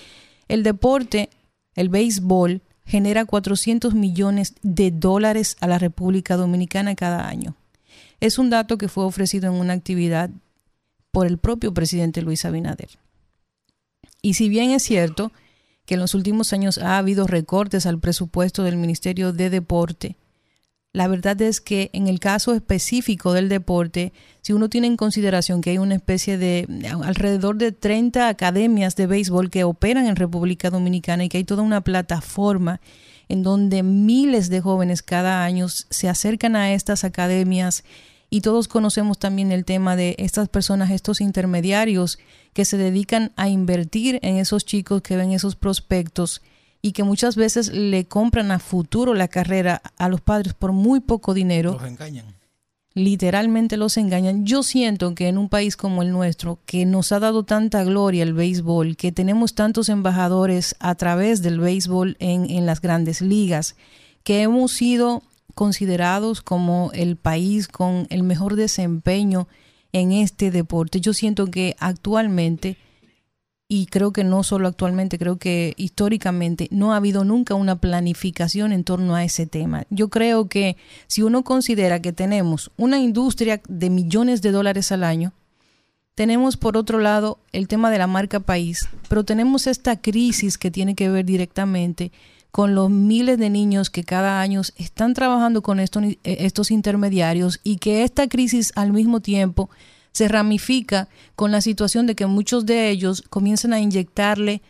[0.49, 1.31] el deporte,
[1.75, 7.55] el béisbol, genera 400 millones de dólares a la República Dominicana cada año.
[8.21, 10.31] Es un dato que fue ofrecido en una actividad
[11.11, 12.89] por el propio presidente Luis Abinader.
[14.23, 15.33] Y si bien es cierto
[15.89, 20.17] que en los últimos años ha habido recortes al presupuesto del Ministerio de Deporte,
[20.93, 24.13] la verdad es que en el caso específico del deporte,
[24.43, 26.67] si uno tiene en consideración que hay una especie de
[27.03, 31.63] alrededor de 30 academias de béisbol que operan en República Dominicana y que hay toda
[31.63, 32.81] una plataforma
[33.29, 37.85] en donde miles de jóvenes cada año se acercan a estas academias
[38.31, 42.19] y todos conocemos también el tema de estas personas, estos intermediarios
[42.53, 46.43] que se dedican a invertir en esos chicos que ven esos prospectos
[46.83, 51.01] y que muchas veces le compran a futuro la carrera a los padres por muy
[51.01, 52.27] poco dinero Los engañan.
[52.95, 54.45] literalmente los engañan.
[54.45, 58.23] Yo siento que en un país como el nuestro, que nos ha dado tanta gloria
[58.23, 63.75] el béisbol, que tenemos tantos embajadores a través del béisbol en, en las grandes ligas,
[64.23, 65.23] que hemos sido
[65.59, 69.49] considerados como el país con el mejor desempeño
[69.93, 71.01] en este deporte.
[71.01, 72.77] Yo siento que actualmente,
[73.67, 78.71] y creo que no solo actualmente, creo que históricamente no ha habido nunca una planificación
[78.71, 79.85] en torno a ese tema.
[79.91, 80.77] Yo creo que
[81.09, 85.33] si uno considera que tenemos una industria de millones de dólares al año,
[86.15, 90.71] tenemos por otro lado el tema de la marca país, pero tenemos esta crisis que
[90.71, 92.13] tiene que ver directamente
[92.51, 97.77] con los miles de niños que cada año están trabajando con estos, estos intermediarios y
[97.77, 99.71] que esta crisis al mismo tiempo
[100.13, 104.63] se ramifica con la situación de que muchos de ellos comienzan a inyectarle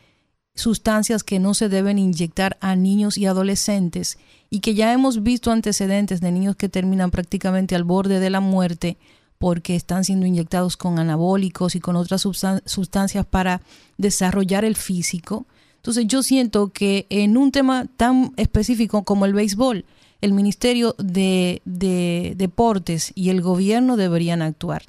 [0.55, 4.19] sustancias que no se deben inyectar a niños y adolescentes
[4.51, 8.41] y que ya hemos visto antecedentes de niños que terminan prácticamente al borde de la
[8.41, 8.99] muerte
[9.39, 13.63] porque están siendo inyectados con anabólicos y con otras sustancias para
[13.97, 15.47] desarrollar el físico.
[15.79, 19.85] Entonces yo siento que en un tema tan específico como el béisbol,
[20.21, 24.83] el Ministerio de, de Deportes y el gobierno deberían actuar.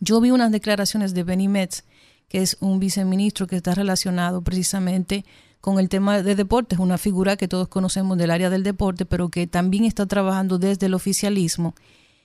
[0.00, 1.84] Yo vi unas declaraciones de Benny Metz,
[2.28, 5.24] que es un viceministro que está relacionado precisamente
[5.60, 9.28] con el tema de deportes, una figura que todos conocemos del área del deporte, pero
[9.28, 11.74] que también está trabajando desde el oficialismo.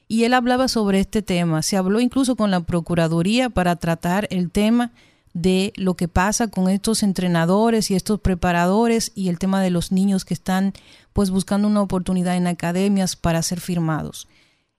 [0.07, 1.61] Y él hablaba sobre este tema.
[1.61, 4.91] Se habló incluso con la Procuraduría para tratar el tema
[5.33, 9.91] de lo que pasa con estos entrenadores y estos preparadores y el tema de los
[9.91, 10.73] niños que están
[11.11, 14.27] pues buscando una oportunidad en academias para ser firmados.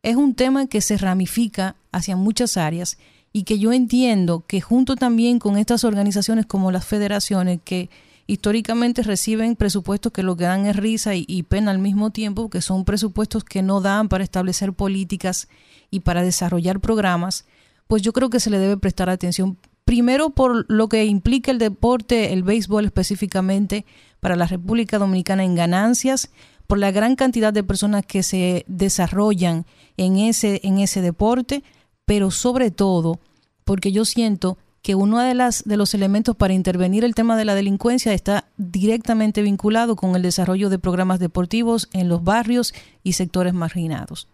[0.02, 2.98] Es un tema que se ramifica hacia muchas áreas
[3.32, 7.90] y que yo entiendo que junto también con estas organizaciones como las federaciones que
[8.26, 12.48] históricamente reciben presupuestos que lo que dan es risa y, y pena al mismo tiempo,
[12.48, 15.48] que son presupuestos que no dan para establecer políticas
[15.90, 17.44] y para desarrollar programas,
[17.86, 21.59] pues yo creo que se le debe prestar atención primero por lo que implica el
[21.59, 23.85] deporte, el béisbol específicamente
[24.20, 26.31] para la República Dominicana en ganancias,
[26.66, 29.66] por la gran cantidad de personas que se desarrollan
[29.97, 31.62] en ese, en ese deporte,
[32.05, 33.20] pero sobre todo
[33.65, 37.47] porque yo siento que uno de, las, de los elementos para intervenir el tema de
[37.47, 43.15] la delincuencia está directamente vinculado con el desarrollo de programas deportivos en los barrios y
[43.15, 44.28] sectores marginados.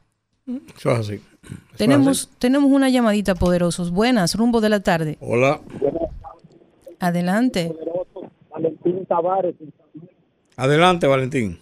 [0.76, 1.14] Eso es así.
[1.14, 1.22] Eso
[1.72, 2.36] es Tenemos, así.
[2.38, 3.90] tenemos una llamadita poderosos.
[3.90, 5.16] Buenas, rumbo de la tarde.
[5.20, 5.60] Hola.
[6.98, 7.72] Adelante.
[8.50, 9.54] Valentín Tavares.
[10.56, 11.58] Adelante, Valentín.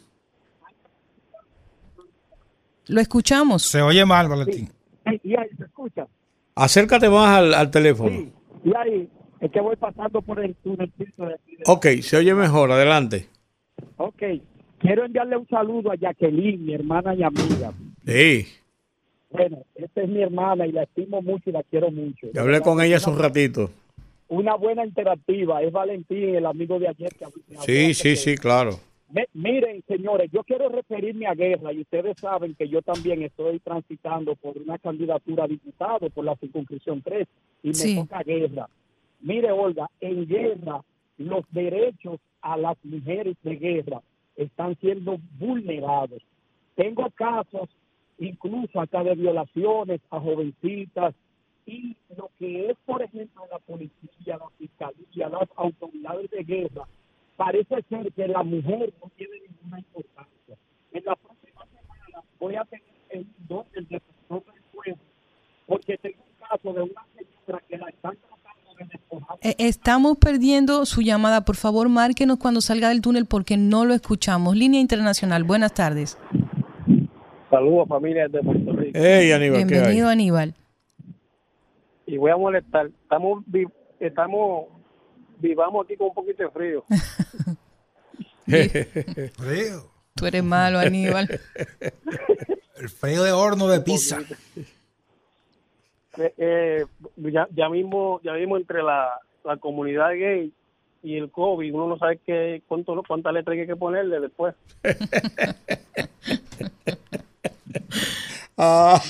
[2.86, 3.62] Lo escuchamos.
[3.62, 4.70] Se oye mal, Valentín.
[5.22, 6.06] Y ahí se escucha.
[6.54, 8.10] Acércate más al, al teléfono.
[8.10, 8.32] Sí.
[8.64, 9.08] Y ahí
[9.40, 11.56] es que voy pasando por el túnelcito de aquí.
[11.56, 12.72] de- Ok, se oye mejor.
[12.72, 13.28] Adelante.
[13.98, 14.22] Ok.
[14.78, 17.72] Quiero enviarle un saludo a Jacqueline, mi hermana y amiga.
[18.06, 18.46] Sí,
[19.30, 22.28] Bueno, esta es mi hermana y la estimo mucho y la quiero mucho.
[22.32, 23.70] yo hablé con ella hace un ratito.
[24.28, 25.62] Una buena interactiva.
[25.62, 27.26] Es Valentín, el amigo de ayer que
[27.60, 28.78] Sí, sí, sí, claro.
[29.10, 33.58] Me- miren, señores, yo quiero referirme a guerra y ustedes saben que yo también estoy
[33.60, 37.26] transitando por una candidatura a diputado por la circunscripción 3
[37.62, 37.96] y me Sí.
[37.96, 38.68] toca guerra.
[39.20, 40.82] Mire, Olga, en guerra
[41.16, 44.02] los derechos a las mujeres de guerra
[44.36, 46.22] están siendo vulnerados.
[46.76, 47.68] Tengo casos
[48.18, 51.14] incluso acá de violaciones a jovencitas
[51.66, 56.88] y lo que es, por ejemplo, la policía, la fiscalía, las autoridades de guerra,
[57.36, 60.56] parece ser que la mujer no tiene ninguna importancia.
[60.92, 65.02] En la próxima semana voy a tener el don del defensor del pueblo,
[65.66, 69.38] porque tengo un caso de una señora que la están tratando de despojar.
[69.42, 71.44] Eh, Estamos perdiendo su llamada.
[71.44, 74.56] Por favor, márquenos cuando salga del túnel porque no lo escuchamos.
[74.56, 76.16] Línea Internacional, buenas tardes.
[77.50, 78.90] Saludos familia de Puerto Rico.
[78.94, 79.80] Hey, Aníbal, ¿qué hay?
[79.80, 80.54] Bienvenido, Aníbal.
[82.06, 82.86] Y voy a molestar.
[83.02, 83.66] Estamos, vi-
[84.00, 84.66] estamos,
[85.38, 86.84] vivamos aquí con un poquito de frío.
[89.36, 89.90] Frío.
[90.14, 91.28] Tú eres malo, Aníbal.
[92.78, 94.18] El frío de horno de pizza.
[96.16, 96.84] Eh, eh,
[97.16, 99.10] ya, ya mismo, ya mismo entre la,
[99.44, 100.52] la comunidad gay
[101.02, 104.54] y el COVID, uno no sabe qué, cuánto, cuántas letras hay que ponerle después.
[108.60, 109.00] Ah,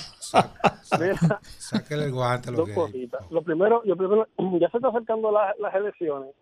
[1.01, 3.31] Mira, Sáquele el guante, lo dos que cositas.
[3.31, 4.27] Lo primero, yo primero,
[4.60, 6.35] ya se está acercando la- las elecciones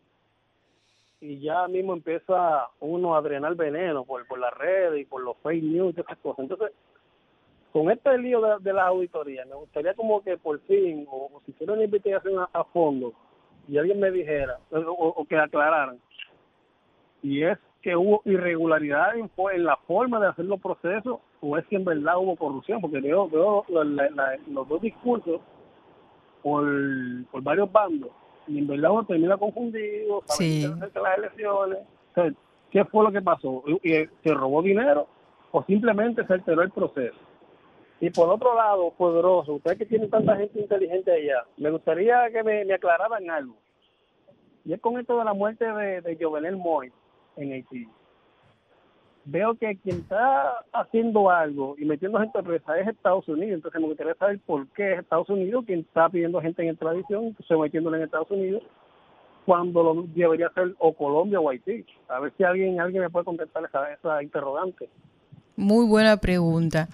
[1.20, 5.36] y ya mismo empieza uno a drenar veneno por, por las redes y por los
[5.38, 6.40] fake news y esas cosas.
[6.40, 6.72] Entonces,
[7.72, 11.40] con este lío de, de la auditoría, me gustaría como que por fin, o, o
[11.44, 13.12] si hiciera una investigación a, a fondo,
[13.68, 16.00] y alguien me dijera, o, o- o que aclararan,
[17.22, 21.64] y es que hubo irregularidad en, en la forma de hacer los procesos, o es
[21.68, 25.40] que en verdad hubo corrupción, porque veo, veo la- la- la- los dos discursos
[26.42, 26.64] por,
[27.30, 28.10] por varios bandos,
[28.48, 30.66] y en verdad uno termina confundido, sabe Sí.
[30.92, 31.78] que las elecciones.
[32.08, 32.34] Entonces,
[32.68, 33.62] ¿Qué fue lo que pasó?
[33.68, 35.06] ¿Y- y ¿Se robó dinero
[35.52, 37.16] o simplemente se alteró el proceso?
[38.00, 42.42] Y por otro lado, poderoso, ustedes que tienen tanta gente inteligente allá, me gustaría que
[42.42, 43.54] me, me aclararan algo.
[44.64, 46.92] Y es con esto de la muerte de, de Jovenel Moy
[47.36, 47.88] en Haití.
[49.24, 53.56] Veo que quien está haciendo algo y metiendo gente presa es Estados Unidos.
[53.56, 57.36] Entonces me gustaría saber por qué es Estados Unidos quien está pidiendo gente en extradición,
[57.46, 58.62] se metiéndola en Estados Unidos,
[59.44, 61.84] cuando lo debería ser o Colombia o Haití.
[62.08, 64.88] A ver si alguien alguien me puede contestar esa, esa interrogante.
[65.56, 66.88] Muy buena pregunta.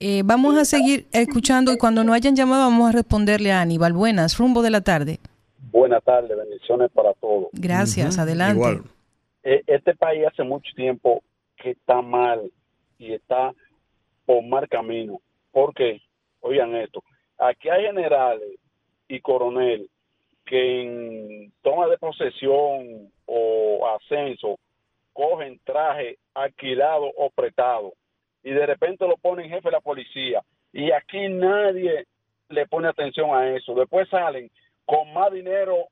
[0.00, 3.92] Eh, vamos a seguir escuchando y cuando no hayan llamado vamos a responderle a Aníbal.
[3.92, 5.18] Buenas, rumbo de la tarde.
[5.70, 7.48] buenas tardes, bendiciones para todos.
[7.52, 8.56] Gracias, adelante.
[8.56, 8.82] Igual.
[9.44, 11.22] Eh, este país hace mucho tiempo
[11.56, 12.50] que está mal
[12.98, 13.52] y está
[14.24, 15.20] por mal camino.
[15.52, 16.00] ¿Por qué?
[16.40, 17.04] Oigan esto.
[17.38, 18.58] Aquí hay generales
[19.06, 19.88] y coronel
[20.46, 24.58] que en toma de posesión o ascenso
[25.12, 27.92] cogen traje alquilado o prestado
[28.42, 30.42] y de repente lo ponen jefe de la policía
[30.72, 32.06] y aquí nadie
[32.48, 33.74] le pone atención a eso.
[33.74, 34.50] Después salen
[34.84, 35.88] con más dinero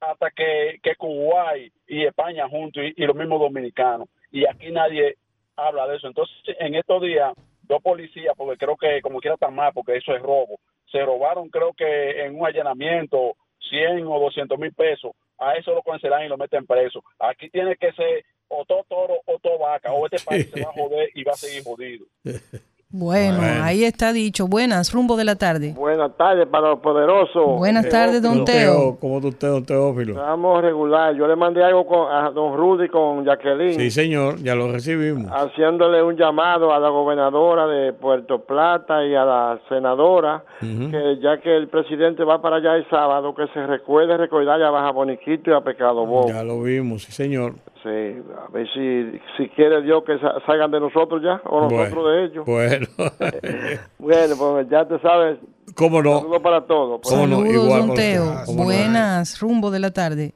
[0.00, 4.08] hasta que, que Kuwait y España juntos y, los mismos dominicanos.
[4.30, 5.16] Y aquí nadie
[5.56, 6.08] habla de eso.
[6.08, 10.14] Entonces, en estos días, dos policías, porque creo que como quiera tan mal, porque eso
[10.14, 10.58] es robo,
[10.90, 13.36] se robaron creo que en un allanamiento
[13.70, 15.12] 100 o 200 mil pesos.
[15.38, 17.02] A eso lo cancelan y lo meten preso.
[17.18, 20.70] Aquí tiene que ser o todo toro o todo vaca, o este país se va
[20.70, 22.06] a joder y va a seguir jodido.
[22.96, 23.64] Bueno, Bueno.
[23.64, 24.46] ahí está dicho.
[24.46, 25.74] Buenas, rumbo de la tarde.
[25.76, 27.58] Buenas tardes para los poderosos.
[27.58, 28.96] Buenas tardes, don Teo.
[29.00, 30.12] ¿Cómo está usted, don Teófilo?
[30.12, 31.12] Estamos regular.
[31.16, 33.74] Yo le mandé algo con, a don Rudy con Jacqueline.
[33.80, 35.28] Sí, señor, ya lo recibimos.
[35.32, 41.40] haciéndole un llamado a la gobernadora de Puerto Plata y a la senadora, que ya
[41.40, 45.50] que el presidente va para allá el sábado, que se recuerde recordarle a Baja Boniquito
[45.50, 46.28] y a Pecado Bobo.
[46.28, 47.54] Ya lo vimos, sí, señor.
[47.84, 51.94] Sí, a ver si, si quiere Dios que sa- salgan de nosotros ya, o nosotros
[51.94, 52.46] Bueno, de ellos.
[52.46, 52.86] Bueno,
[53.98, 55.38] Bueno, pues ya te sabes.
[55.76, 56.18] ¿Cómo no?
[56.20, 57.00] Saludos para todos.
[57.02, 57.14] Pues.
[57.14, 57.36] ¿Cómo no?
[57.42, 57.96] Saludos, Igual don.
[57.96, 58.24] Teo.
[58.46, 58.64] ¿Cómo no?
[58.64, 60.32] Buenas, rumbo de la tarde.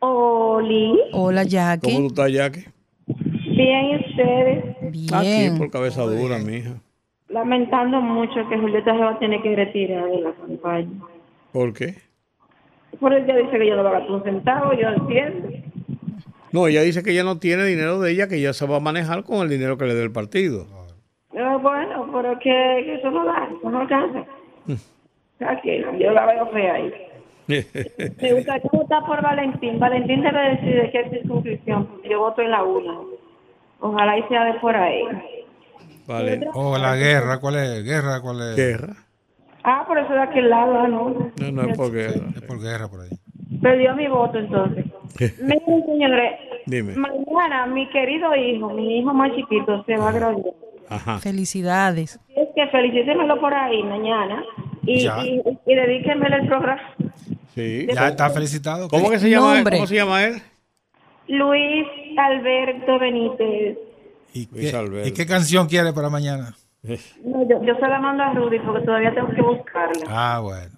[0.00, 2.06] Oli, Hola, ¿Cómo tú Jackie.
[2.06, 2.64] estás, Jackie?
[3.06, 4.64] bien y ustedes,
[5.12, 5.58] Aquí Bien.
[5.58, 6.74] por cabeza dura, mija.
[7.28, 10.90] lamentando mucho que Julieta se va a tener que retirar de la campaña.
[11.52, 11.94] ¿Por qué?
[13.00, 15.48] Por ella dice que yo no va a gastar un centavo, yo entiendo.
[16.52, 18.80] No, ella dice que ella no tiene dinero de ella, que ella se va a
[18.80, 20.66] manejar con el dinero que le dé el partido.
[21.32, 24.24] Eh, bueno, pero que, que eso no da, eso no alcanza.
[24.66, 24.74] Mm.
[25.38, 26.92] Tranquila, yo la veo fea ahí.
[27.48, 29.78] Me gustaría votar por Valentín.
[29.78, 33.00] Valentín debe decir de qué circunscripción, porque yo voto en la una.
[33.80, 35.02] Ojalá y sea de por ahí.
[36.06, 36.48] Vale.
[36.54, 37.84] O la guerra, ¿cuál es?
[37.84, 38.20] ¿Guerra?
[38.20, 38.56] ¿Cuál es?
[38.56, 38.94] Guerra.
[39.64, 41.32] Ah, por eso de aquel lado, no.
[41.40, 42.28] No, no es por guerra.
[42.34, 43.10] Es por guerra por ahí.
[43.60, 44.81] Perdió mi voto entonces.
[45.40, 46.32] Miren, señores,
[46.66, 46.94] Dime.
[46.94, 50.54] mañana mi querido hijo, mi hijo más chiquito, se va a graduar.
[50.88, 51.18] Ajá.
[51.18, 52.20] Felicidades.
[52.36, 54.42] Es que felicítemelo por ahí mañana
[54.84, 56.82] y, y, y dedíquenmele el programa.
[57.54, 57.86] Sí.
[57.94, 58.88] Ya está felicitado.
[58.88, 59.64] ¿Cómo que se llama él?
[59.64, 60.42] ¿Cómo se llama él?
[61.28, 63.78] Luis Alberto Benítez.
[64.34, 65.08] ¿Y Luis qué, Alberto.
[65.08, 66.54] ¿Y qué canción quiere para mañana?
[67.24, 70.04] No, yo, yo se la mando a Rudy porque todavía tengo que buscarla.
[70.08, 70.72] Ah, bueno.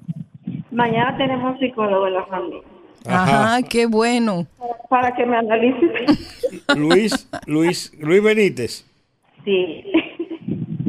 [0.71, 2.74] Mañana tenemos psicólogo en la familia
[3.07, 4.47] Ajá, qué bueno.
[4.89, 6.07] para que me analice.
[6.77, 8.85] Luis, Luis, Luis Benítez.
[9.45, 9.85] sí.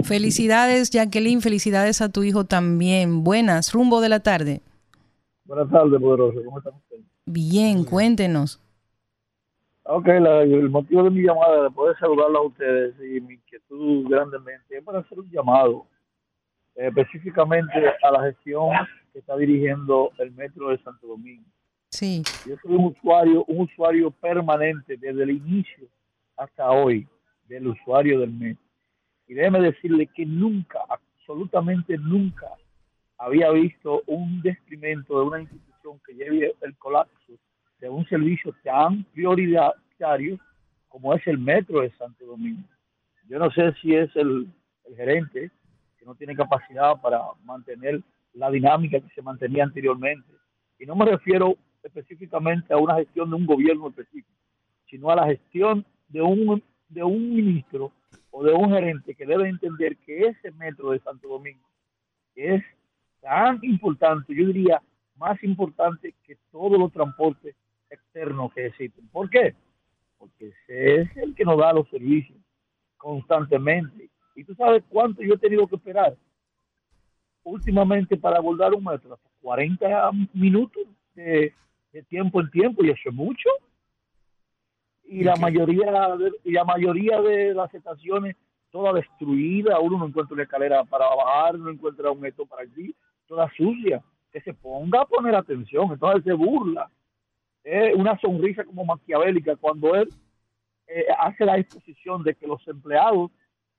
[0.04, 1.42] Felicidades, Jacqueline.
[1.42, 3.24] Felicidades a tu hijo también.
[3.24, 4.62] Buenas, rumbo de la tarde.
[5.46, 6.44] Buenas tardes, poderoso.
[6.46, 7.06] ¿Cómo están ustedes?
[7.26, 8.62] Bien, cuéntenos.
[9.84, 14.08] Ok, la- el motivo de mi llamada, de poder saludarlos a ustedes y mi inquietud
[14.10, 15.88] grandemente, es para hacer un llamado
[16.76, 17.72] eh, específicamente
[18.04, 18.70] a la gestión
[19.14, 21.46] que está dirigiendo el Metro de Santo Domingo.
[21.96, 22.24] Sí.
[22.46, 25.88] Yo soy un usuario, un usuario permanente desde el inicio
[26.38, 27.08] hasta hoy
[27.48, 28.64] del usuario del metro.
[29.28, 32.48] Y déjeme decirle que nunca, absolutamente nunca,
[33.18, 37.34] había visto un detrimento de una institución que lleve el colapso
[37.80, 40.38] de un servicio tan prioritario
[40.90, 42.68] como es el metro de Santo Domingo.
[43.28, 44.48] Yo no sé si es el,
[44.86, 45.52] el gerente
[45.98, 48.02] que no tiene capacidad para mantener
[48.34, 50.28] la dinámica que se mantenía anteriormente.
[50.78, 51.56] Y no me refiero
[51.86, 54.34] específicamente a una gestión de un gobierno específico,
[54.90, 57.92] sino a la gestión de un, de un ministro
[58.32, 61.66] o de un gerente que debe entender que ese metro de Santo Domingo
[62.36, 62.64] es
[63.22, 64.82] tan importante, yo diría
[65.16, 67.56] más importante que todos los transportes
[67.90, 69.08] externos que existen.
[69.10, 69.56] ¿Por qué?
[70.18, 72.38] Porque ese es el que nos da los servicios
[72.98, 74.10] constantemente.
[74.36, 76.16] Y tú sabes cuánto yo he tenido que esperar
[77.44, 80.84] últimamente para abordar un metro, hasta 40 minutos
[81.14, 81.54] de,
[81.96, 83.50] de tiempo en tiempo, y eso es mucho.
[85.06, 88.36] Y la mayoría de, y la mayoría de las estaciones
[88.70, 92.94] toda destruida, uno no encuentra una escalera para bajar, no encuentra un esto para allí,
[93.26, 96.92] toda sucia, que se ponga a poner atención, entonces se burla.
[97.64, 100.10] Es una sonrisa como maquiavélica cuando él
[100.88, 103.32] eh, hace la exposición de que los empleados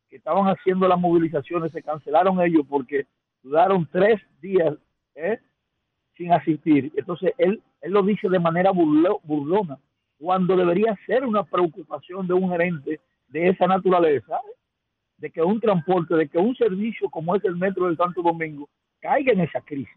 [0.09, 3.07] que estaban haciendo las movilizaciones se cancelaron ellos porque
[3.43, 4.75] duraron tres días
[5.15, 5.39] ¿eh?
[6.17, 6.93] Sin asistir.
[6.97, 9.79] Entonces él, él lo dice de manera burlo- burlona,
[10.19, 14.39] cuando debería ser una preocupación de un gerente de esa naturaleza,
[15.19, 18.69] de que un transporte, de que un servicio como es el metro del Santo Domingo
[19.01, 19.97] caiga en esa crisis.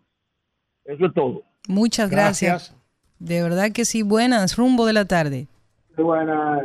[0.86, 1.44] Eso es todo.
[1.68, 2.76] Muchas gracias.
[3.20, 5.48] De verdad que sí, buenas, rumbo de la tarde.
[5.96, 6.62] Sí, buena.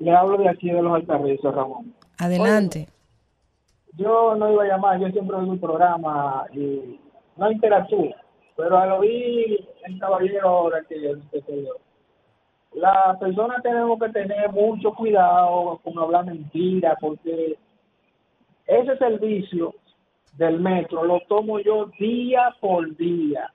[0.00, 1.94] Le hablo de aquí de los Alcarrizos, Ramón.
[2.18, 2.88] Adelante.
[3.94, 7.00] Yo no iba a llamar, yo siempre oigo un programa y
[7.36, 8.14] no interactúo,
[8.58, 11.76] pero al oír el caballero ahora que, que se dio,
[12.72, 17.56] las personas tenemos que tener mucho cuidado con hablar mentiras, porque
[18.66, 19.76] ese servicio
[20.36, 23.48] del metro lo tomo yo día por día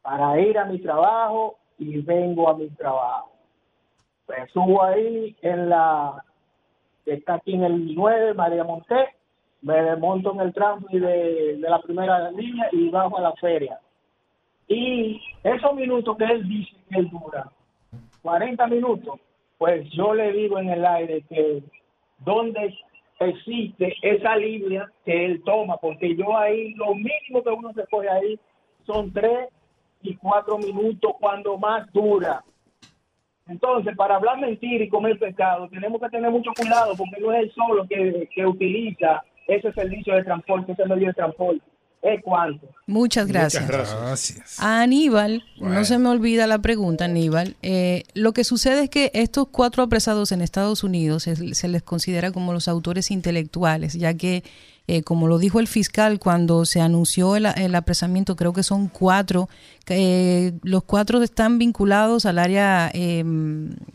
[0.00, 3.32] para ir a mi trabajo y vengo a mi trabajo.
[4.26, 6.22] Pues subo ahí en la
[7.04, 9.08] que está aquí en el 9, María Monté,
[9.62, 13.80] me desmonto en el tránsito de, de la primera línea y bajo a la feria.
[14.68, 17.50] Y esos minutos que él dice que él dura,
[18.22, 19.18] 40 minutos,
[19.56, 21.62] pues yo le digo en el aire que
[22.18, 22.74] donde
[23.20, 28.08] existe esa línea que él toma, porque yo ahí, lo mínimo que uno se coge
[28.08, 28.38] ahí
[28.86, 29.48] son tres
[30.02, 32.44] y cuatro minutos cuando más dura.
[33.48, 37.44] Entonces, para hablar mentira y comer pescado, tenemos que tener mucho cuidado porque no es
[37.44, 41.62] él solo que, que utiliza ese servicio de transporte, ese medio de transporte.
[42.02, 42.68] Es cuánto.
[42.86, 43.66] Muchas gracias.
[43.66, 44.60] Gracias.
[44.60, 47.56] A Aníbal, no se me olvida la pregunta, Aníbal.
[47.62, 51.82] Eh, lo que sucede es que estos cuatro apresados en Estados Unidos se, se les
[51.82, 54.44] considera como los autores intelectuales, ya que,
[54.86, 58.88] eh, como lo dijo el fiscal cuando se anunció el, el apresamiento, creo que son
[58.88, 59.48] cuatro,
[59.88, 63.24] eh, los cuatro están vinculados al área, eh,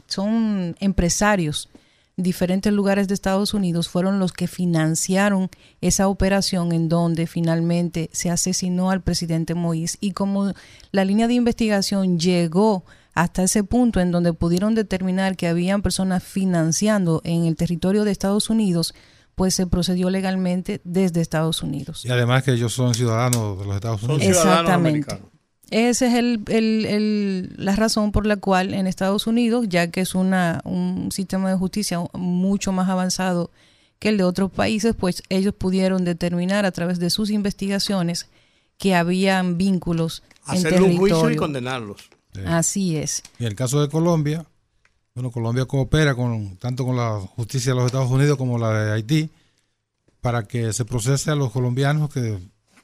[0.07, 1.69] son empresarios
[2.15, 5.49] diferentes lugares de Estados Unidos fueron los que financiaron
[5.81, 10.53] esa operación en donde finalmente se asesinó al presidente Moïse y como
[10.91, 12.85] la línea de investigación llegó
[13.15, 18.11] hasta ese punto en donde pudieron determinar que habían personas financiando en el territorio de
[18.11, 18.93] Estados Unidos,
[19.35, 22.05] pues se procedió legalmente desde Estados Unidos.
[22.05, 24.23] Y además que ellos son ciudadanos de los Estados Unidos.
[24.23, 25.32] Exactamente.
[25.73, 30.01] Esa es el, el- el- la razón por la cual en Estados Unidos, ya que
[30.01, 33.49] es una, un sistema de justicia mucho más avanzado
[33.97, 38.27] que el de otros países, pues ellos pudieron determinar a través de sus investigaciones
[38.77, 42.09] que habían vínculos en Hacerle un juicio y condenarlos.
[42.45, 43.23] Así es.
[43.39, 44.45] Y en el caso de Colombia,
[45.15, 48.91] bueno, Colombia coopera con tanto con la justicia de los Estados Unidos como la de
[48.91, 49.29] Haití
[50.21, 52.39] para que se procese a los colombianos que,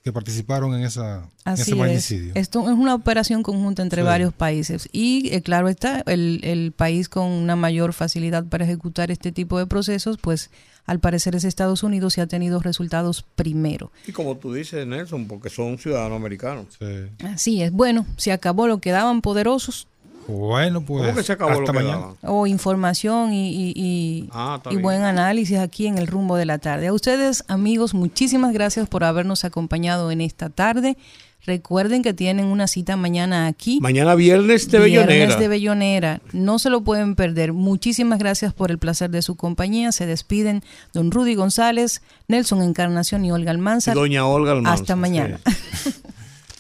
[0.10, 1.77] que participaron en, esa, en Así ese es.
[1.77, 2.31] magnicidio.
[2.36, 4.06] Esto es una operación conjunta entre Sí.
[4.06, 9.11] varios países y eh, claro está, el, el país con una mayor facilidad para ejecutar
[9.11, 10.49] este tipo de procesos, pues
[10.86, 13.91] al parecer es Estados Unidos y ha tenido resultados primero.
[14.07, 16.80] Y como tú dices, Nelson, porque son ciudadanos americanos.
[17.23, 17.72] Así es.
[17.72, 19.88] Bueno, se acabó lo que daban poderosos
[20.28, 22.06] Bueno, pues ¿Cómo que se acabó hasta lo que mañana.
[22.24, 26.60] o información y, y- y- Ah, y buen análisis aquí en el rumbo de la
[26.60, 26.88] tarde.
[26.88, 30.98] A ustedes, amigos, muchísimas gracias por habernos acompañado en esta tarde.
[31.46, 33.80] Recuerden que tienen una cita mañana aquí.
[33.82, 35.40] Mañana viernes de Viernes Bellonera.
[35.40, 36.22] de Bellonera.
[36.34, 37.54] No se lo pueden perder.
[37.54, 39.91] Muchísimas gracias por el placer de su compañía.
[39.94, 40.64] Se despiden
[40.94, 43.96] don Rudy González, Nelson Encarnación y Olga Almanzar.
[43.96, 45.40] Y doña Olga Almanzar, Hasta mañana.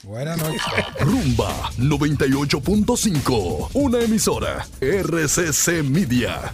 [0.09, 0.61] Buenas noches.
[1.01, 6.51] Rumba 98.5, una emisora RCC Media.